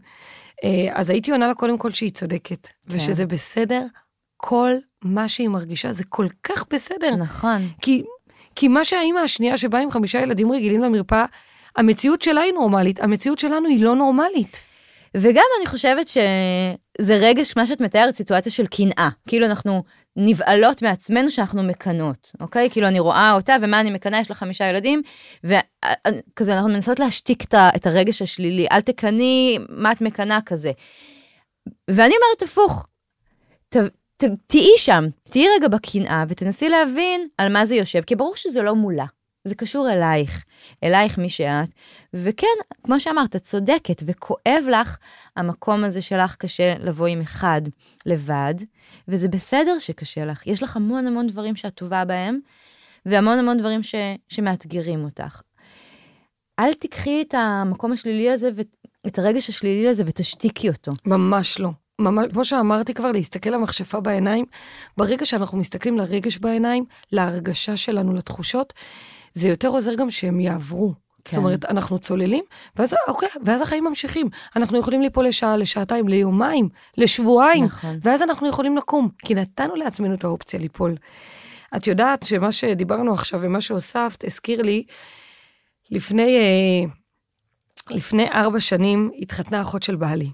אה, 0.64 0.88
אז 0.94 1.10
הייתי 1.10 1.32
עונה 1.32 1.48
לה 1.48 1.54
קודם 1.54 1.78
כל 1.78 1.92
שהיא 1.92 2.12
צודקת, 2.12 2.68
ושזה 2.88 3.26
בסדר, 3.26 3.86
כל 4.38 4.72
מה 5.04 5.30
שהיא 5.30 5.50
מרגישה 5.50 5.94
זה 5.94 6.04
כל 6.10 6.28
כך 6.44 6.66
בסדר. 6.74 7.16
נכון. 7.16 7.62
כי, 7.82 8.04
כי 8.56 8.68
מה 8.68 8.84
שהאימא 8.84 9.20
השנייה 9.20 9.58
שבאה 9.58 9.82
עם 9.82 9.92
חמישה 9.92 10.22
ילדים 10.22 10.52
רגילים 10.52 10.82
למרפאה, 10.82 11.26
המציאות 11.76 12.22
שלה 12.22 12.42
היא 12.42 12.54
נורמלית, 12.54 13.00
המציאות 13.00 13.40
שלנו 13.40 13.70
היא 13.70 13.84
לא 13.84 13.96
נורמלית. 13.96 14.64
וגם 15.18 15.44
אני 15.60 15.66
חושבת 15.66 16.08
שזה 16.08 17.16
רגש, 17.16 17.54
מה 17.58 17.68
שאת 17.68 17.82
מתארת, 17.82 18.16
סיטואציה 18.16 18.52
של 18.52 18.68
קנאה. 18.68 19.10
כאילו 19.28 19.46
אנחנו 19.46 19.84
נבעלות 20.22 20.82
מעצמנו 20.82 21.32
שאנחנו 21.32 21.63
מקנות, 21.63 22.32
אוקיי? 22.39 22.70
כאילו 22.70 22.88
אני 22.88 22.99
רואה 22.99 23.34
אותה, 23.34 23.55
ומה 23.61 23.82
אני 23.82 23.91
מקנאה? 23.91 24.20
יש 24.20 24.30
לה 24.30 24.36
חמישה 24.36 24.70
ילדים, 24.70 25.01
וכזה 25.43 26.55
אנחנו 26.55 26.70
מנסות 26.70 26.99
להשתיק 26.99 27.43
את 27.53 27.88
הרגש 27.88 28.22
השלילי. 28.22 28.67
אל 28.72 28.82
תקנאי, 28.82 29.57
מה 29.70 29.91
את 29.91 30.01
מקנאה 30.01 30.41
כזה. 30.45 30.72
ואני 31.88 32.13
אומרת 32.15 32.41
הפוך, 32.43 32.88
ת, 33.70 33.78
ת, 34.17 34.24
תהיי 34.47 34.78
שם, 34.78 35.05
תהיי 35.24 35.47
רגע 35.57 35.67
בקנאה 35.67 36.24
ותנסי 36.28 36.70
להבין 36.70 37.28
על 37.38 37.53
מה 37.53 37.65
זה 37.65 37.76
יושב, 37.76 38.01
כי 38.01 38.15
ברור 38.15 38.36
שזה 38.36 38.61
לא 38.61 38.76
מולה, 38.76 39.05
זה 39.43 39.55
קשור 39.55 39.89
אלייך, 39.91 40.45
אלייך 40.84 41.17
מי 41.17 41.30
שאת. 41.30 41.70
וכן, 42.13 42.47
כמו 42.84 42.99
שאמרת, 42.99 43.36
את 43.36 43.41
צודקת 43.41 44.03
וכואב 44.05 44.65
לך 44.72 44.97
המקום 45.36 45.84
הזה 45.84 46.01
שלך 46.01 46.36
קשה 46.36 46.74
לבוא 46.80 47.07
עם 47.07 47.22
אחד 47.22 47.61
לבד, 48.05 48.55
וזה 49.10 49.28
בסדר 49.28 49.80
שקשה 49.80 50.26
לך. 50.26 50.47
יש 50.47 50.64
לך 50.64 50.76
המון 50.76 51.07
המון 51.07 51.28
דברים 51.28 51.55
שאת 51.55 51.76
טובה 51.76 52.05
בהם, 52.05 52.39
והמון 53.05 53.39
המון 53.39 53.57
דברים 53.57 53.84
ש, 53.84 53.95
שמאתגרים 54.30 55.03
אותך. 55.03 55.41
אל 56.60 56.74
תיקחי 56.74 57.22
את 57.22 57.34
המקום 57.34 57.91
השלילי 57.91 58.30
הזה, 58.30 58.49
ואת 58.55 59.20
הרגש 59.20 59.49
השלילי 59.49 59.89
הזה 59.89 60.03
ותשתיקי 60.05 60.70
אותו. 60.70 60.91
ממש 61.05 61.60
לא. 61.60 61.70
ממש, 61.99 62.28
כמו 62.34 62.45
שאמרתי 62.45 62.93
כבר, 62.93 63.12
להסתכל 63.12 63.49
למכשפה 63.49 63.99
בעיניים, 63.99 64.45
ברגע 64.97 65.26
שאנחנו 65.26 65.57
מסתכלים 65.57 65.97
לרגש 65.97 66.38
בעיניים, 66.38 66.86
להרגשה 67.12 67.78
שלנו, 67.78 68.14
לתחושות, 68.14 68.74
זה 69.34 69.49
יותר 69.49 69.68
עוזר 69.68 69.95
גם 69.95 70.12
שהם 70.12 70.39
יעברו. 70.39 70.93
כן. 71.30 71.36
זאת 71.36 71.46
אומרת, 71.46 71.66
אנחנו 71.66 72.00
צוללים, 72.00 72.44
ואז, 72.76 72.96
אוקיי, 73.08 73.30
ואז 73.46 73.62
החיים 73.62 73.84
ממשיכים. 73.84 74.30
אנחנו 74.56 74.78
יכולים 74.78 75.02
ליפול 75.02 75.28
לשעה, 75.28 75.58
לשעתיים, 75.58 76.08
ליומיים, 76.08 76.70
לשבועיים, 76.98 77.66
נכון. 77.66 78.00
ואז 78.04 78.22
אנחנו 78.22 78.48
יכולים 78.48 78.78
לקום, 78.78 79.10
כי 79.18 79.36
נתנו 79.36 79.76
לעצמנו 79.76 80.14
את 80.14 80.24
האופציה 80.24 80.60
ליפול. 80.60 80.96
את 81.78 81.88
יודעת 81.88 82.24
שמה 82.24 82.52
שדיברנו 82.52 83.14
עכשיו 83.14 83.40
ומה 83.44 83.62
שהוספת, 83.62 84.24
הזכיר 84.24 84.62
לי, 84.62 84.84
לפני, 85.92 86.38
אה, 86.38 86.92
לפני 87.96 88.32
ארבע 88.32 88.60
שנים 88.60 89.12
התחתנה 89.20 89.62
אחות 89.62 89.84
של 89.84 89.96
בעלי. 89.96 90.30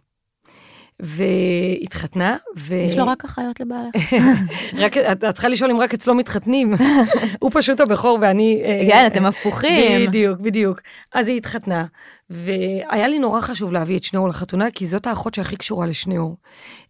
והתחתנה, 0.99 2.37
ו... 2.57 2.73
יש 2.73 2.97
לו 2.97 3.07
רק 3.07 3.25
אחיות 3.25 3.59
לבעלה. 3.59 3.89
רק, 4.83 4.97
את, 4.97 5.25
צריכה 5.33 5.49
לשאול 5.49 5.71
אם 5.71 5.79
רק 5.79 5.93
אצלו 5.93 6.15
מתחתנים. 6.15 6.73
הוא 7.41 7.51
פשוט 7.53 7.79
הבכור 7.79 8.17
ואני... 8.21 8.61
אה, 8.65 8.81
כן, 8.87 9.07
אתם 9.07 9.25
הפוכים. 9.25 10.07
בדיוק, 10.07 10.39
בדיוק. 10.39 10.81
אז 11.13 11.27
היא 11.27 11.37
התחתנה, 11.37 11.85
והיה 12.29 13.07
לי 13.07 13.19
נורא 13.19 13.41
חשוב 13.41 13.71
להביא 13.71 13.97
את 13.97 14.03
שניאור 14.03 14.27
לחתונה, 14.27 14.71
כי 14.71 14.87
זאת 14.87 15.07
האחות 15.07 15.33
שהכי 15.33 15.55
קשורה 15.55 15.85
לשניאור. 15.85 16.37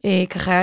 אה, 0.06 0.24
ככה, 0.30 0.62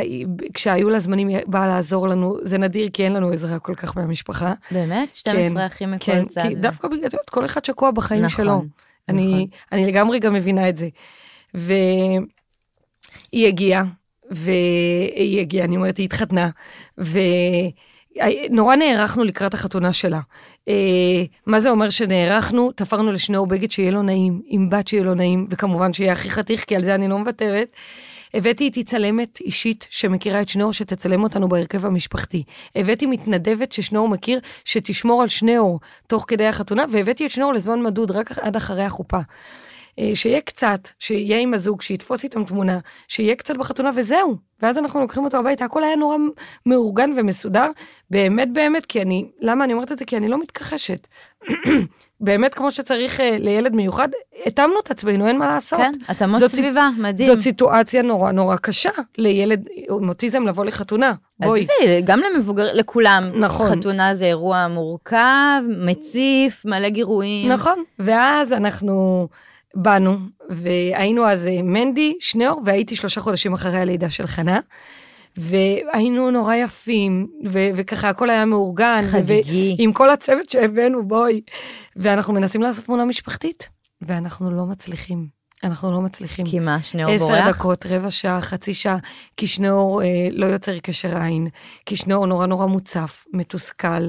כשהיו 0.55 0.91
לה 0.91 1.01
זמנים, 1.01 1.29
היא 1.29 1.39
באה 1.47 1.67
לעזור 1.67 2.09
לנו, 2.09 2.39
זה 2.43 2.59
נדיר, 2.59 2.89
כי 2.93 3.05
אין 3.05 3.13
לנו 3.13 3.31
עזרה 3.31 3.59
כל 3.59 3.75
כך 3.75 3.97
מהמשפחה. 3.97 4.53
באמת? 4.71 5.15
12 5.15 5.67
אחים 5.67 5.91
מכל 5.91 6.13
כן, 6.13 6.25
צד. 6.29 6.43
כי 6.43 6.55
דווקא 6.55 6.89
בגלל, 6.89 7.07
את 7.07 7.13
יודעת, 7.13 7.31
כל 7.31 7.45
אחד 7.45 7.65
שקוע 7.65 7.91
בחיים 7.91 8.25
נכון, 8.25 8.45
שלו. 8.45 8.65
נכון. 9.09 9.47
אני 9.73 9.87
לגמרי 9.87 10.19
גם 10.19 10.35
מבינה 10.35 10.69
את 10.69 10.77
זה. 10.77 10.89
והיא 13.33 13.47
הגיעה, 13.47 13.85
והיא 14.31 15.41
הגיעה, 15.41 15.67
אני 15.67 15.77
אומרת, 15.77 15.97
היא 15.97 16.05
התחתנה, 16.05 16.51
ונורא 16.99 18.77
נערכנו 18.77 19.25
לקראת 19.25 19.55
החתונה 19.55 19.93
שלה. 19.93 20.21
אה, 20.69 21.23
מה 21.47 21.61
זה 21.61 21.71
אומר 21.71 21.91
שנערכנו? 21.91 22.73
תפרנו 22.73 23.13
לשניאור 23.13 23.47
בגד 23.47 23.71
שיהיה 23.71 23.91
לו 23.91 24.03
נעים, 24.03 24.43
עם 24.47 24.71
בת 24.71 24.89
שיהיה 24.89 25.05
לו 25.05 25.15
נעים, 25.15 25.47
וכמובן 25.51 25.93
שיהיה 25.93 26.13
הכי 26.13 26.31
חתיך, 26.31 26.65
כי 26.65 26.77
על 26.77 26.85
זה 26.85 26.95
אני 26.95 27.09
לא 27.09 27.19
מוותרת. 27.19 27.69
הבאתי 28.35 28.65
איתי 28.65 28.85
צלמת 28.85 29.41
אישית 29.41 29.87
שמכירה 29.91 30.41
את 30.41 30.49
שניאור, 30.49 30.73
שתצלם 30.73 31.23
אותנו 31.23 31.49
בהרכב 31.49 31.87
המשפחתי. 31.87 32.43
הבאתי 32.77 33.07
מתנדבת 33.07 33.73
ששניאור 33.73 34.09
מכיר, 34.09 34.41
שתשמור 34.65 35.23
על 35.23 35.29
שניאור 35.29 35.81
תוך 36.07 36.25
כדי 36.29 36.47
החתונה, 36.47 36.85
והבאתי 36.91 37.27
את 37.27 37.31
שניאור 37.31 37.53
לזמן 37.53 37.83
מדוד, 37.83 38.11
רק 38.11 38.39
עד 38.39 38.57
אחרי 38.57 38.85
החופה. 38.85 39.19
אה, 39.99 40.11
שיהיה 40.15 40.41
קצת, 40.41 40.89
שיהיה 40.99 41.39
עם 41.39 41.55
הזוג, 41.55 41.83
שיתפוס 41.83 42.25
איתם 42.25 42.45
תמונה, 42.45 42.79
שיהיה 43.09 43.35
קצת 43.35 43.57
בחתונה 43.57 43.91
וזהו. 43.97 44.37
ואז 44.63 44.79
אנחנו 44.79 45.01
לוקחים 45.01 45.25
אותו 45.25 45.39
הביתה, 45.39 45.65
הכל 45.65 45.85
היה 45.85 45.97
נורא 45.97 46.17
מאורגן 46.67 47.11
ומסודר, 47.17 47.71
באמת 48.11 48.53
באמת, 48.53 48.87
כי 48.87 49.03
אני, 49.03 49.31
למה 49.41 49.65
אני 49.65 49.73
אומרת 49.73 49.93
את 49.93 49.99
זה? 49.99 50.05
כי 50.05 50.17
אני 50.17 50.29
לא 50.29 50.41
מתכחשת. 50.41 51.09
באמת 52.21 52.55
כמו 52.55 52.71
שצריך 52.71 53.21
אה, 53.21 53.37
לילד 53.41 53.75
מיוחד, 53.75 54.09
התאמנו 54.47 54.81
את 54.81 54.91
עצמנו, 54.91 55.27
אין 55.27 55.39
מה 55.39 55.49
לעשות. 55.49 55.79
כן, 55.79 55.93
התאמות 56.09 56.47
סביבה, 56.47 56.91
מדהים. 56.99 57.29
זאת 57.29 57.41
סיטואציה 57.41 58.03
נורא 58.03 58.33
נורא 58.33 58.57
קשה 58.57 58.91
לילד 59.19 59.69
עם 59.91 60.09
אוטיזם 60.09 60.43
לבוא 60.43 60.65
לחתונה. 60.65 61.13
בואי. 61.41 61.61
עזבי, 61.61 62.01
גם 62.05 62.21
למבוגר, 62.21 62.73
לכולם. 62.73 63.31
נכון. 63.35 63.79
חתונה 63.79 64.15
זה 64.15 64.25
אירוע 64.25 64.69
מורכב, 64.69 65.63
מציף, 65.87 66.65
מלא 66.65 66.89
גירויים. 66.89 67.53
נכון, 67.53 67.85
ואז 67.99 68.53
אנחנו 68.53 69.29
באנו, 69.75 70.17
והיינו 70.51 71.29
אז 71.29 71.47
אה, 71.47 71.63
מנדי, 71.63 72.15
שניאור, 72.21 72.63
והייתי 72.65 72.97
שלושה 72.97 73.21
חודשים 73.21 73.53
אחרי 73.53 73.79
הלידה 73.79 74.11
של 74.11 74.27
חנה. 74.27 74.61
והיינו 75.37 76.31
נורא 76.31 76.55
יפים, 76.55 77.27
ו- 77.51 77.69
וככה 77.77 78.09
הכל 78.09 78.31
היה 78.31 78.45
מאורגן. 78.45 79.03
חגיגי. 79.11 79.77
עם 79.79 79.93
כל 79.93 80.11
הצוות 80.11 80.49
שהבאנו, 80.49 81.09
בואי. 81.09 81.41
ואנחנו 81.97 82.35
מנסים 82.35 82.63
לעשות 82.63 82.85
תמונה 82.85 83.05
משפחתית, 83.05 83.69
ואנחנו 84.03 84.51
לא 84.51 84.67
מצליחים. 84.67 85.43
אנחנו 85.65 85.93
לא 85.93 86.01
מצליחים. 86.01 86.47
כי 86.47 86.59
מה, 86.59 86.83
שניאור 86.83 87.13
עשר 87.13 87.25
בורח? 87.25 87.49
דקות, 87.49 87.87
רבע 87.87 88.11
שעה, 88.11 88.41
חצי 88.41 88.75
שעה, 88.75 88.97
כי 89.37 89.47
שניאור 89.47 90.03
אה, 90.03 90.29
לא 90.31 90.47
יוצר 90.47 90.79
קשר 90.79 91.17
עין, 91.17 91.47
כי 91.87 91.97
שניאור 91.97 92.27
נורא 92.27 92.47
נורא 92.47 92.67
מוצף, 92.67 93.25
מתוסכל, 93.33 94.09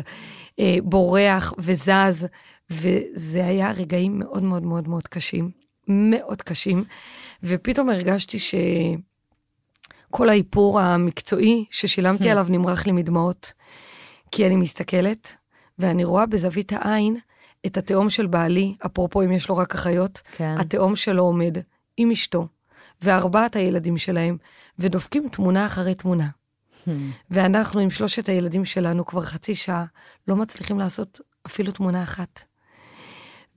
אה, 0.60 0.78
בורח 0.84 1.54
וזז, 1.58 2.28
וזה 2.74 3.46
היה 3.46 3.72
רגעים 3.72 4.20
מאוד 4.20 4.44
מאוד 4.44 4.64
מאוד 4.64 4.88
מאוד 4.88 5.08
קשים, 5.08 5.52
מאוד 5.88 6.42
קשים, 6.42 6.84
ופתאום 7.44 7.90
הרגשתי 7.90 8.38
שכל 8.40 10.30
האיפור 10.30 10.80
המקצועי 10.80 11.66
ששילמתי 11.72 12.30
עליו 12.30 12.48
נמרח 12.50 12.86
לי 12.86 12.92
מדמעות, 12.92 13.54
כי 14.32 14.48
אני 14.48 14.56
מסתכלת, 14.56 15.36
ואני 15.80 16.04
רואה 16.04 16.26
בזווית 16.26 16.74
העין 16.74 17.18
את 17.66 17.78
התאום 17.78 18.10
של 18.10 18.28
בעלי, 18.28 18.76
אפרופו 18.86 19.22
אם 19.22 19.32
יש 19.32 19.50
לו 19.50 19.58
רק 19.58 19.76
אחיות, 19.76 20.22
כן. 20.36 20.56
התאום 20.60 20.96
שלו 20.96 21.24
עומד 21.24 21.58
עם 21.98 22.12
אשתו 22.12 22.48
וארבעת 23.02 23.56
הילדים 23.56 23.98
שלהם, 23.98 24.38
ודופקים 24.80 25.28
תמונה 25.28 25.66
אחרי 25.66 25.96
תמונה. 25.96 26.28
ואנחנו 27.32 27.80
עם 27.80 27.90
שלושת 27.90 28.30
הילדים 28.30 28.66
שלנו 28.66 29.06
כבר 29.06 29.22
חצי 29.22 29.56
שעה 29.56 29.86
לא 30.28 30.36
מצליחים 30.36 30.80
לעשות 30.80 31.22
אפילו 31.46 31.72
תמונה 31.72 32.04
אחת. 32.04 32.44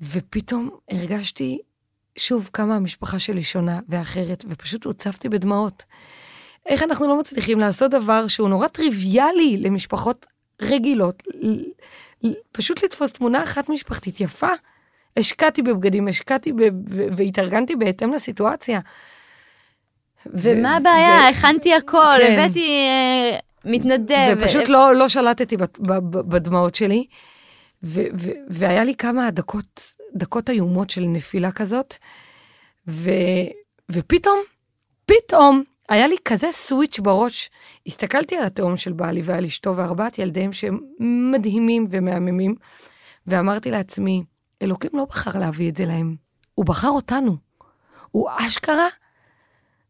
ופתאום 0.03 0.70
הרגשתי 0.90 1.59
שוב 2.18 2.51
כמה 2.53 2.76
המשפחה 2.76 3.18
שלי 3.18 3.42
שונה 3.42 3.80
ואחרת, 3.88 4.44
ופשוט 4.49 4.84
הוצפתי 4.84 5.28
בדמעות. 5.28 5.84
איך 6.66 6.82
אנחנו 6.82 7.09
לא 7.09 7.18
מצליחים 7.18 7.61
לעשות 7.61 7.90
דבר 7.90 8.28
שהוא 8.28 8.49
נורא 8.49 8.68
טריוויאלי 8.68 9.57
למשפחות 9.57 10.26
רגילות, 10.62 11.22
פשוט 12.53 12.84
לתפוס 12.84 13.12
תמונה 13.12 13.42
אחת 13.42 13.68
משפחתית 13.68 14.20
יפה. 14.20 14.51
השקעתי 15.16 15.62
בבגדים, 15.62 16.09
השקעתי 16.09 16.53
ב- 16.53 16.61
ו- 16.90 17.07
והתארגנתי 17.16 17.76
בהתאם 17.76 18.12
לסיטואציה. 18.12 18.80
ומה 20.26 20.68
ו- 20.68 20.76
הבעיה? 20.76 21.20
ו- 21.24 21.28
הכנתי 21.28 21.74
הכל, 21.74 22.12
כן. 22.18 22.32
הבאתי 22.32 22.86
אה, 22.88 23.38
מתנדב. 23.64 24.36
ופשוט 24.38 24.68
לא, 24.68 24.94
לא 24.94 25.09
שלטתי 25.09 25.57
בדמעות 26.11 26.74
שלי. 26.74 27.07
ו- 27.87 28.09
ו- 28.18 28.30
והיה 28.49 28.84
לי 28.84 28.95
כמה 28.95 29.30
דקות, 29.30 29.95
דקות 30.14 30.51
איומות 30.51 30.91
של 30.91 31.05
נפילה 31.05 31.53
כזאת, 31.53 31.95
ו- 32.89 33.11
ופתאום, 33.91 34.39
פתאום, 35.07 35.62
היה 35.89 36.07
לי 36.07 36.16
כזה 36.24 36.49
סוויץ' 36.51 36.99
בראש. 36.99 37.51
הסתכלתי 37.87 38.37
על 38.37 38.45
התאום 38.45 38.76
של 38.76 38.93
בעלי 38.93 39.22
ועל 39.24 39.45
אשתו 39.45 39.76
וארבעת 39.76 40.18
ילדיהם 40.18 40.53
שהם 40.53 40.80
מדהימים 41.32 41.87
ומהממים, 41.91 42.55
ואמרתי 43.26 43.70
לעצמי, 43.70 44.22
אלוקים 44.62 44.91
לא 44.95 45.05
בחר 45.05 45.39
להביא 45.39 45.70
את 45.70 45.76
זה 45.76 45.87
להם, 45.87 46.16
הוא 46.55 46.66
בחר 46.66 46.89
אותנו. 46.89 47.37
הוא 48.11 48.28
אשכרה, 48.37 48.89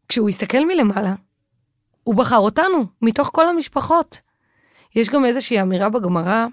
כשהוא 0.09 0.29
הסתכל 0.29 0.65
מלמעלה, 0.65 1.15
הוא 2.03 2.15
בחר 2.15 2.37
אותנו, 2.37 2.85
מתוך 3.01 3.29
כל 3.33 3.47
המשפחות. 3.49 4.21
יש 4.95 5.09
גם 5.09 5.25
איזושהי 5.25 5.61
אמירה 5.61 5.89
בגמרא, 5.89 6.45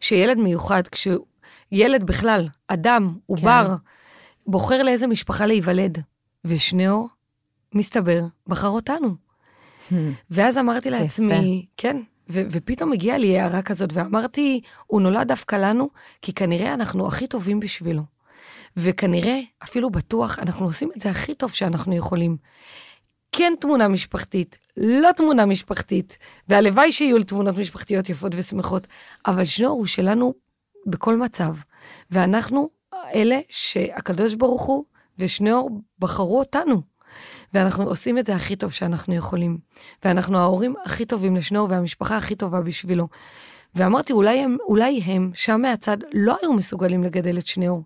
שילד 0.00 0.38
מיוחד, 0.38 0.82
כשילד 0.88 2.04
בכלל, 2.04 2.48
אדם, 2.68 3.14
עובר, 3.26 3.66
כן. 3.68 4.50
בוחר 4.50 4.82
לאיזה 4.82 5.06
משפחה 5.06 5.46
להיוולד, 5.46 6.02
ושניאור, 6.44 7.08
מסתבר, 7.74 8.20
בחר 8.46 8.68
אותנו. 8.68 9.14
ואז 10.30 10.58
אמרתי 10.58 10.90
לעצמי, 10.90 11.66
כן, 11.76 11.96
ו- 12.30 12.42
ופתאום 12.50 12.92
הגיעה 12.92 13.18
לי 13.18 13.38
הערה 13.40 13.62
כזאת, 13.62 13.90
ואמרתי, 13.92 14.60
הוא 14.86 15.00
נולד 15.00 15.28
דווקא 15.28 15.56
לנו, 15.56 15.90
כי 16.22 16.32
כנראה 16.32 16.74
אנחנו 16.74 17.06
הכי 17.06 17.26
טובים 17.26 17.60
בשבילו. 17.60 18.02
וכנראה, 18.76 19.40
אפילו 19.62 19.90
בטוח, 19.90 20.38
אנחנו 20.38 20.66
עושים 20.66 20.90
את 20.96 21.00
זה 21.00 21.10
הכי 21.10 21.34
טוב 21.34 21.52
שאנחנו 21.52 21.94
יכולים. 21.94 22.36
כן 23.32 23.52
תמונה 23.60 23.88
משפחתית, 23.88 24.58
לא 24.76 25.12
תמונה 25.16 25.46
משפחתית, 25.46 26.18
והלוואי 26.48 26.92
שיהיו 26.92 27.24
תמונות 27.24 27.56
משפחתיות 27.58 28.08
יפות 28.08 28.32
ושמחות, 28.36 28.86
אבל 29.26 29.44
שניאור 29.44 29.78
הוא 29.78 29.86
שלנו 29.86 30.34
בכל 30.86 31.16
מצב. 31.16 31.54
ואנחנו 32.10 32.70
אלה 33.14 33.40
שהקדוש 33.48 34.34
ברוך 34.34 34.62
הוא 34.62 34.84
ושניאור 35.18 35.70
בחרו 35.98 36.38
אותנו. 36.38 36.82
ואנחנו 37.54 37.84
עושים 37.84 38.18
את 38.18 38.26
זה 38.26 38.34
הכי 38.34 38.56
טוב 38.56 38.72
שאנחנו 38.72 39.14
יכולים. 39.14 39.58
ואנחנו 40.04 40.38
ההורים 40.38 40.74
הכי 40.84 41.04
טובים 41.04 41.36
לשניאור 41.36 41.66
והמשפחה 41.70 42.16
הכי 42.16 42.34
טובה 42.34 42.60
בשבילו. 42.60 43.08
ואמרתי, 43.74 44.12
אולי 44.12 44.38
הם, 44.38 44.56
אולי 44.66 45.00
הם, 45.04 45.30
שם 45.34 45.60
מהצד, 45.60 45.96
לא 46.12 46.36
היו 46.42 46.52
מסוגלים 46.52 47.04
לגדל 47.04 47.38
את 47.38 47.46
שניאור. 47.46 47.84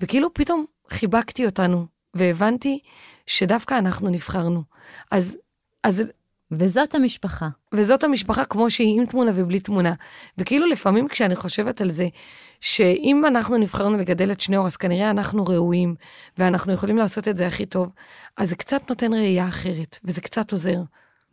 וכאילו 0.00 0.34
פתאום 0.34 0.64
חיבקתי 0.90 1.46
אותנו, 1.46 1.86
והבנתי 2.14 2.78
שדווקא 3.26 3.78
אנחנו 3.78 4.08
נבחרנו. 4.08 4.62
אז, 5.10 5.36
אז, 5.84 6.02
וזאת 6.50 6.94
המשפחה. 6.94 7.48
וזאת 7.74 8.04
המשפחה 8.04 8.44
כמו 8.44 8.70
שהיא 8.70 9.00
עם 9.00 9.06
תמונה 9.06 9.30
ובלי 9.34 9.60
תמונה. 9.60 9.94
וכאילו 10.38 10.66
לפעמים 10.66 11.08
כשאני 11.08 11.36
חושבת 11.36 11.80
על 11.80 11.90
זה, 11.90 12.08
שאם 12.60 13.26
אנחנו 13.26 13.56
נבחרנו 13.56 13.96
לגדל 13.96 14.32
את 14.32 14.40
שניאור, 14.40 14.66
אז 14.66 14.76
כנראה 14.76 15.10
אנחנו 15.10 15.44
ראויים, 15.44 15.94
ואנחנו 16.38 16.72
יכולים 16.72 16.96
לעשות 16.96 17.28
את 17.28 17.36
זה 17.36 17.46
הכי 17.46 17.66
טוב, 17.66 17.88
אז 18.36 18.50
זה 18.50 18.56
קצת 18.56 18.88
נותן 18.90 19.14
ראייה 19.14 19.48
אחרת, 19.48 19.98
וזה 20.04 20.20
קצת 20.20 20.52
עוזר. 20.52 20.78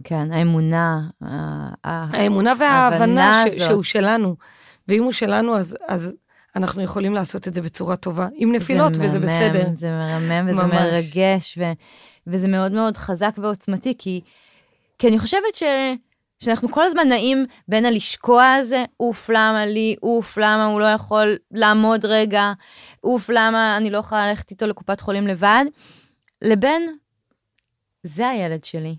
כן, 0.04 0.32
האמונה. 0.32 1.02
האמונה 1.84 2.54
וההבנה 2.60 3.30
ההבנה 3.30 3.44
ש- 3.48 3.54
הזאת. 3.54 3.68
שהוא 3.68 3.84
שלנו. 3.84 4.36
ואם 4.88 5.04
הוא 5.04 5.12
שלנו, 5.12 5.58
אז, 5.58 5.78
אז 5.88 6.12
אנחנו 6.56 6.82
יכולים 6.82 7.14
לעשות 7.14 7.48
את 7.48 7.54
זה 7.54 7.62
בצורה 7.62 7.96
טובה. 7.96 8.28
עם 8.36 8.52
נפילות, 8.56 8.94
זה 8.94 9.06
וזה 9.06 9.20
מהמם, 9.20 9.50
בסדר. 9.50 9.70
זה 9.74 9.90
מרמם 9.90 10.50
וזה 10.50 10.64
ממש. 10.64 10.74
מרגש, 10.74 11.58
ו, 11.58 11.64
וזה 12.28 12.48
מאוד 12.48 12.72
מאוד 12.72 12.98
חזק 12.98 13.32
ועוצמתי, 13.38 13.94
כי, 13.98 14.22
כי 15.00 15.08
אני 15.08 15.20
חושבת 15.20 15.56
ש, 15.56 15.64
שאנחנו 16.40 16.72
כל 16.72 16.84
הזמן 16.84 17.08
נעים 17.08 17.46
בין 17.68 17.86
הלשקוע 17.86 18.54
הזה, 18.54 18.86
אוף, 19.00 19.30
למה 19.30 19.66
לי, 19.66 19.96
אוף, 20.04 20.38
למה 20.38 20.66
הוא 20.66 20.80
לא 20.80 20.86
יכול 20.86 21.38
לעמוד 21.52 22.06
רגע, 22.06 22.54
אוף, 23.04 23.30
למה 23.30 23.78
אני 23.78 23.90
לא 23.90 23.98
יכולה 23.98 24.28
ללכת 24.28 24.52
איתו 24.52 24.68
לקופת 24.68 25.02
חולים 25.02 25.28
לבד, 25.28 25.66
לבין, 26.42 26.96
זה 28.04 28.30
הילד 28.30 28.64
שלי, 28.64 28.96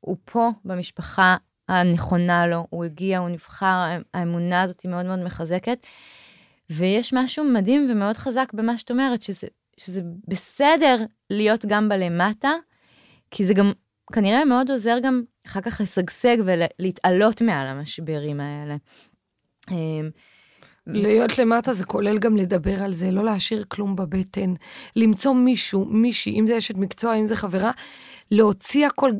הוא 0.00 0.16
פה 0.24 0.50
במשפחה 0.64 1.36
הנכונה 1.68 2.46
לו, 2.46 2.66
הוא 2.70 2.84
הגיע, 2.84 3.18
הוא 3.18 3.28
נבחר, 3.28 3.98
האמונה 4.14 4.62
הזאת 4.62 4.80
היא 4.80 4.90
מאוד 4.90 5.06
מאוד 5.06 5.18
מחזקת. 5.18 5.86
ויש 6.70 7.12
משהו 7.12 7.44
מדהים 7.44 7.88
ומאוד 7.90 8.16
חזק 8.16 8.52
במה 8.52 8.78
שאת 8.78 8.90
אומרת, 8.90 9.22
שזה, 9.22 9.46
שזה 9.76 10.02
בסדר 10.28 11.04
להיות 11.30 11.66
גם 11.66 11.88
בלמטה, 11.88 12.52
כי 13.30 13.44
זה 13.44 13.54
גם 13.54 13.72
כנראה 14.12 14.44
מאוד 14.44 14.70
עוזר 14.70 14.98
גם 15.02 15.22
אחר 15.46 15.60
כך 15.60 15.80
לשגשג 15.80 16.36
ולהתעלות 16.44 17.42
מעל 17.42 17.66
המשברים 17.66 18.40
האלה. 18.40 18.76
אמ, 19.70 20.10
להיות 20.86 21.38
למטה 21.38 21.72
זה 21.72 21.84
כולל 21.84 22.18
גם 22.18 22.36
לדבר 22.36 22.82
על 22.82 22.94
זה, 22.94 23.10
לא 23.10 23.24
להשאיר 23.24 23.64
כלום 23.68 23.96
בבטן, 23.96 24.54
למצוא 24.96 25.34
מישהו, 25.34 25.84
מישהי, 25.84 26.40
אם 26.40 26.46
זה 26.46 26.58
אשת 26.58 26.76
מקצוע, 26.76 27.14
אם 27.14 27.26
זה 27.26 27.36
חברה, 27.36 27.70
להוציא 28.30 28.86
הכל. 28.86 29.10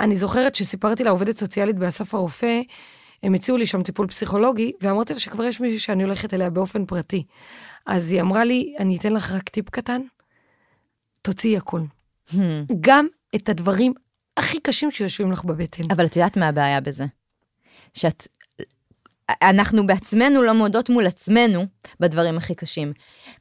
אני 0.00 0.16
זוכרת 0.16 0.54
שסיפרתי 0.54 1.04
לעובדת 1.04 1.38
סוציאלית 1.38 1.76
באסף 1.76 2.14
הרופא, 2.14 2.60
הם 3.22 3.34
הציעו 3.34 3.58
לי 3.58 3.66
שם 3.66 3.82
טיפול 3.82 4.06
פסיכולוגי, 4.06 4.72
ואמרתי 4.80 5.12
לה 5.14 5.20
שכבר 5.20 5.44
יש 5.44 5.60
מישהי 5.60 5.78
שאני 5.78 6.02
הולכת 6.02 6.34
אליה 6.34 6.50
באופן 6.50 6.86
פרטי. 6.86 7.24
אז 7.86 8.12
היא 8.12 8.20
אמרה 8.20 8.44
לי, 8.44 8.74
אני 8.78 8.96
אתן 8.96 9.12
לך 9.12 9.32
רק 9.32 9.48
טיפ 9.48 9.70
קטן, 9.70 10.02
תוציאי 11.22 11.56
הכל. 11.56 11.80
גם 12.80 13.06
את 13.34 13.48
הדברים 13.48 13.94
הכי 14.36 14.60
קשים 14.60 14.90
שיושבים 14.90 15.32
לך 15.32 15.44
בבטן. 15.44 15.82
אבל 15.90 16.06
את 16.06 16.16
יודעת 16.16 16.36
מה 16.36 16.48
הבעיה 16.48 16.80
בזה? 16.80 17.04
שאת... 17.94 18.28
אנחנו 19.42 19.86
בעצמנו 19.86 20.42
לא 20.42 20.52
מודות 20.52 20.90
מול 20.90 21.06
עצמנו 21.06 21.66
בדברים 22.00 22.36
הכי 22.36 22.54
קשים. 22.54 22.92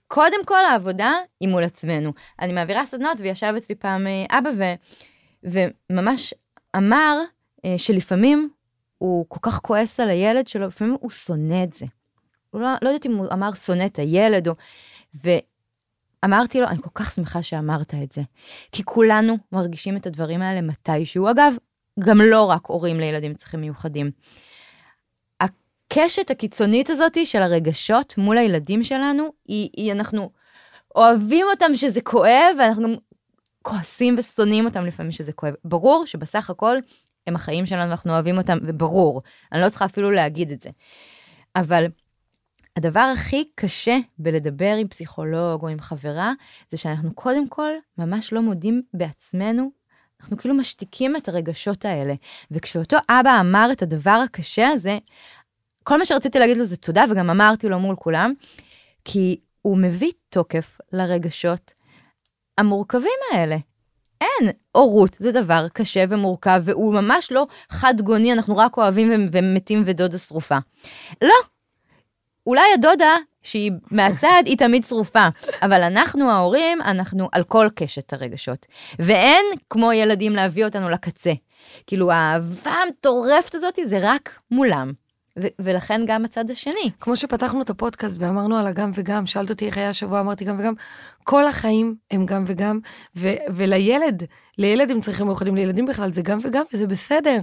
קודם 0.07 0.45
כל 0.45 0.65
העבודה 0.65 1.13
היא 1.39 1.49
מול 1.49 1.63
עצמנו. 1.63 2.13
אני 2.39 2.53
מעבירה 2.53 2.85
סדנות 2.85 3.17
וישב 3.19 3.53
אצלי 3.57 3.75
פעם 3.75 4.07
אה, 4.07 4.39
אבא 4.39 4.49
ו, 4.57 4.63
וממש 5.43 6.33
אמר 6.77 7.17
אה, 7.65 7.77
שלפעמים 7.77 8.49
הוא 9.01 9.25
כל 9.27 9.39
כך 9.41 9.59
כועס 9.59 9.99
על 9.99 10.09
הילד 10.09 10.47
שלו, 10.47 10.67
לפעמים 10.67 10.95
הוא 10.99 11.09
שונא 11.09 11.63
את 11.63 11.73
זה. 11.73 11.85
הוא 12.49 12.61
לא, 12.61 12.69
לא 12.81 12.89
יודעת 12.89 13.05
אם 13.05 13.15
הוא 13.15 13.27
אמר 13.33 13.53
שונא 13.53 13.85
את 13.85 13.99
הילד 13.99 14.47
או... 14.47 14.53
ואמרתי 16.23 16.61
לו, 16.61 16.67
אני 16.67 16.81
כל 16.81 16.89
כך 16.93 17.13
שמחה 17.13 17.43
שאמרת 17.43 17.93
את 18.03 18.11
זה. 18.11 18.21
כי 18.71 18.83
כולנו 18.83 19.37
מרגישים 19.51 19.97
את 19.97 20.07
הדברים 20.07 20.41
האלה 20.41 20.61
מתישהו. 20.61 21.31
אגב, 21.31 21.53
גם 21.99 22.21
לא 22.21 22.41
רק 22.41 22.65
הורים 22.65 22.99
לילדים 22.99 23.31
עם 23.31 23.37
צרכים 23.37 23.61
מיוחדים. 23.61 24.11
הקשת 25.39 26.31
הקיצונית 26.31 26.89
הזאת 26.89 27.17
של 27.25 27.41
הרגשות 27.41 28.17
מול 28.17 28.37
הילדים 28.37 28.83
שלנו, 28.83 29.33
היא, 29.47 29.69
היא 29.77 29.91
אנחנו 29.91 30.31
אוהבים 30.95 31.45
אותם 31.51 31.75
שזה 31.75 32.01
כואב, 32.01 32.55
ואנחנו 32.59 32.83
גם 32.83 32.93
כועסים 33.61 34.15
ושונאים 34.17 34.65
אותם 34.65 34.85
לפעמים 34.85 35.11
שזה 35.11 35.33
כואב. 35.33 35.53
ברור 35.65 36.05
שבסך 36.05 36.49
הכל 36.49 36.77
הם 37.27 37.35
החיים 37.35 37.65
שלנו, 37.65 37.91
אנחנו 37.91 38.13
אוהבים 38.13 38.37
אותם, 38.37 38.57
וברור. 38.61 39.21
אני 39.51 39.61
לא 39.61 39.69
צריכה 39.69 39.85
אפילו 39.85 40.11
להגיד 40.11 40.51
את 40.51 40.61
זה. 40.61 40.69
אבל 41.55 41.85
הדבר 42.77 43.11
הכי 43.13 43.43
קשה 43.55 43.97
בלדבר 44.17 44.75
עם 44.79 44.87
פסיכולוג 44.87 45.63
או 45.63 45.67
עם 45.67 45.79
חברה, 45.79 46.33
זה 46.69 46.77
שאנחנו 46.77 47.13
קודם 47.13 47.47
כל 47.47 47.71
ממש 47.97 48.33
לא 48.33 48.41
מודים 48.41 48.81
בעצמנו, 48.93 49.71
אנחנו 50.21 50.37
כאילו 50.37 50.55
משתיקים 50.55 51.15
את 51.15 51.29
הרגשות 51.29 51.85
האלה. 51.85 52.13
וכשאותו 52.51 52.97
אבא 53.09 53.39
אמר 53.39 53.69
את 53.71 53.81
הדבר 53.81 54.21
הקשה 54.25 54.67
הזה, 54.67 54.97
כל 55.83 55.97
מה 55.97 56.05
שרציתי 56.05 56.39
להגיד 56.39 56.57
לו 56.57 56.63
זה 56.63 56.77
תודה, 56.77 57.05
וגם 57.09 57.29
אמרתי 57.29 57.69
לו 57.69 57.79
מול 57.79 57.95
כולם, 57.95 58.33
כי 59.05 59.39
הוא 59.61 59.77
מביא 59.77 60.11
תוקף 60.29 60.77
לרגשות 60.93 61.73
המורכבים 62.57 63.19
האלה. 63.33 63.57
אין, 64.21 64.51
הורות 64.71 65.17
זה 65.19 65.31
דבר 65.31 65.67
קשה 65.73 66.03
ומורכב, 66.09 66.61
והוא 66.65 66.93
ממש 66.93 67.31
לא 67.31 67.47
חד 67.69 68.01
גוני, 68.01 68.33
אנחנו 68.33 68.57
רק 68.57 68.77
אוהבים 68.77 69.29
ומתים 69.31 69.83
ודודה 69.85 70.17
שרופה. 70.17 70.57
לא. 71.21 71.35
אולי 72.47 72.73
הדודה 72.73 73.15
שהיא 73.43 73.71
מהצד 73.91 74.43
היא 74.45 74.57
תמיד 74.57 74.85
שרופה, 74.85 75.27
אבל 75.61 75.83
אנחנו 75.83 76.31
ההורים, 76.31 76.81
אנחנו 76.81 77.29
על 77.31 77.43
כל 77.43 77.67
קשת 77.75 78.13
הרגשות. 78.13 78.65
ואין 78.99 79.45
כמו 79.69 79.93
ילדים 79.93 80.35
להביא 80.35 80.65
אותנו 80.65 80.89
לקצה. 80.89 81.33
כאילו 81.87 82.11
האהבה 82.11 82.71
המטורפת 82.71 83.55
הזאת 83.55 83.79
זה 83.85 83.97
רק 84.01 84.39
מולם. 84.51 84.91
ו- 85.39 85.47
ולכן 85.59 86.01
גם 86.07 86.25
הצד 86.25 86.49
השני. 86.49 86.91
כמו 86.99 87.17
שפתחנו 87.17 87.61
את 87.61 87.69
הפודקאסט 87.69 88.15
ואמרנו 88.19 88.57
על 88.57 88.67
הגם 88.67 88.91
וגם, 88.95 89.25
שאלת 89.25 89.49
אותי 89.49 89.65
איך 89.65 89.77
היה 89.77 89.89
השבוע, 89.89 90.19
אמרתי 90.19 90.45
גם 90.45 90.59
וגם, 90.59 90.73
כל 91.23 91.47
החיים 91.47 91.95
הם 92.11 92.25
גם 92.25 92.43
וגם, 92.47 92.79
ו- 93.15 93.35
ולילד, 93.49 94.23
לילד 94.57 94.89
עם 94.89 95.01
צרכים 95.01 95.25
מיוחדים, 95.25 95.55
לילדים 95.55 95.85
בכלל 95.85 96.11
זה 96.11 96.21
גם 96.21 96.39
וגם, 96.43 96.63
וזה 96.73 96.87
בסדר. 96.87 97.39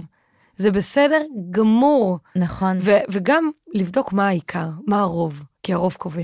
זה 0.57 0.71
בסדר 0.71 1.21
גמור. 1.51 2.17
נכון. 2.35 2.77
ו- 2.81 2.97
וגם 3.09 3.49
לבדוק 3.73 4.13
מה 4.13 4.27
העיקר, 4.27 4.67
מה 4.87 4.99
הרוב, 4.99 5.43
כי 5.63 5.73
הרוב 5.73 5.93
קובע. 5.93 6.23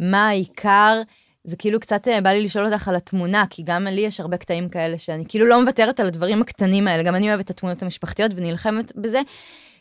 מה 0.00 0.28
העיקר, 0.28 1.02
זה 1.44 1.56
כאילו 1.56 1.80
קצת 1.80 2.08
אה, 2.08 2.20
בא 2.20 2.30
לי 2.30 2.44
לשאול 2.44 2.66
אותך 2.66 2.88
על 2.88 2.96
התמונה, 2.96 3.44
כי 3.50 3.62
גם 3.62 3.86
לי 3.86 4.00
יש 4.00 4.20
הרבה 4.20 4.36
קטעים 4.36 4.68
כאלה 4.68 4.98
שאני 4.98 5.24
כאילו 5.28 5.46
לא 5.46 5.62
מוותרת 5.62 6.00
על 6.00 6.06
הדברים 6.06 6.42
הקטנים 6.42 6.88
האלה, 6.88 7.02
גם 7.02 7.14
אני 7.14 7.28
אוהבת 7.28 7.44
את 7.44 7.50
התמונות 7.50 7.82
המשפחתיות 7.82 8.32
ונלחמת 8.36 8.96
בזה, 8.96 9.20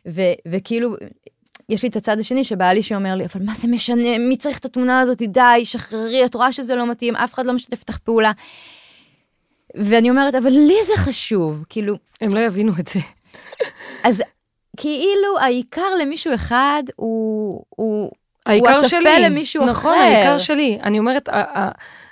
ו, 0.08 0.22
וכאילו, 0.48 0.96
יש 1.70 1.84
לי 1.84 1.90
את 1.90 1.96
הצד 1.96 2.20
השני 2.20 2.44
שבעלי 2.44 2.82
שאומר 2.82 3.16
לי, 3.16 3.26
אבל 3.26 3.46
מה 3.46 3.54
זה 3.56 3.68
משנה, 3.68 4.18
מי 4.18 4.38
צריך 4.38 4.60
את 4.60 4.66
התמונה 4.66 5.00
הזאת, 5.00 5.22
די, 5.22 5.62
שחררי, 5.64 6.26
את 6.26 6.36
רואה 6.36 6.54
שזה 6.54 6.76
לא 6.76 6.92
מתאים, 6.92 7.16
אף 7.16 7.34
אחד 7.34 7.46
לא 7.46 7.54
משתף 7.54 7.80
איתך 7.80 7.98
פעולה. 7.98 8.32
ואני 9.76 10.10
אומרת, 10.10 10.36
אבל 10.36 10.50
לי 10.50 10.76
זה 10.86 10.94
חשוב, 10.96 11.66
כאילו... 11.70 11.96
הם 12.22 12.30
לא 12.34 12.40
יבינו 12.40 12.72
את 12.80 12.88
זה. 12.88 13.00
אז 14.04 14.22
כאילו 14.78 15.40
העיקר 15.40 15.96
למישהו 16.02 16.36
אחד 16.36 16.84
הוא, 16.96 17.64
הוא, 17.70 18.12
העיקר 18.46 18.78
הוא 18.78 18.88
שלי. 18.88 19.00
הטפל 19.00 19.26
למישהו 19.26 19.66
נכון, 19.66 19.94
אחר. 19.94 20.02
העיקר 20.02 20.38
שלי. 20.38 20.80
אני 20.84 21.00
אומרת, 21.00 21.30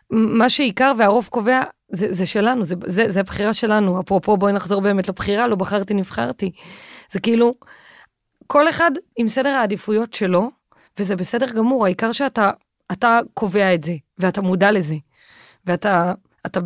מה 0.10 0.50
שעיקר 0.50 0.92
והרוב 0.98 1.28
קובע, 1.32 1.62
זה, 1.92 2.14
זה 2.14 2.26
שלנו, 2.26 2.64
זה, 2.64 2.76
זה, 2.86 3.12
זה 3.12 3.20
הבחירה 3.20 3.54
שלנו. 3.54 4.00
אפרופו, 4.00 4.38
בואי 4.38 4.54
נחזור 4.54 4.82
באמת 4.82 5.10
לבחירה, 5.10 5.48
לא 5.48 5.56
בחרתי, 5.56 5.94
נבחרתי. 5.94 6.52
זה 7.12 7.20
כאילו, 7.20 7.54
כל 8.52 8.70
אחד 8.70 8.92
עם 9.18 9.28
סדר 9.28 9.50
העדיפויות 9.50 10.14
שלו, 10.14 10.52
וזה 11.00 11.16
בסדר 11.16 11.46
גמור, 11.56 11.86
העיקר 11.86 12.12
שאתה 12.12 12.52
אתה 12.92 13.20
קובע 13.34 13.74
את 13.74 13.84
זה, 13.84 13.94
ואתה 14.18 14.42
מודע 14.42 14.72
לזה, 14.72 14.96
ואתה 15.66 16.14
אתה 16.46 16.60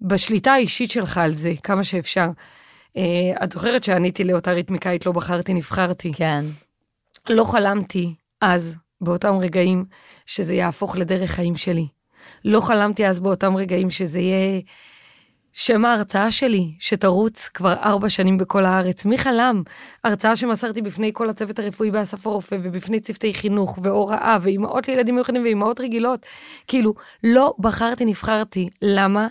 בשליטה 0.00 0.52
האישית 0.52 0.90
שלך 0.90 1.18
על 1.18 1.36
זה, 1.36 1.52
כמה 1.62 1.84
שאפשר. 1.84 2.28
Uh, 2.88 3.44
את 3.44 3.52
זוכרת 3.52 3.84
שעניתי 3.84 4.24
לאותה 4.24 4.52
ריתמיקאית, 4.52 5.06
לא 5.06 5.12
בחרתי, 5.12 5.54
נבחרתי. 5.54 6.12
כן. 6.12 6.44
לא 7.28 7.44
חלמתי 7.44 8.14
אז, 8.40 8.76
באותם 9.00 9.34
רגעים, 9.34 9.84
שזה 10.26 10.54
יהפוך 10.54 10.96
לדרך 10.96 11.30
חיים 11.30 11.56
שלי. 11.56 11.86
לא 12.44 12.60
חלמתי 12.60 13.06
אז 13.06 13.20
באותם 13.20 13.56
רגעים 13.56 13.90
שזה 13.90 14.18
יהיה 14.18 14.60
שם 15.58 15.84
ההרצאה 15.84 16.32
שלי, 16.32 16.72
שתרוץ 16.78 17.48
כבר 17.48 17.72
ארבע 17.72 18.10
שנים 18.10 18.38
בכל 18.38 18.64
הארץ. 18.64 19.04
מי 19.04 19.18
חלם? 19.18 19.62
הרצאה 20.04 20.36
שמסרתי 20.36 20.82
בפני 20.82 21.10
כל 21.14 21.30
הצוות 21.30 21.58
הרפואי 21.58 21.90
באסף 21.90 22.26
הרופא, 22.26 22.56
ובפני 22.62 23.00
צוותי 23.00 23.34
חינוך 23.34 23.78
והוראה, 23.82 24.38
ואימהות 24.42 24.88
לילדים 24.88 25.14
מיוחדים 25.14 25.42
ואימהות 25.42 25.80
רגילות. 25.80 26.26
כאילו, 26.68 26.94
לא 27.24 27.54
בחרתי, 27.58 28.04
נבחרתי. 28.04 28.68
למה? 28.82 29.28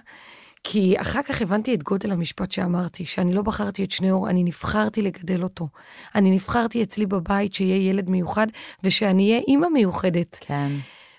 כי 0.63 0.95
אחר 0.97 1.21
כך 1.21 1.41
הבנתי 1.41 1.73
את 1.73 1.83
גודל 1.83 2.11
המשפט 2.11 2.51
שאמרתי, 2.51 3.05
שאני 3.05 3.33
לא 3.33 3.41
בחרתי 3.41 3.83
את 3.83 3.91
שניאור, 3.91 4.29
אני 4.29 4.43
נבחרתי 4.43 5.01
לגדל 5.01 5.43
אותו. 5.43 5.67
אני 6.15 6.31
נבחרתי 6.31 6.83
אצלי 6.83 7.05
בבית 7.05 7.53
שיהיה 7.53 7.89
ילד 7.89 8.09
מיוחד, 8.09 8.47
ושאני 8.83 9.31
אהיה 9.31 9.41
אימא 9.47 9.67
מיוחדת. 9.69 10.37
כן. 10.41 10.71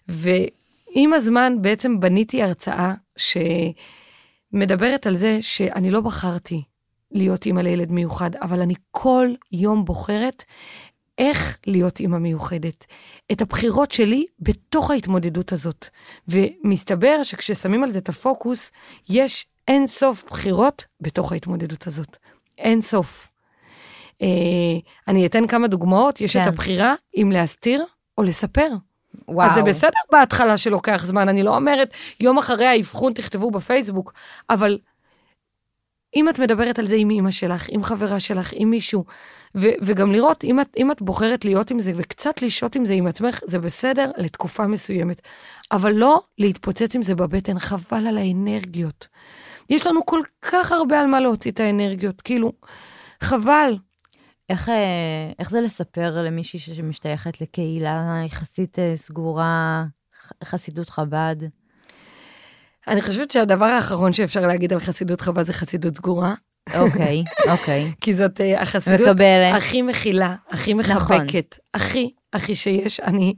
ועם 0.09 1.13
הזמן 1.15 1.53
בעצם 1.61 2.01
בניתי 2.01 2.43
הרצאה 2.43 2.95
שמדברת 4.53 5.07
על 5.07 5.17
זה 5.17 5.39
שאני 5.41 5.91
לא 5.91 6.01
בחרתי 6.01 6.63
להיות 7.11 7.47
אימא 7.47 7.61
לילד 7.61 7.93
מיוחד, 7.93 8.37
אבל 8.37 8.61
אני 8.61 8.75
כל 8.91 9.29
יום 9.53 9.85
בוחרת 9.85 10.45
איך 11.19 11.59
להיות 11.67 12.01
אימא 12.01 12.19
מיוחדת. 12.19 12.87
את 13.33 13.41
הבחירות 13.41 13.93
שלי 13.93 14.27
בתוך 14.41 14.91
ההתמודדות 14.91 15.53
הזאת. 15.53 15.89
ומסתבר 16.29 17.23
שכששמים 17.23 17.83
על 17.83 17.93
זה 17.93 17.99
את 17.99 18.09
הפוקוס, 18.09 18.73
יש 19.09 19.47
אין 19.69 19.87
סוף 19.87 20.25
בחירות 20.25 20.85
בתוך 21.01 21.33
ההתמודדות 21.33 21.87
הזאת. 21.87 22.17
אין 22.59 22.81
סוף. 22.81 23.33
אה, 24.23 24.27
אני 25.09 25.27
אתן 25.27 25.47
כמה 25.47 25.69
דוגמאות, 25.69 26.21
יש 26.21 26.37
כן. 26.37 26.43
את 26.43 26.47
הבחירה 26.47 26.95
אם 27.17 27.31
להסתיר 27.33 27.85
או 28.19 28.23
לספר. 28.23 28.69
וואו. 29.29 29.49
אז 29.49 29.55
זה 29.55 29.63
בסדר 29.63 29.99
בהתחלה 30.13 30.57
שלוקח 30.57 31.05
זמן, 31.05 31.29
אני 31.29 31.43
לא 31.43 31.57
אומרת 31.57 31.91
יום 32.21 32.39
אחרי 32.39 32.67
האבחון 32.67 33.13
תכתבו 33.13 33.51
בפייסבוק, 33.51 34.13
אבל 34.51 34.79
אם 36.17 36.29
את 36.29 36.39
מדברת 36.39 36.79
על 36.79 36.87
זה 36.87 36.97
עם 36.97 37.11
אימא 37.11 37.31
שלך, 37.31 37.67
עם 37.69 37.85
חברה 37.85 38.21
שלך, 38.21 38.51
עם 38.53 38.71
מישהו, 38.71 39.05
ו- 39.55 39.77
וגם 39.83 40.13
לראות, 40.13 40.45
אם 40.45 40.61
את, 40.61 40.69
אם 40.77 40.93
את 40.93 41.03
בוחרת 41.03 41.45
להיות 41.45 41.71
עם 41.71 41.81
זה 41.81 41.93
וקצת 41.97 42.43
לשהות 42.43 42.77
עם 42.77 42.85
זה 42.85 42.95
עם 42.95 43.07
עצמך, 43.07 43.41
זה 43.45 43.59
בסדר 43.59 44.11
לתקופה 44.17 44.67
מסוימת, 44.67 45.23
אבל 45.73 45.93
לא 45.93 46.21
להתפוצץ 46.39 46.97
עם 46.97 47.03
זה 47.03 47.15
בבטן, 47.15 47.59
חבל 47.59 48.07
על 48.07 48.19
האנרגיות. 48.19 49.07
יש 49.71 49.87
לנו 49.87 50.07
כל 50.07 50.21
כך 50.43 50.73
הרבה 50.73 51.01
על 51.01 51.07
מה 51.07 51.21
להוציא 51.21 51.51
את 51.51 51.61
האנרגיות, 51.61 52.21
כאילו, 52.21 52.53
חבל. 53.21 53.77
איך, 54.49 54.69
אה, 54.69 55.33
איך 55.39 55.51
זה 55.51 55.61
לספר 55.61 56.23
למישהי 56.23 56.59
שמשתייכת 56.59 57.41
לקהילה 57.41 58.23
יחסית 58.27 58.79
אה, 58.79 58.93
סגורה, 58.97 59.85
חסידות 60.45 60.91
חב"ד? 60.91 61.37
אני 62.89 63.03
חושבת 63.03 63.31
שהדבר 63.31 63.65
האחרון 63.65 64.13
שאפשר 64.13 64.41
להגיד 64.41 64.73
על 64.73 64.81
חסידות 64.81 65.21
חב"ד 65.21 65.43
זה 65.43 65.53
חסידות 65.53 65.95
סגורה, 65.95 66.35
אוקיי, 66.75 67.25
אוקיי. 67.49 67.93
כי 68.01 68.15
זאת 68.15 68.41
אה, 68.41 68.63
החסידות 68.63 69.01
מקבלת. 69.01 69.55
הכי 69.55 69.83
מכילה, 69.83 70.35
הכי 70.51 70.75
נכון. 70.75 70.95
מחבקת, 70.95 71.59
הכי, 71.75 72.11
הכי 72.33 72.55
שיש. 72.55 73.01
אני 73.01 73.35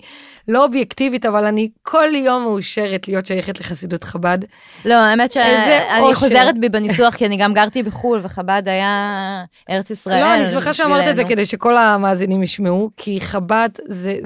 לא 0.48 0.64
אובייקטיבית, 0.64 1.26
אבל 1.26 1.44
אני 1.44 1.68
כל 1.82 2.14
יום 2.14 2.42
מאושרת 2.42 3.08
להיות 3.08 3.26
שייכת 3.26 3.60
לחסידות 3.60 4.04
חב"ד. 4.04 4.38
לא, 4.84 4.94
האמת 4.94 5.32
שאני. 5.32 6.14
חוזרת 6.14 6.58
בי 6.58 6.68
בניסוח, 6.68 7.14
כי 7.14 7.26
אני 7.26 7.36
גם 7.36 7.54
גרתי 7.54 7.82
בחו"ל, 7.82 8.20
וחב"ד 8.22 8.62
היה 8.66 9.44
ארץ 9.70 9.90
ישראל. 9.90 10.20
לא, 10.20 10.34
אני 10.34 10.46
שמחה 10.46 10.72
שאמרת 10.72 11.08
את 11.10 11.16
זה. 11.16 11.24
כדי 11.24 11.46
שכל 11.46 11.76
המאזינים 11.76 12.42
ישמעו, 12.42 12.90
כי 12.96 13.20
חב"ד 13.20 13.68
זה, 13.88 14.18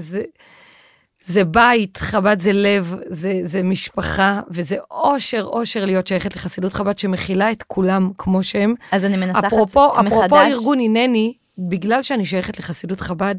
זה, 1.25 1.45
בית, 1.45 1.97
חב"ד 1.97 2.41
זה 2.41 2.53
לב, 2.53 2.95
זה, 3.09 3.41
זה 3.45 3.63
משפחה, 3.63 4.41
וזה 4.51 4.77
אושר, 4.91 5.43
אושר 5.45 5.85
להיות 5.85 6.07
שייכת 6.07 6.37
לחסידות 6.37 6.73
חב"ד 6.73 6.99
שמכילה 6.99 7.51
את 7.51 7.63
כולם 7.63 8.11
כמו 8.19 8.43
שהם. 8.43 8.75
אז 8.93 9.05
אני 9.05 9.17
מנסחת 9.17 9.45
אפרופו, 9.45 10.01
אפרופו 10.01 10.17
מחדש. 10.17 10.51
ארגון 10.51 10.81
הנני, 10.81 11.35
בגלל 11.59 12.03
שאני 12.03 12.27
שייכת 12.27 12.59
לחסידות 12.59 13.01
חב"ד, 13.01 13.35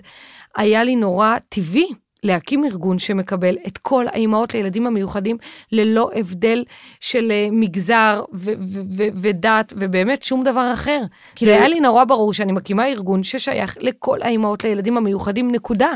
היה 0.56 0.84
לי 0.84 0.96
נורא 0.96 1.36
טבעי 1.50 1.88
להקים 2.24 2.66
ארגון 2.66 3.00
שמקבל 3.00 3.56
את 3.68 3.78
כל 3.78 4.06
האימהות 4.08 4.54
לילדים 4.54 4.88
המיוחדים 4.88 5.38
ללא 5.72 6.10
הבדל 6.16 6.64
של 7.00 7.32
אה, 7.32 7.48
מגזר 7.52 8.24
ו- 8.34 8.52
ו- 8.60 8.82
ו- 8.98 9.08
ודת 9.22 9.74
ובאמת 9.76 10.24
שום 10.24 10.44
דבר 10.44 10.72
אחר. 10.74 11.02
כי 11.02 11.46
כאילו- 11.46 11.52
זה 11.52 11.58
היה 11.58 11.68
לי 11.68 11.80
נורא 11.80 12.04
ברור 12.04 12.34
שאני 12.34 12.52
מקימה 12.52 12.88
ארגון 12.88 13.24
ששייך 13.24 13.78
לכל 13.82 14.22
האימהות 14.22 14.64
לילדים 14.64 14.98
המיוחדים, 14.98 15.52
נקודה. 15.52 15.90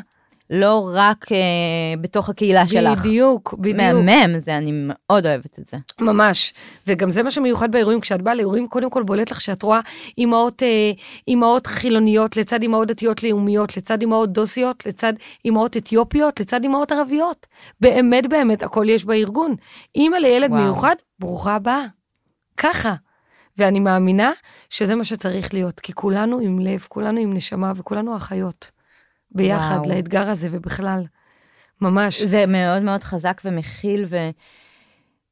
לא 0.49 0.89
רק 0.93 1.31
אה, 1.31 1.37
בתוך 2.01 2.29
הקהילה 2.29 2.67
שלך. 2.67 2.99
בדיוק, 2.99 3.53
בדיוק. 3.53 3.77
מהמם, 3.77 4.39
זה, 4.39 4.57
אני 4.57 4.71
מאוד 4.73 5.25
אוהבת 5.25 5.59
את 5.59 5.67
זה. 5.67 5.77
ממש, 6.01 6.53
וגם 6.87 7.09
זה 7.09 7.23
מה 7.23 7.31
שמיוחד 7.31 7.71
באירועים, 7.71 7.99
כשאת 7.99 8.21
באה 8.21 8.35
לאירועים, 8.35 8.67
קודם 8.67 8.89
כל 8.89 9.03
בולט 9.03 9.31
לך 9.31 9.41
שאת 9.41 9.63
רואה 9.63 9.79
אימהות, 10.17 10.63
אה, 10.63 10.91
אימהות 11.27 11.67
חילוניות 11.67 12.37
לצד 12.37 12.61
אימהות 12.61 12.87
דתיות 12.87 13.23
לאומיות, 13.23 13.77
לצד 13.77 14.01
אימהות 14.01 14.33
דוסיות, 14.33 14.85
לצד 14.85 15.13
אימהות 15.45 15.77
אתיופיות, 15.77 16.39
לצד 16.39 16.63
אימהות 16.63 16.91
ערביות. 16.91 17.47
באמת 17.81 18.29
באמת 18.29 18.63
הכל 18.63 18.85
יש 18.89 19.05
בארגון. 19.05 19.55
אימא 19.95 20.15
לילד 20.15 20.51
וואו. 20.51 20.63
מיוחד, 20.63 20.95
ברוכה 21.19 21.55
הבאה. 21.55 21.85
ככה. 22.57 22.95
ואני 23.57 23.79
מאמינה 23.79 24.31
שזה 24.69 24.95
מה 24.95 25.03
שצריך 25.03 25.53
להיות, 25.53 25.79
כי 25.79 25.93
כולנו 25.93 26.39
עם 26.39 26.59
לב, 26.59 26.85
כולנו 26.89 27.19
עם 27.19 27.33
נשמה 27.33 27.73
וכולנו 27.75 28.15
אחיות. 28.15 28.76
ביחד 29.31 29.77
וואו. 29.77 29.89
לאתגר 29.89 30.29
הזה 30.29 30.47
ובכלל. 30.51 31.03
ממש. 31.81 32.21
זה 32.21 32.45
מאוד 32.45 32.81
מאוד 32.81 33.03
חזק 33.03 33.41
ומכיל, 33.45 34.05
ו... 34.07 34.17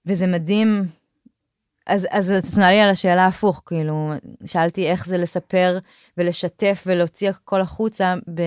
וזה 0.06 0.28
מדהים. 0.28 0.84
אז, 1.88 2.08
אז 2.12 2.32
את 2.32 2.54
עונה 2.54 2.70
לי 2.70 2.80
על 2.80 2.90
השאלה 2.90 3.26
הפוך, 3.26 3.64
כאילו, 3.66 4.14
שאלתי 4.46 4.88
איך 4.88 5.06
זה 5.06 5.18
לספר 5.18 5.80
ולשתף 6.18 6.84
ולהוציא 6.86 7.30
הכל 7.30 7.62
החוצה 7.62 8.14
ב... 8.34 8.42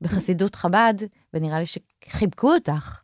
בחסידות 0.00 0.54
חב"ד, 0.54 0.94
ונראה 1.34 1.58
לי 1.58 1.64
שחיבקו 1.66 2.52
אותך. 2.54 3.00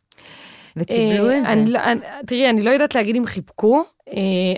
וקיבלו 0.75 1.29
אה, 1.29 1.37
את 1.37 1.43
זה. 1.43 1.51
אני 1.51 1.65
לא- 1.71 1.79
אני- 1.83 1.99
תראי, 2.27 2.49
אני 2.49 2.63
לא 2.63 2.69
יודעת 2.69 2.95
להגיד 2.95 3.15
אם 3.15 3.25
חיבקו, 3.25 3.83
אה, 4.07 4.13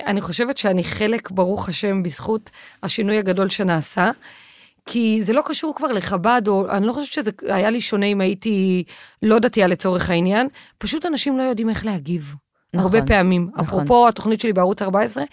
אני 0.05 0.21
חושבת 0.21 0.57
שאני 0.57 0.83
חלק, 0.83 1.31
ברוך 1.31 1.69
השם, 1.69 2.03
בזכות 2.03 2.49
השינוי 2.83 3.17
הגדול 3.17 3.49
שנעשה, 3.49 4.11
כי 4.85 5.19
זה 5.23 5.33
לא 5.33 5.41
קשור 5.45 5.75
כבר 5.75 5.91
לחב"ד, 5.91 6.41
או 6.47 6.69
אני 6.71 6.87
לא 6.87 6.93
חושבת 6.93 7.13
שזה 7.13 7.31
היה 7.41 7.69
לי 7.69 7.81
שונה 7.81 8.05
אם 8.05 8.21
הייתי 8.21 8.83
לא 9.21 9.39
דתייה 9.39 9.67
לצורך 9.67 10.09
העניין, 10.09 10.47
פשוט 10.77 11.05
אנשים 11.05 11.37
לא 11.37 11.43
יודעים 11.43 11.69
איך 11.69 11.85
להגיב. 11.85 12.35
נכון, 12.73 12.95
הרבה 12.95 13.07
פעמים. 13.07 13.49
נכון. 13.53 13.65
אפרופו 13.65 14.07
התוכנית 14.07 14.39
שלי 14.39 14.53
בערוץ 14.53 14.81
14, 14.81 15.23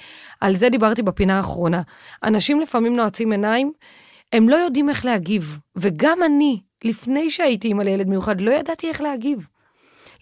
על 0.40 0.56
זה 0.56 0.68
דיברתי 0.68 1.02
בפינה 1.02 1.36
האחרונה. 1.36 1.82
אנשים 2.24 2.60
לפעמים 2.60 2.96
נועצים 2.96 3.32
עיניים, 3.32 3.72
הם 4.32 4.48
לא 4.48 4.56
יודעים 4.56 4.88
איך 4.88 5.04
להגיב. 5.04 5.58
וגם 5.76 6.18
אני, 6.22 6.60
לפני 6.84 7.30
שהייתי 7.30 7.68
אימא 7.68 7.82
לילד 7.82 8.08
מיוחד, 8.08 8.40
לא 8.40 8.50
ידעתי 8.50 8.88
איך 8.88 9.00
להגיב. 9.00 9.48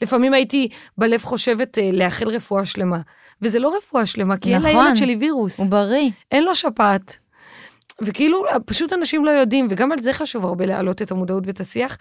לפעמים 0.03 0.35
הייתי 0.35 0.69
בלב 0.99 1.23
חושבת 1.23 1.79
אה, 1.79 1.91
לאחל 1.93 2.29
רפואה 2.29 2.67
שלמה, 2.67 3.01
וזה 3.43 3.59
לא 3.59 3.77
רפואה 3.77 4.07
שלמה, 4.07 4.37
כי 4.37 4.55
אין 4.55 4.63
נכון. 4.63 4.85
לילד 4.85 4.97
שלי 4.97 5.17
וירוס, 5.21 5.59
הוא 5.61 5.67
בריא. 5.67 6.11
אין 6.33 6.45
לו 6.45 6.55
שפעת. 6.55 7.19
וכאילו, 8.03 8.45
פשוט 8.67 8.93
אנשים 8.93 9.25
לא 9.25 9.31
יודעים, 9.31 9.67
וגם 9.71 9.93
על 9.93 10.03
זה 10.03 10.13
חשוב 10.13 10.45
הרבה 10.45 10.67
להעלות 10.67 11.03
את 11.03 11.11
המודעות 11.11 11.47
ואת 11.47 11.61
השיח. 11.61 11.99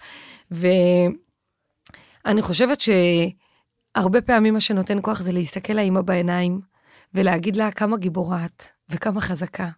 ואני 0.50 1.12
חושבת 2.42 2.80
הרבה 3.94 4.20
פעמים 4.20 4.54
מה 4.54 4.60
שנותן 4.60 4.98
כוח 5.02 5.20
זה 5.20 5.32
להסתכל 5.32 5.72
לאימא 5.72 6.00
בעיניים 6.00 6.60
ולהגיד 7.14 7.56
לה 7.56 7.70
כמה 7.70 7.96
גיבורה 7.96 8.44
את 8.44 8.64
וכמה 8.90 9.20
חזקה 9.20 9.68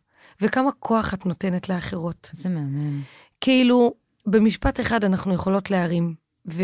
וכמה 0.40 0.70
כוח 0.78 1.14
את 1.14 1.26
נותנת 1.26 1.68
לאחרות. 1.68 2.30
זה 2.32 2.48
מהמם. 2.48 3.00
כאילו, 3.40 3.94
במשפט 4.26 4.80
אחד 4.80 5.04
אנחנו 5.04 5.34
יכולות 5.34 5.70
להרים, 5.70 6.14
ו, 6.52 6.62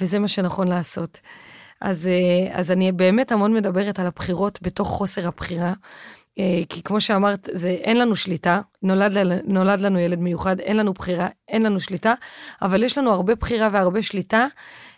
וזה 0.00 0.18
מה 0.18 0.28
שנכון 0.28 0.68
לעשות. 0.68 1.20
אז, 1.80 2.06
אה, 2.06 2.58
אז 2.58 2.70
אני 2.70 2.92
באמת 2.92 3.32
המון 3.32 3.54
מדברת 3.54 3.98
על 3.98 4.06
הבחירות 4.06 4.58
בתוך 4.62 4.88
חוסר 4.88 5.28
הבחירה. 5.28 5.72
אה, 6.38 6.60
כי 6.68 6.82
כמו 6.82 7.00
שאמרת, 7.00 7.48
זה, 7.52 7.68
אין 7.68 7.96
לנו 7.96 8.16
שליטה, 8.16 8.60
נולד, 8.82 9.12
נולד 9.44 9.80
לנו 9.80 9.98
ילד 9.98 10.18
מיוחד, 10.18 10.60
אין 10.60 10.76
לנו 10.76 10.92
בחירה, 10.92 11.28
אין 11.48 11.62
לנו 11.62 11.80
שליטה, 11.80 12.14
אבל 12.62 12.82
יש 12.82 12.98
לנו 12.98 13.12
הרבה 13.12 13.34
בחירה 13.34 13.68
והרבה 13.72 14.02
שליטה. 14.02 14.46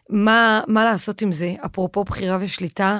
מה, 0.08 0.60
מה 0.66 0.84
לעשות 0.84 1.22
עם 1.22 1.32
זה? 1.32 1.54
אפרופו 1.66 2.04
בחירה 2.04 2.38
ושליטה, 2.40 2.98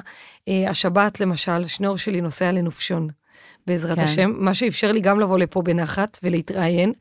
אה, 0.48 0.70
השבת 0.70 1.20
למשל, 1.20 1.66
שניאור 1.66 1.96
שלי 1.96 2.20
נוסע 2.20 2.52
לנופשון, 2.52 3.08
בעזרת 3.66 3.98
כן. 3.98 4.04
השם, 4.04 4.32
מה 4.34 4.54
שאפשר 4.54 4.92
לי 4.92 5.00
גם 5.00 5.20
לבוא 5.20 5.38
לפה 5.38 5.62
בנחת 5.62 6.18
ולהתראיין, 6.22 6.92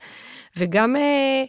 וגם 0.57 0.95
אה, 0.95 1.43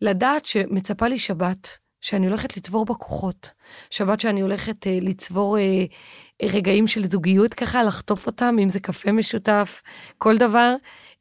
לדעת 0.00 0.44
שמצפה 0.44 1.08
לי 1.08 1.18
שבת, 1.18 1.68
שאני 2.00 2.26
הולכת 2.26 2.56
לצבור 2.56 2.84
בה 2.84 2.94
כוחות. 2.94 3.50
שבת 3.90 4.20
שאני 4.20 4.40
הולכת 4.40 4.86
אה, 4.86 4.98
לצבור 5.02 5.58
אה, 5.58 5.84
רגעים 6.42 6.86
של 6.86 7.10
זוגיות 7.10 7.54
ככה, 7.54 7.82
לחטוף 7.82 8.26
אותם, 8.26 8.56
אם 8.62 8.70
זה 8.70 8.80
קפה 8.80 9.12
משותף, 9.12 9.82
כל 10.18 10.38
דבר. 10.38 10.74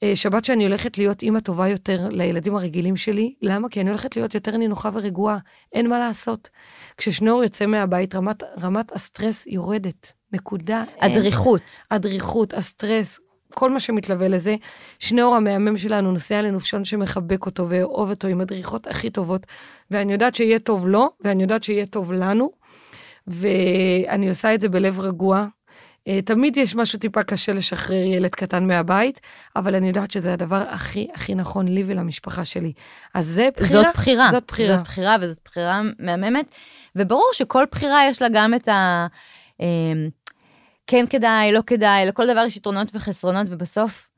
אה, 0.04 0.16
שבת 0.16 0.46
שאני 0.46 0.66
הולכת 0.66 0.98
להיות 0.98 1.22
אימא 1.22 1.40
טובה 1.40 1.68
יותר 1.68 2.08
לילדים 2.12 2.56
הרגילים 2.56 2.98
שלי. 2.98 3.34
למה? 3.42 3.70
כי 3.70 3.82
אני 3.82 3.90
הולכת 3.90 4.16
להיות 4.16 4.36
יותר 4.36 4.58
נינוחה 4.58 4.90
ורגועה, 4.94 5.38
אין 5.74 5.90
מה 5.90 6.00
לעשות. 6.00 6.50
כששנור 6.98 7.44
יוצא 7.44 7.66
מהבית, 7.66 8.16
רמת, 8.16 8.44
רמת 8.62 8.92
הסטרס 8.92 9.48
יורדת, 9.48 10.14
נקודה. 10.34 10.84
הדריכות. 11.02 11.62
הדריכות, 11.92 12.54
הסטרס, 12.54 13.20
כל 13.54 13.72
מה 13.72 13.80
שמתלווה 13.80 14.28
לזה. 14.28 14.56
שניאור 15.00 15.36
המהמם 15.36 15.78
שלנו 15.78 16.12
נוסע 16.12 16.42
לנופשון 16.42 16.86
שמחבק 16.86 17.46
אותו 17.46 17.70
ואוהב 17.70 18.10
אותו 18.10 18.28
עם 18.28 18.42
הדריכות 18.42 18.88
הכי 18.88 19.10
טובות, 19.10 19.48
ואני 19.92 20.14
יודעת 20.14 20.36
שיהיה 20.36 20.60
טוב 20.60 20.88
לו, 20.88 21.10
ואני 21.22 21.44
יודעת 21.44 21.64
שיהיה 21.64 21.86
טוב 21.86 22.14
לנו, 22.14 22.52
ואני 23.28 24.30
עושה 24.30 24.54
את 24.54 24.62
זה 24.62 24.70
בלב 24.70 25.00
רגוע. 25.00 25.48
אה, 26.08 26.22
תמיד 26.22 26.58
יש 26.58 26.76
משהו 26.76 27.00
טיפה 27.00 27.24
קשה 27.24 27.54
לשחרר 27.54 28.04
ילד 28.04 28.36
קטן 28.36 28.68
מהבית, 28.68 29.22
אבל 29.56 29.76
אני 29.76 29.88
יודעת 29.88 30.12
שזה 30.12 30.34
הדבר 30.34 30.64
הכי 30.70 31.08
הכי 31.14 31.36
נכון 31.36 31.68
לי 31.68 31.84
ולמשפחה 31.86 32.46
שלי. 32.46 32.74
אז 33.14 33.26
זה 33.26 33.50
בחירה. 33.58 33.70
זאת 33.70 33.94
בחירה. 33.94 34.32
זאת 34.32 34.44
בחירה. 34.48 34.76
זאת 34.78 34.84
בחירה, 34.84 35.16
וזאת 35.22 35.40
בחירה 35.46 35.82
מהממת. 36.00 36.46
וברור 36.96 37.30
שכל 37.34 37.64
בחירה 37.72 38.08
יש 38.10 38.22
לה 38.22 38.28
גם 38.34 38.54
את 38.54 38.68
ה... 38.68 39.08
אה, 39.62 39.94
כן 40.88 41.06
כדאי, 41.10 41.52
לא 41.52 41.62
כדאי, 41.68 42.06
לכל 42.06 42.28
דבר 42.28 42.44
יש 42.48 42.58
יתרונות 42.58 42.96
וחסרונות, 42.96 43.48
ובסוף 43.50 44.10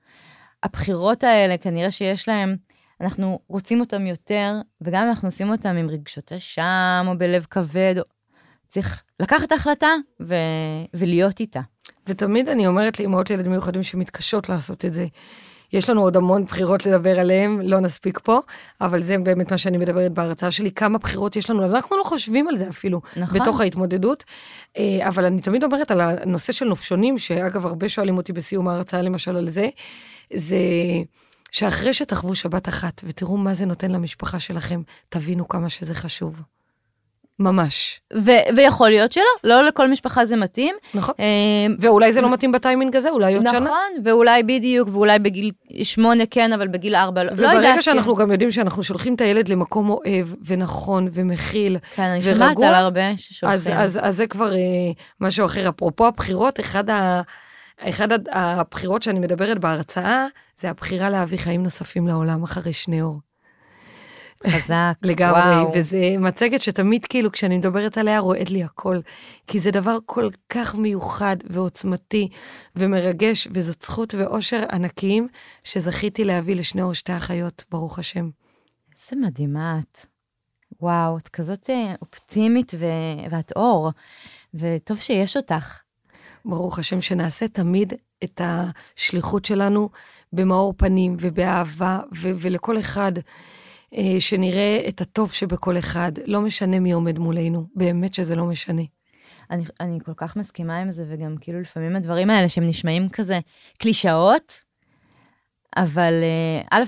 הבחירות 0.64 1.24
האלה, 1.24 1.58
כנראה 1.58 1.92
שיש 1.92 2.28
להם, 2.28 2.56
אנחנו 3.02 3.40
רוצים 3.48 3.80
אותם 3.80 4.08
יותר, 4.08 4.54
וגם 4.82 5.04
אם 5.04 5.10
אנחנו 5.10 5.28
עושים 5.28 5.52
אותם 5.52 5.76
עם 5.78 5.90
רגשות 5.90 6.34
אשם, 6.34 7.06
או 7.08 7.18
בלב 7.18 7.46
כבד, 7.50 7.96
צריך 8.68 9.02
לקחת 9.20 9.52
החלטה 9.52 9.90
ו... 10.22 10.36
ולהיות 10.94 11.40
איתה. 11.40 11.62
ותמיד 12.08 12.50
אני 12.50 12.68
אומרת 12.68 13.00
לאמהות 13.00 13.30
לילדים 13.30 13.52
מיוחדים 13.52 13.84
שמתקשות 13.84 14.50
לעשות 14.50 14.86
את 14.86 14.94
זה, 14.94 15.06
יש 15.74 15.90
לנו 15.90 16.02
עוד 16.02 16.18
המון 16.18 16.44
בחירות 16.44 16.86
לדבר 16.86 17.20
עליהן, 17.20 17.60
לא 17.64 17.80
נספיק 17.80 18.20
פה, 18.24 18.40
אבל 18.82 19.02
זה 19.02 19.18
באמת 19.18 19.52
מה 19.52 19.58
שאני 19.58 19.78
מדברת 19.78 20.12
בהרצאה 20.12 20.52
שלי, 20.52 20.72
כמה 20.72 20.98
בחירות 20.98 21.36
יש 21.36 21.50
לנו, 21.50 21.66
אנחנו 21.66 21.98
לא 21.98 22.04
חושבים 22.04 22.48
על 22.48 22.58
זה 22.58 22.70
אפילו, 22.70 23.02
נכון. 23.18 23.40
בתוך 23.40 23.62
ההתמודדות. 23.62 24.24
אה, 24.78 25.08
אבל 25.08 25.26
אני 25.26 25.42
תמיד 25.42 25.64
אומרת 25.64 25.92
על 25.92 26.02
הנושא 26.02 26.54
של 26.54 26.66
נופשונים, 26.66 27.18
שאגב, 27.18 27.66
הרבה 27.66 27.90
שואלים 27.90 28.18
אותי 28.18 28.34
בסיום 28.34 28.68
ההרצאה 28.68 29.02
למשל 29.02 29.38
על 29.38 29.50
זה, 29.50 29.70
זה... 30.34 30.58
שאחרי 31.52 31.94
שתחוו 31.94 32.36
שבת 32.36 32.70
אחת 32.70 33.02
ותראו 33.06 33.38
מה 33.38 33.54
זה 33.54 33.66
נותן 33.66 33.92
למשפחה 33.92 34.40
שלכם, 34.40 34.82
תבינו 35.10 35.48
כמה 35.48 35.70
שזה 35.70 35.96
חשוב. 35.96 36.42
ממש. 37.40 38.02
ו- 38.16 38.56
ויכול 38.58 38.90
להיות 38.90 39.12
שלא, 39.12 39.24
לא 39.44 39.64
לכל 39.64 39.90
משפחה 39.90 40.26
זה 40.26 40.36
מתאים. 40.36 40.76
נכון. 40.94 41.16
אה, 41.20 41.26
ואולי 41.80 42.14
זה 42.14 42.22
לא 42.22 42.34
מתאים 42.34 42.52
בטיימינג 42.52 42.96
הזה, 42.96 43.10
אולי 43.10 43.34
עוד 43.34 43.44
נכון, 43.44 43.60
שנה. 43.60 43.66
נכון, 43.66 44.04
ואולי 44.04 44.44
בדיוק, 44.44 44.90
ואולי 44.92 45.20
בגיל 45.20 45.52
שמונה 45.84 46.24
כן, 46.32 46.54
אבל 46.54 46.68
בגיל 46.68 46.96
ארבע 46.96 47.24
לא. 47.24 47.32
לא 47.32 47.36
יודעת. 47.36 47.54
וברגע 47.54 47.82
שאנחנו 47.82 48.16
כן. 48.16 48.22
גם 48.22 48.32
יודעים 48.32 48.52
שאנחנו 48.52 48.84
שולחים 48.84 49.16
את 49.16 49.22
הילד 49.22 49.50
למקום 49.50 49.90
אוהב, 49.90 50.28
ונכון, 50.46 51.08
ומכיל, 51.14 51.78
כן, 51.96 52.04
אני 52.04 52.22
שומעת 52.22 52.58
על 52.58 52.74
הרבה 52.74 53.18
ששולחים. 53.18 53.56
אז, 53.56 53.70
אז, 53.74 54.00
אז 54.02 54.16
זה 54.16 54.28
כבר 54.28 54.54
אה, 54.54 54.60
משהו 55.22 55.46
אחר. 55.46 55.70
אפרופו 55.70 56.08
הבחירות, 56.08 56.60
אחד 56.60 56.90
ה... 56.90 57.22
אחד 57.82 58.08
הבחירות 58.32 59.04
שאני 59.04 59.20
מדברת 59.20 59.60
בהרצאה, 59.60 60.26
זה 60.60 60.70
הבחירה 60.70 61.10
להביא 61.10 61.38
חיים 61.38 61.64
נוספים 61.64 62.08
לעולם 62.08 62.44
אחרי 62.44 62.74
שני 62.74 63.02
אור. 63.02 63.20
חזק, 64.48 64.94
לגמרי, 65.02 65.40
וואו. 65.40 65.72
וזה 65.76 66.16
מצגת 66.20 66.62
שתמיד 66.62 67.06
כאילו 67.06 67.32
כשאני 67.32 67.58
מדברת 67.58 67.98
עליה 67.98 68.20
רועד 68.20 68.50
לי 68.50 68.64
הכל, 68.64 69.00
כי 69.48 69.60
זה 69.60 69.72
דבר 69.72 69.98
כל 70.06 70.30
כך 70.50 70.76
מיוחד 70.76 71.38
ועוצמתי 71.50 72.30
ומרגש, 72.76 73.48
וזאת 73.52 73.82
זכות 73.82 74.14
ואושר 74.18 74.64
ענקיים 74.72 75.28
שזכיתי 75.64 76.26
להביא 76.26 76.56
לשני 76.56 76.82
או 76.82 76.96
שתי 76.96 77.18
אחיות, 77.18 77.64
ברוך 77.72 78.00
השם. 78.00 78.30
איזה 78.96 79.22
מדהימה 79.22 79.80
את. 79.80 80.00
וואו, 80.82 81.18
את 81.18 81.28
כזאת 81.28 81.70
אה, 81.70 81.94
אופטימית 82.02 82.72
ו... 82.78 82.86
ואת 83.32 83.52
אור, 83.56 83.92
וטוב 84.54 84.98
שיש 84.98 85.38
אותך. 85.38 85.82
ברוך 86.46 86.80
השם, 86.80 87.02
שנעשה 87.02 87.48
תמיד 87.48 87.94
את 88.24 88.42
השליחות 88.44 89.46
שלנו 89.46 89.90
במאור 90.34 90.74
פנים 90.78 91.18
ובאהבה, 91.20 92.00
ו- 92.16 92.32
ולכל 92.40 92.80
אחד 92.80 93.12
שנראה 94.20 94.86
את 94.88 95.02
הטוב 95.02 95.32
שבכל 95.32 95.78
אחד, 95.78 96.12
לא 96.26 96.42
משנה 96.42 96.80
מי 96.80 96.92
עומד 96.92 97.20
מולנו, 97.20 97.68
באמת 97.76 98.14
שזה 98.14 98.36
לא 98.36 98.46
משנה. 98.46 98.82
אני, 99.52 99.64
אני 99.80 100.00
כל 100.06 100.12
כך 100.18 100.36
מסכימה 100.36 100.78
עם 100.78 100.92
זה, 100.92 101.06
וגם 101.08 101.36
כאילו 101.42 101.62
לפעמים 101.62 101.96
הדברים 101.96 102.30
האלה 102.30 102.50
שהם 102.50 102.64
נשמעים 102.64 103.10
כזה 103.10 103.40
קלישאות, 103.78 104.62
אבל 105.78 106.14
אה, 106.24 106.62
א', 106.72 106.84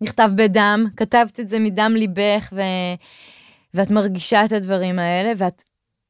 נכתב 0.00 0.30
בדם, 0.36 0.86
כתבת 0.96 1.40
את 1.40 1.48
זה 1.48 1.58
מדם 1.58 1.92
ליבך, 1.96 2.52
ו, 2.52 2.60
ואת 3.74 3.90
מרגישה 3.90 4.44
את 4.44 4.52
הדברים 4.52 4.98
האלה, 4.98 5.32
ואת 5.36 5.62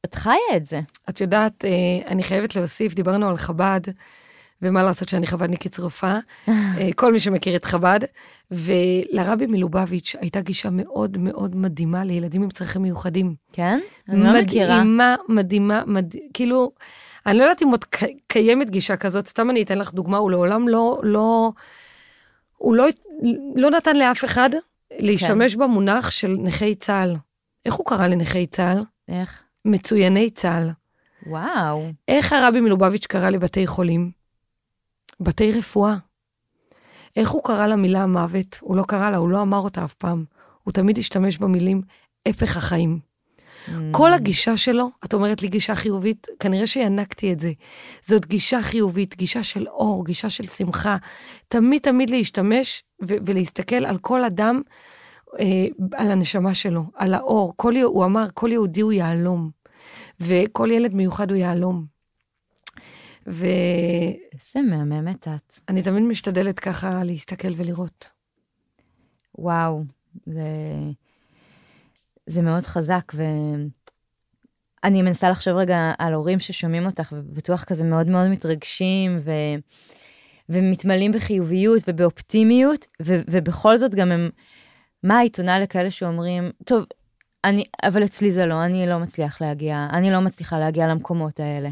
את 0.04 0.14
חיה 0.14 0.56
את 0.56 0.66
זה. 0.66 0.80
את 1.08 1.20
יודעת, 1.20 1.64
אה, 1.64 1.70
אני 2.06 2.22
חייבת 2.22 2.56
להוסיף, 2.56 2.94
דיברנו 2.94 3.28
על 3.28 3.36
חב"ד, 3.36 3.80
ומה 4.62 4.82
לעשות 4.82 5.08
שאני 5.08 5.26
חב"דניקית 5.26 5.72
צרופה, 5.72 6.16
אה, 6.48 6.88
כל 6.96 7.12
מי 7.12 7.20
שמכיר 7.20 7.56
את 7.56 7.64
חב"ד, 7.64 8.00
ולרבי 8.50 9.46
מלובביץ' 9.46 10.16
הייתה 10.20 10.40
גישה 10.40 10.68
מאוד 10.72 11.18
מאוד 11.18 11.56
מדהימה 11.56 12.04
לילדים 12.04 12.42
עם 12.42 12.50
צרכים 12.50 12.82
מיוחדים. 12.82 13.34
כן? 13.52 13.80
אני 14.08 14.24
לא 14.24 14.42
מכירה. 14.42 14.80
מדהימה, 14.80 15.16
מדהימה, 15.28 15.82
מדהימה, 15.86 16.24
כאילו, 16.34 16.72
אני 17.26 17.38
לא 17.38 17.42
יודעת 17.42 17.62
אם 17.62 17.68
עוד 17.68 17.84
קיימת 18.26 18.70
גישה 18.70 18.96
כזאת, 18.96 19.28
סתם 19.28 19.50
אני 19.50 19.62
אתן 19.62 19.78
לך 19.78 19.92
דוגמה, 19.92 20.16
הוא 20.16 20.30
לעולם 20.30 20.68
לא, 20.68 21.00
לא, 21.02 21.52
הוא 22.56 22.74
לא, 22.74 22.86
לא 23.56 23.70
נתן 23.70 23.96
לאף 23.96 24.24
אחד 24.24 24.50
להשתמש 24.98 25.54
כן. 25.54 25.60
במונח 25.60 26.10
של 26.10 26.36
נכי 26.42 26.74
צה"ל. 26.74 27.16
איך 27.64 27.74
הוא 27.74 27.86
קרא 27.86 28.06
לנכי 28.06 28.46
צה"ל? 28.46 28.84
איך? 29.08 29.42
מצויני 29.64 30.30
צה"ל. 30.30 30.70
וואו. 31.26 31.90
איך 32.08 32.32
הרבי 32.32 32.60
מלובביץ' 32.60 33.06
קרא 33.06 33.30
לבתי 33.30 33.66
חולים? 33.66 34.17
בתי 35.20 35.52
רפואה. 35.52 35.96
איך 37.16 37.30
הוא 37.30 37.42
קרא 37.44 37.66
למילה 37.66 38.06
מוות? 38.06 38.58
הוא 38.60 38.76
לא 38.76 38.82
קרא 38.82 39.10
לה, 39.10 39.16
הוא 39.16 39.28
לא 39.28 39.42
אמר 39.42 39.58
אותה 39.58 39.84
אף 39.84 39.94
פעם. 39.94 40.24
הוא 40.64 40.72
תמיד 40.72 40.98
השתמש 40.98 41.38
במילים 41.38 41.82
הפך 42.28 42.56
החיים. 42.56 42.98
Mm. 43.66 43.70
כל 43.90 44.14
הגישה 44.14 44.56
שלו, 44.56 44.90
את 45.04 45.14
אומרת 45.14 45.42
לי 45.42 45.48
גישה 45.48 45.74
חיובית, 45.74 46.26
כנראה 46.40 46.66
שינקתי 46.66 47.32
את 47.32 47.40
זה. 47.40 47.52
זאת 48.02 48.26
גישה 48.26 48.62
חיובית, 48.62 49.16
גישה 49.16 49.42
של 49.42 49.68
אור, 49.68 50.04
גישה 50.04 50.30
של 50.30 50.46
שמחה. 50.46 50.96
תמיד 51.48 51.82
תמיד 51.82 52.10
להשתמש 52.10 52.84
ו- 53.02 53.16
ולהסתכל 53.26 53.84
על 53.84 53.98
כל 53.98 54.24
אדם, 54.24 54.62
אה, 55.40 55.66
על 55.92 56.10
הנשמה 56.10 56.54
שלו, 56.54 56.84
על 56.94 57.14
האור. 57.14 57.52
כל, 57.56 57.76
הוא 57.76 58.04
אמר, 58.04 58.26
כל 58.34 58.52
יהודי 58.52 58.80
הוא 58.80 58.92
יהלום, 58.92 59.50
וכל 60.20 60.68
ילד 60.72 60.94
מיוחד 60.94 61.30
הוא 61.30 61.38
יהלום. 61.38 61.97
ו... 63.30 63.46
איזה 64.32 64.60
מהממת 64.70 65.28
את. 65.28 65.54
אני 65.68 65.82
תמיד 65.82 66.02
משתדלת 66.02 66.60
ככה 66.60 67.04
להסתכל 67.04 67.48
ולראות. 67.56 68.10
וואו, 69.38 69.82
זה, 70.26 70.42
זה 72.26 72.42
מאוד 72.42 72.66
חזק, 72.66 73.12
ואני 73.14 75.02
מנסה 75.02 75.30
לחשוב 75.30 75.56
רגע 75.56 75.92
על 75.98 76.14
הורים 76.14 76.40
ששומעים 76.40 76.86
אותך, 76.86 77.14
ובטוח 77.16 77.64
כזה 77.64 77.84
מאוד 77.84 78.06
מאוד 78.06 78.28
מתרגשים, 78.28 79.20
ו... 79.24 79.30
ומתמלאים 80.48 81.12
בחיוביות 81.12 81.82
ובאופטימיות, 81.88 82.86
ו... 83.02 83.20
ובכל 83.30 83.76
זאת 83.76 83.94
גם 83.94 84.12
הם, 84.12 84.30
מה 85.02 85.18
העיתונה 85.18 85.58
לכאלה 85.58 85.90
שאומרים, 85.90 86.50
טוב, 86.64 86.84
אני, 87.44 87.64
אבל 87.82 88.04
אצלי 88.04 88.30
זה 88.30 88.46
לא, 88.46 88.64
אני 88.64 88.86
לא 88.86 88.98
מצליח 88.98 89.40
להגיע, 89.40 89.86
אני 89.92 90.10
לא 90.10 90.20
מצליחה 90.20 90.58
להגיע 90.58 90.88
למקומות 90.88 91.40
האלה. 91.40 91.70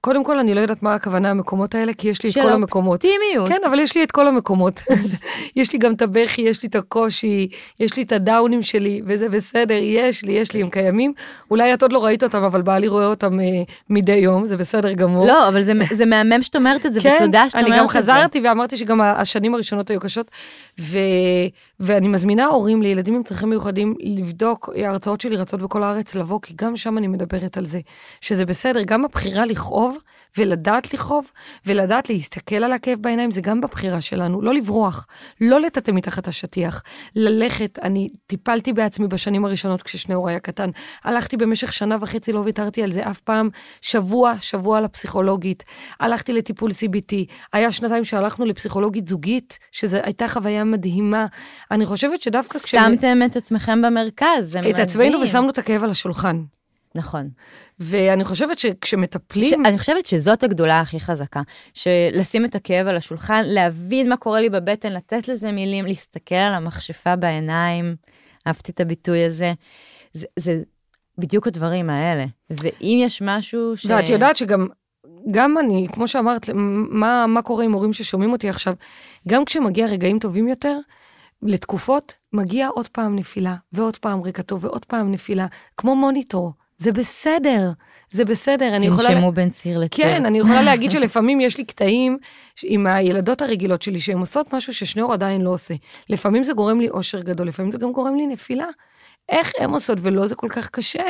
קודם 0.00 0.24
כל, 0.24 0.38
אני 0.38 0.54
לא 0.54 0.60
יודעת 0.60 0.82
מה 0.82 0.94
הכוונה 0.94 1.30
המקומות 1.30 1.74
האלה, 1.74 1.92
כי 1.94 2.08
יש 2.08 2.22
לי 2.22 2.28
את 2.28 2.34
של 2.34 2.42
כל 2.42 2.52
המקומות. 2.52 3.04
אופטימיות. 3.04 3.48
כן, 3.48 3.60
אבל 3.66 3.78
יש 3.80 3.96
לי 3.96 4.02
את 4.02 4.10
כל 4.10 4.28
המקומות. 4.28 4.82
יש 5.56 5.72
לי 5.72 5.78
גם 5.78 5.94
את 5.94 6.02
הבכי, 6.02 6.42
יש 6.42 6.62
לי 6.62 6.68
את 6.68 6.74
הקושי, 6.74 7.48
יש 7.80 7.96
לי 7.96 8.02
את 8.02 8.12
הדאונים 8.12 8.62
שלי, 8.62 9.02
וזה 9.06 9.28
בסדר, 9.28 9.74
יש 9.82 10.24
לי, 10.24 10.32
יש 10.32 10.52
לי, 10.52 10.62
הם 10.62 10.70
קיימים. 10.70 11.12
אולי 11.50 11.74
את 11.74 11.82
עוד 11.82 11.92
לא 11.92 12.04
ראית 12.04 12.22
אותם, 12.22 12.44
אבל 12.44 12.62
בעלי 12.62 12.88
רואה 12.88 13.06
אותם 13.06 13.40
אה, 13.40 13.46
מדי 13.90 14.12
יום, 14.12 14.46
זה 14.46 14.56
בסדר 14.56 14.92
גמור. 14.92 15.26
לא, 15.26 15.48
אבל 15.48 15.62
זה, 15.62 15.72
זה 15.92 16.06
מהמם 16.06 16.42
שאת 16.42 16.56
אומרת 16.56 16.86
את 16.86 16.92
זה, 16.92 17.00
כן, 17.00 17.16
ותודה 17.22 17.50
שאת 17.50 17.54
אומרת 17.54 17.66
את 17.66 17.72
אני 17.72 17.76
זה. 17.76 17.82
גם 17.82 17.88
חזרתי 17.88 18.40
ואמרתי 18.40 18.76
שגם 18.76 19.00
השנים 19.00 19.54
הראשונות 19.54 19.90
היו 19.90 20.00
קשות, 20.00 20.30
ו... 20.80 20.98
ואני 21.80 22.08
מזמינה 22.08 22.46
הורים 22.46 22.82
לילדים 22.82 23.14
עם 23.14 23.22
צרכים 23.22 23.50
מיוחדים 23.50 23.94
לבדוק, 24.00 24.70
ההרצאות 24.76 25.20
שלי 25.20 25.36
רצות 25.36 25.62
בכל 25.62 25.82
הארץ 25.82 26.14
לבוא, 26.14 26.40
כי 26.42 26.54
גם 26.56 26.76
שם 26.76 26.98
אני 26.98 27.06
מדברת 27.06 27.56
על 27.56 27.66
זה, 27.66 27.80
שזה 28.20 28.46
בסדר, 28.46 28.82
גם 28.82 29.04
הבחירה 29.04 29.46
לכאוב 29.46 29.87
ולדעת 30.36 30.94
לכאוב, 30.94 31.30
ולדעת 31.66 32.10
להסתכל 32.10 32.56
על 32.56 32.72
הכאב 32.72 32.98
בעיניים, 33.00 33.30
זה 33.30 33.40
גם 33.40 33.60
בבחירה 33.60 34.00
שלנו, 34.00 34.42
לא 34.42 34.54
לברוח, 34.54 35.06
לא 35.40 35.60
לטאטא 35.60 35.90
מתחת 35.90 36.28
השטיח, 36.28 36.82
ללכת, 37.16 37.78
אני 37.82 38.08
טיפלתי 38.26 38.72
בעצמי 38.72 39.06
בשנים 39.08 39.44
הראשונות 39.44 39.82
כששניאור 39.82 40.28
היה 40.28 40.40
קטן, 40.40 40.70
הלכתי 41.04 41.36
במשך 41.36 41.72
שנה 41.72 41.96
וחצי, 42.00 42.32
לא 42.32 42.40
ויתרתי 42.44 42.82
על 42.82 42.92
זה 42.92 43.10
אף 43.10 43.20
פעם, 43.20 43.48
שבוע, 43.80 44.34
שבוע 44.40 44.80
לפסיכולוגית, 44.80 45.64
הלכתי 46.00 46.32
לטיפול 46.32 46.70
CBT, 46.70 47.14
היה 47.52 47.72
שנתיים 47.72 48.04
שהלכנו 48.04 48.44
לפסיכולוגית 48.44 49.08
זוגית, 49.08 49.58
שזו 49.72 49.98
הייתה 50.02 50.28
חוויה 50.28 50.64
מדהימה, 50.64 51.26
אני 51.70 51.86
חושבת 51.86 52.22
שדווקא 52.22 52.58
כש... 52.58 52.70
שמתם 52.70 53.18
את 53.26 53.36
עצמכם 53.36 53.82
במרכז, 53.82 54.52
זה 54.52 54.58
מדהים. 54.58 54.74
את 54.74 54.80
עצמנו 54.80 55.20
ושמנו 55.20 55.50
את 55.50 55.58
הכאב 55.58 55.84
על 55.84 55.90
השולחן. 55.90 56.42
נכון. 56.98 57.28
ואני 57.80 58.24
חושבת 58.24 58.58
שכשמטפלים... 58.58 59.64
ש... 59.64 59.68
אני 59.68 59.78
חושבת 59.78 60.06
שזאת 60.06 60.42
הגדולה 60.42 60.80
הכי 60.80 61.00
חזקה, 61.00 61.42
שלשים 61.74 62.44
את 62.44 62.54
הכאב 62.54 62.86
על 62.86 62.96
השולחן, 62.96 63.42
להבין 63.46 64.08
מה 64.08 64.16
קורה 64.16 64.40
לי 64.40 64.50
בבטן, 64.50 64.92
לתת 64.92 65.28
לזה 65.28 65.52
מילים, 65.52 65.84
להסתכל 65.84 66.34
על 66.34 66.54
המכשפה 66.54 67.16
בעיניים, 67.16 67.96
אהבתי 68.46 68.72
את 68.72 68.80
הביטוי 68.80 69.24
הזה. 69.24 69.52
זה, 70.12 70.26
זה 70.36 70.62
בדיוק 71.18 71.46
הדברים 71.46 71.90
האלה. 71.90 72.24
ואם 72.50 72.98
יש 73.02 73.22
משהו 73.22 73.76
ש... 73.76 73.86
ואת 73.86 74.08
יודעת 74.08 74.36
שגם 74.36 74.66
גם 75.30 75.58
אני, 75.58 75.86
כמו 75.92 76.08
שאמרת, 76.08 76.48
מה, 76.54 77.26
מה 77.26 77.42
קורה 77.42 77.64
עם 77.64 77.72
הורים 77.72 77.92
ששומעים 77.92 78.32
אותי 78.32 78.48
עכשיו, 78.48 78.74
גם 79.28 79.44
כשמגיע 79.44 79.86
רגעים 79.86 80.18
טובים 80.18 80.48
יותר, 80.48 80.78
לתקופות, 81.42 82.14
מגיע 82.32 82.68
עוד 82.68 82.88
פעם 82.88 83.16
נפילה, 83.16 83.54
ועוד 83.72 83.96
פעם 83.96 84.20
טוב, 84.30 84.64
ועוד 84.64 84.84
פעם 84.84 85.12
נפילה, 85.12 85.46
כמו 85.76 85.96
מוניטור. 85.96 86.52
זה 86.78 86.92
בסדר, 86.92 87.72
זה 88.10 88.24
בסדר. 88.24 88.76
אני 88.76 88.86
יכולה... 88.86 89.08
תנשמו 89.08 89.32
בין 89.32 89.50
ציר 89.50 89.78
לציר. 89.78 90.04
כן, 90.04 90.26
אני 90.26 90.38
יכולה 90.38 90.62
להגיד 90.62 90.90
שלפעמים 90.90 91.40
יש 91.40 91.58
לי 91.58 91.64
קטעים 91.64 92.18
עם 92.62 92.86
הילדות 92.86 93.42
הרגילות 93.42 93.82
שלי, 93.82 94.00
שהן 94.00 94.18
עושות 94.18 94.54
משהו 94.54 94.74
ששניאור 94.74 95.12
עדיין 95.12 95.40
לא 95.40 95.50
עושה. 95.50 95.74
לפעמים 96.08 96.44
זה 96.44 96.52
גורם 96.52 96.80
לי 96.80 96.88
אושר 96.88 97.20
גדול, 97.22 97.48
לפעמים 97.48 97.72
זה 97.72 97.78
גם 97.78 97.92
גורם 97.92 98.14
לי 98.16 98.26
נפילה. 98.26 98.66
איך 99.28 99.52
הן 99.58 99.70
עושות 99.70 99.98
ולא 100.02 100.26
זה 100.26 100.34
כל 100.34 100.48
כך 100.50 100.68
קשה? 100.68 101.04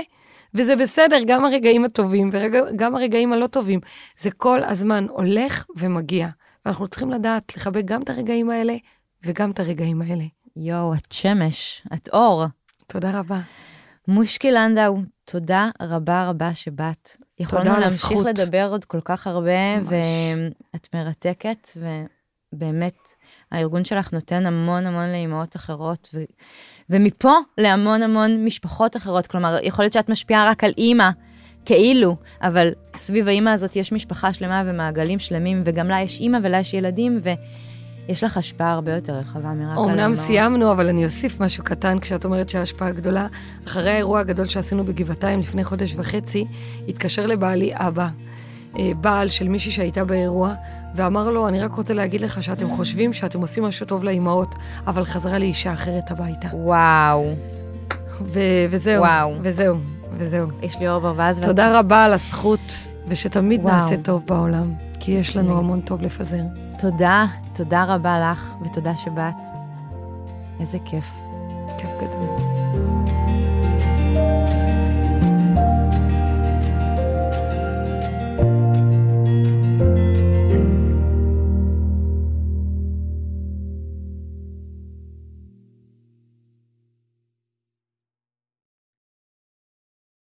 וזה 0.54 0.76
בסדר, 0.76 1.16
גם 1.26 1.44
הרגעים 1.44 1.84
הטובים 1.84 2.30
וגם 2.32 2.94
הרגעים 2.94 3.32
הלא 3.32 3.46
טובים. 3.46 3.80
זה 4.18 4.30
כל 4.30 4.62
הזמן 4.64 5.06
הולך 5.10 5.66
ומגיע. 5.76 6.28
ואנחנו 6.64 6.88
צריכים 6.88 7.10
לדעת 7.10 7.56
לחבק 7.56 7.84
גם 7.84 8.02
את 8.02 8.10
הרגעים 8.10 8.50
האלה 8.50 8.76
וגם 9.24 9.50
את 9.50 9.60
הרגעים 9.60 10.02
האלה. 10.02 10.24
יואו, 10.56 10.94
את 10.94 11.12
שמש, 11.12 11.82
את 11.94 12.08
אור. 12.12 12.44
תודה 12.86 13.18
רבה. 13.18 13.40
מושקי 14.08 14.50
לנדאו, 14.50 14.98
תודה 15.30 15.70
רבה 15.82 16.28
רבה 16.28 16.54
שבאת. 16.54 17.16
יכולנו 17.38 17.80
להמשיך. 17.80 18.12
לדבר 18.26 18.68
עוד 18.70 18.84
כל 18.84 19.00
כך 19.04 19.26
הרבה, 19.26 19.80
ממש. 19.80 19.88
ואת 20.74 20.88
מרתקת, 20.94 21.68
ובאמת, 22.52 22.96
הארגון 23.52 23.84
שלך 23.84 24.12
נותן 24.12 24.46
המון 24.46 24.86
המון 24.86 25.08
לאימהות 25.12 25.56
אחרות, 25.56 26.08
ו... 26.14 26.22
ומפה 26.90 27.32
להמון 27.58 28.02
המון 28.02 28.44
משפחות 28.44 28.96
אחרות. 28.96 29.26
כלומר, 29.26 29.58
יכול 29.62 29.82
להיות 29.82 29.92
שאת 29.92 30.08
משפיעה 30.08 30.50
רק 30.50 30.64
על 30.64 30.72
אימא, 30.78 31.10
כאילו, 31.64 32.16
אבל 32.42 32.70
סביב 32.96 33.28
האימא 33.28 33.50
הזאת 33.50 33.76
יש 33.76 33.92
משפחה 33.92 34.32
שלמה 34.32 34.62
ומעגלים 34.66 35.18
שלמים, 35.18 35.62
וגם 35.64 35.88
לה 35.88 36.00
יש 36.00 36.20
אימא 36.20 36.38
ולה 36.42 36.58
יש 36.58 36.74
ילדים, 36.74 37.20
ו... 37.22 37.30
יש 38.08 38.24
לך 38.24 38.36
השפעה 38.36 38.72
הרבה 38.72 38.94
יותר 38.94 39.14
רחבה 39.14 39.48
מרק 39.48 39.58
על 39.58 39.68
האמהות. 39.68 39.90
אמנם 39.90 40.14
סיימנו, 40.14 40.72
אבל 40.72 40.88
אני 40.88 41.04
אוסיף 41.04 41.40
משהו 41.40 41.64
קטן 41.64 41.98
כשאת 41.98 42.24
אומרת 42.24 42.48
שההשפעה 42.48 42.90
גדולה. 42.90 43.26
אחרי 43.66 43.90
האירוע 43.90 44.20
הגדול 44.20 44.46
שעשינו 44.46 44.84
בגבעתיים 44.84 45.40
לפני 45.40 45.64
חודש 45.64 45.94
וחצי, 45.96 46.44
התקשר 46.88 47.26
לבעלי 47.26 47.70
אבא, 47.74 48.08
אה, 48.78 48.90
בעל 49.00 49.28
של 49.28 49.48
מישהי 49.48 49.72
שהייתה 49.72 50.04
באירוע, 50.04 50.54
ואמר 50.94 51.30
לו, 51.30 51.48
אני 51.48 51.60
רק 51.60 51.74
רוצה 51.74 51.94
להגיד 51.94 52.20
לך 52.20 52.42
שאתם 52.42 52.70
חושבים 52.70 53.12
שאתם 53.12 53.40
עושים 53.40 53.64
משהו 53.64 53.86
טוב 53.86 54.04
לאימהות, 54.04 54.54
אבל 54.86 55.04
חזרה 55.04 55.38
לאישה 55.38 55.72
אחרת 55.72 56.10
הביתה. 56.10 56.48
וואו. 56.52 57.34
ו- 58.20 58.66
וזהו. 58.70 59.00
וואו. 59.02 59.34
וזהו, 59.42 59.76
וזהו. 60.16 60.48
יש 60.62 60.78
לי 60.78 60.88
אור 60.88 60.98
ברווז. 60.98 61.40
תודה 61.40 61.62
ואת... 61.62 61.76
רבה 61.76 62.04
על 62.04 62.12
הזכות, 62.12 62.72
ושתמיד 63.08 63.60
וואו. 63.60 63.74
נעשה 63.74 63.96
טוב 63.96 64.26
בעולם, 64.26 64.72
כי 65.00 65.12
יש 65.12 65.36
לנו 65.36 65.58
המון 65.58 65.80
טוב 65.80 66.02
לפזר. 66.02 66.42
תודה, 66.78 67.26
תודה 67.52 67.84
רבה 67.84 68.20
לך, 68.20 68.54
ותודה 68.62 68.96
שבאת. 68.96 69.36
איזה 70.60 70.78
כיף. 70.84 71.10
כיף 71.78 71.90
גדול. 71.96 72.47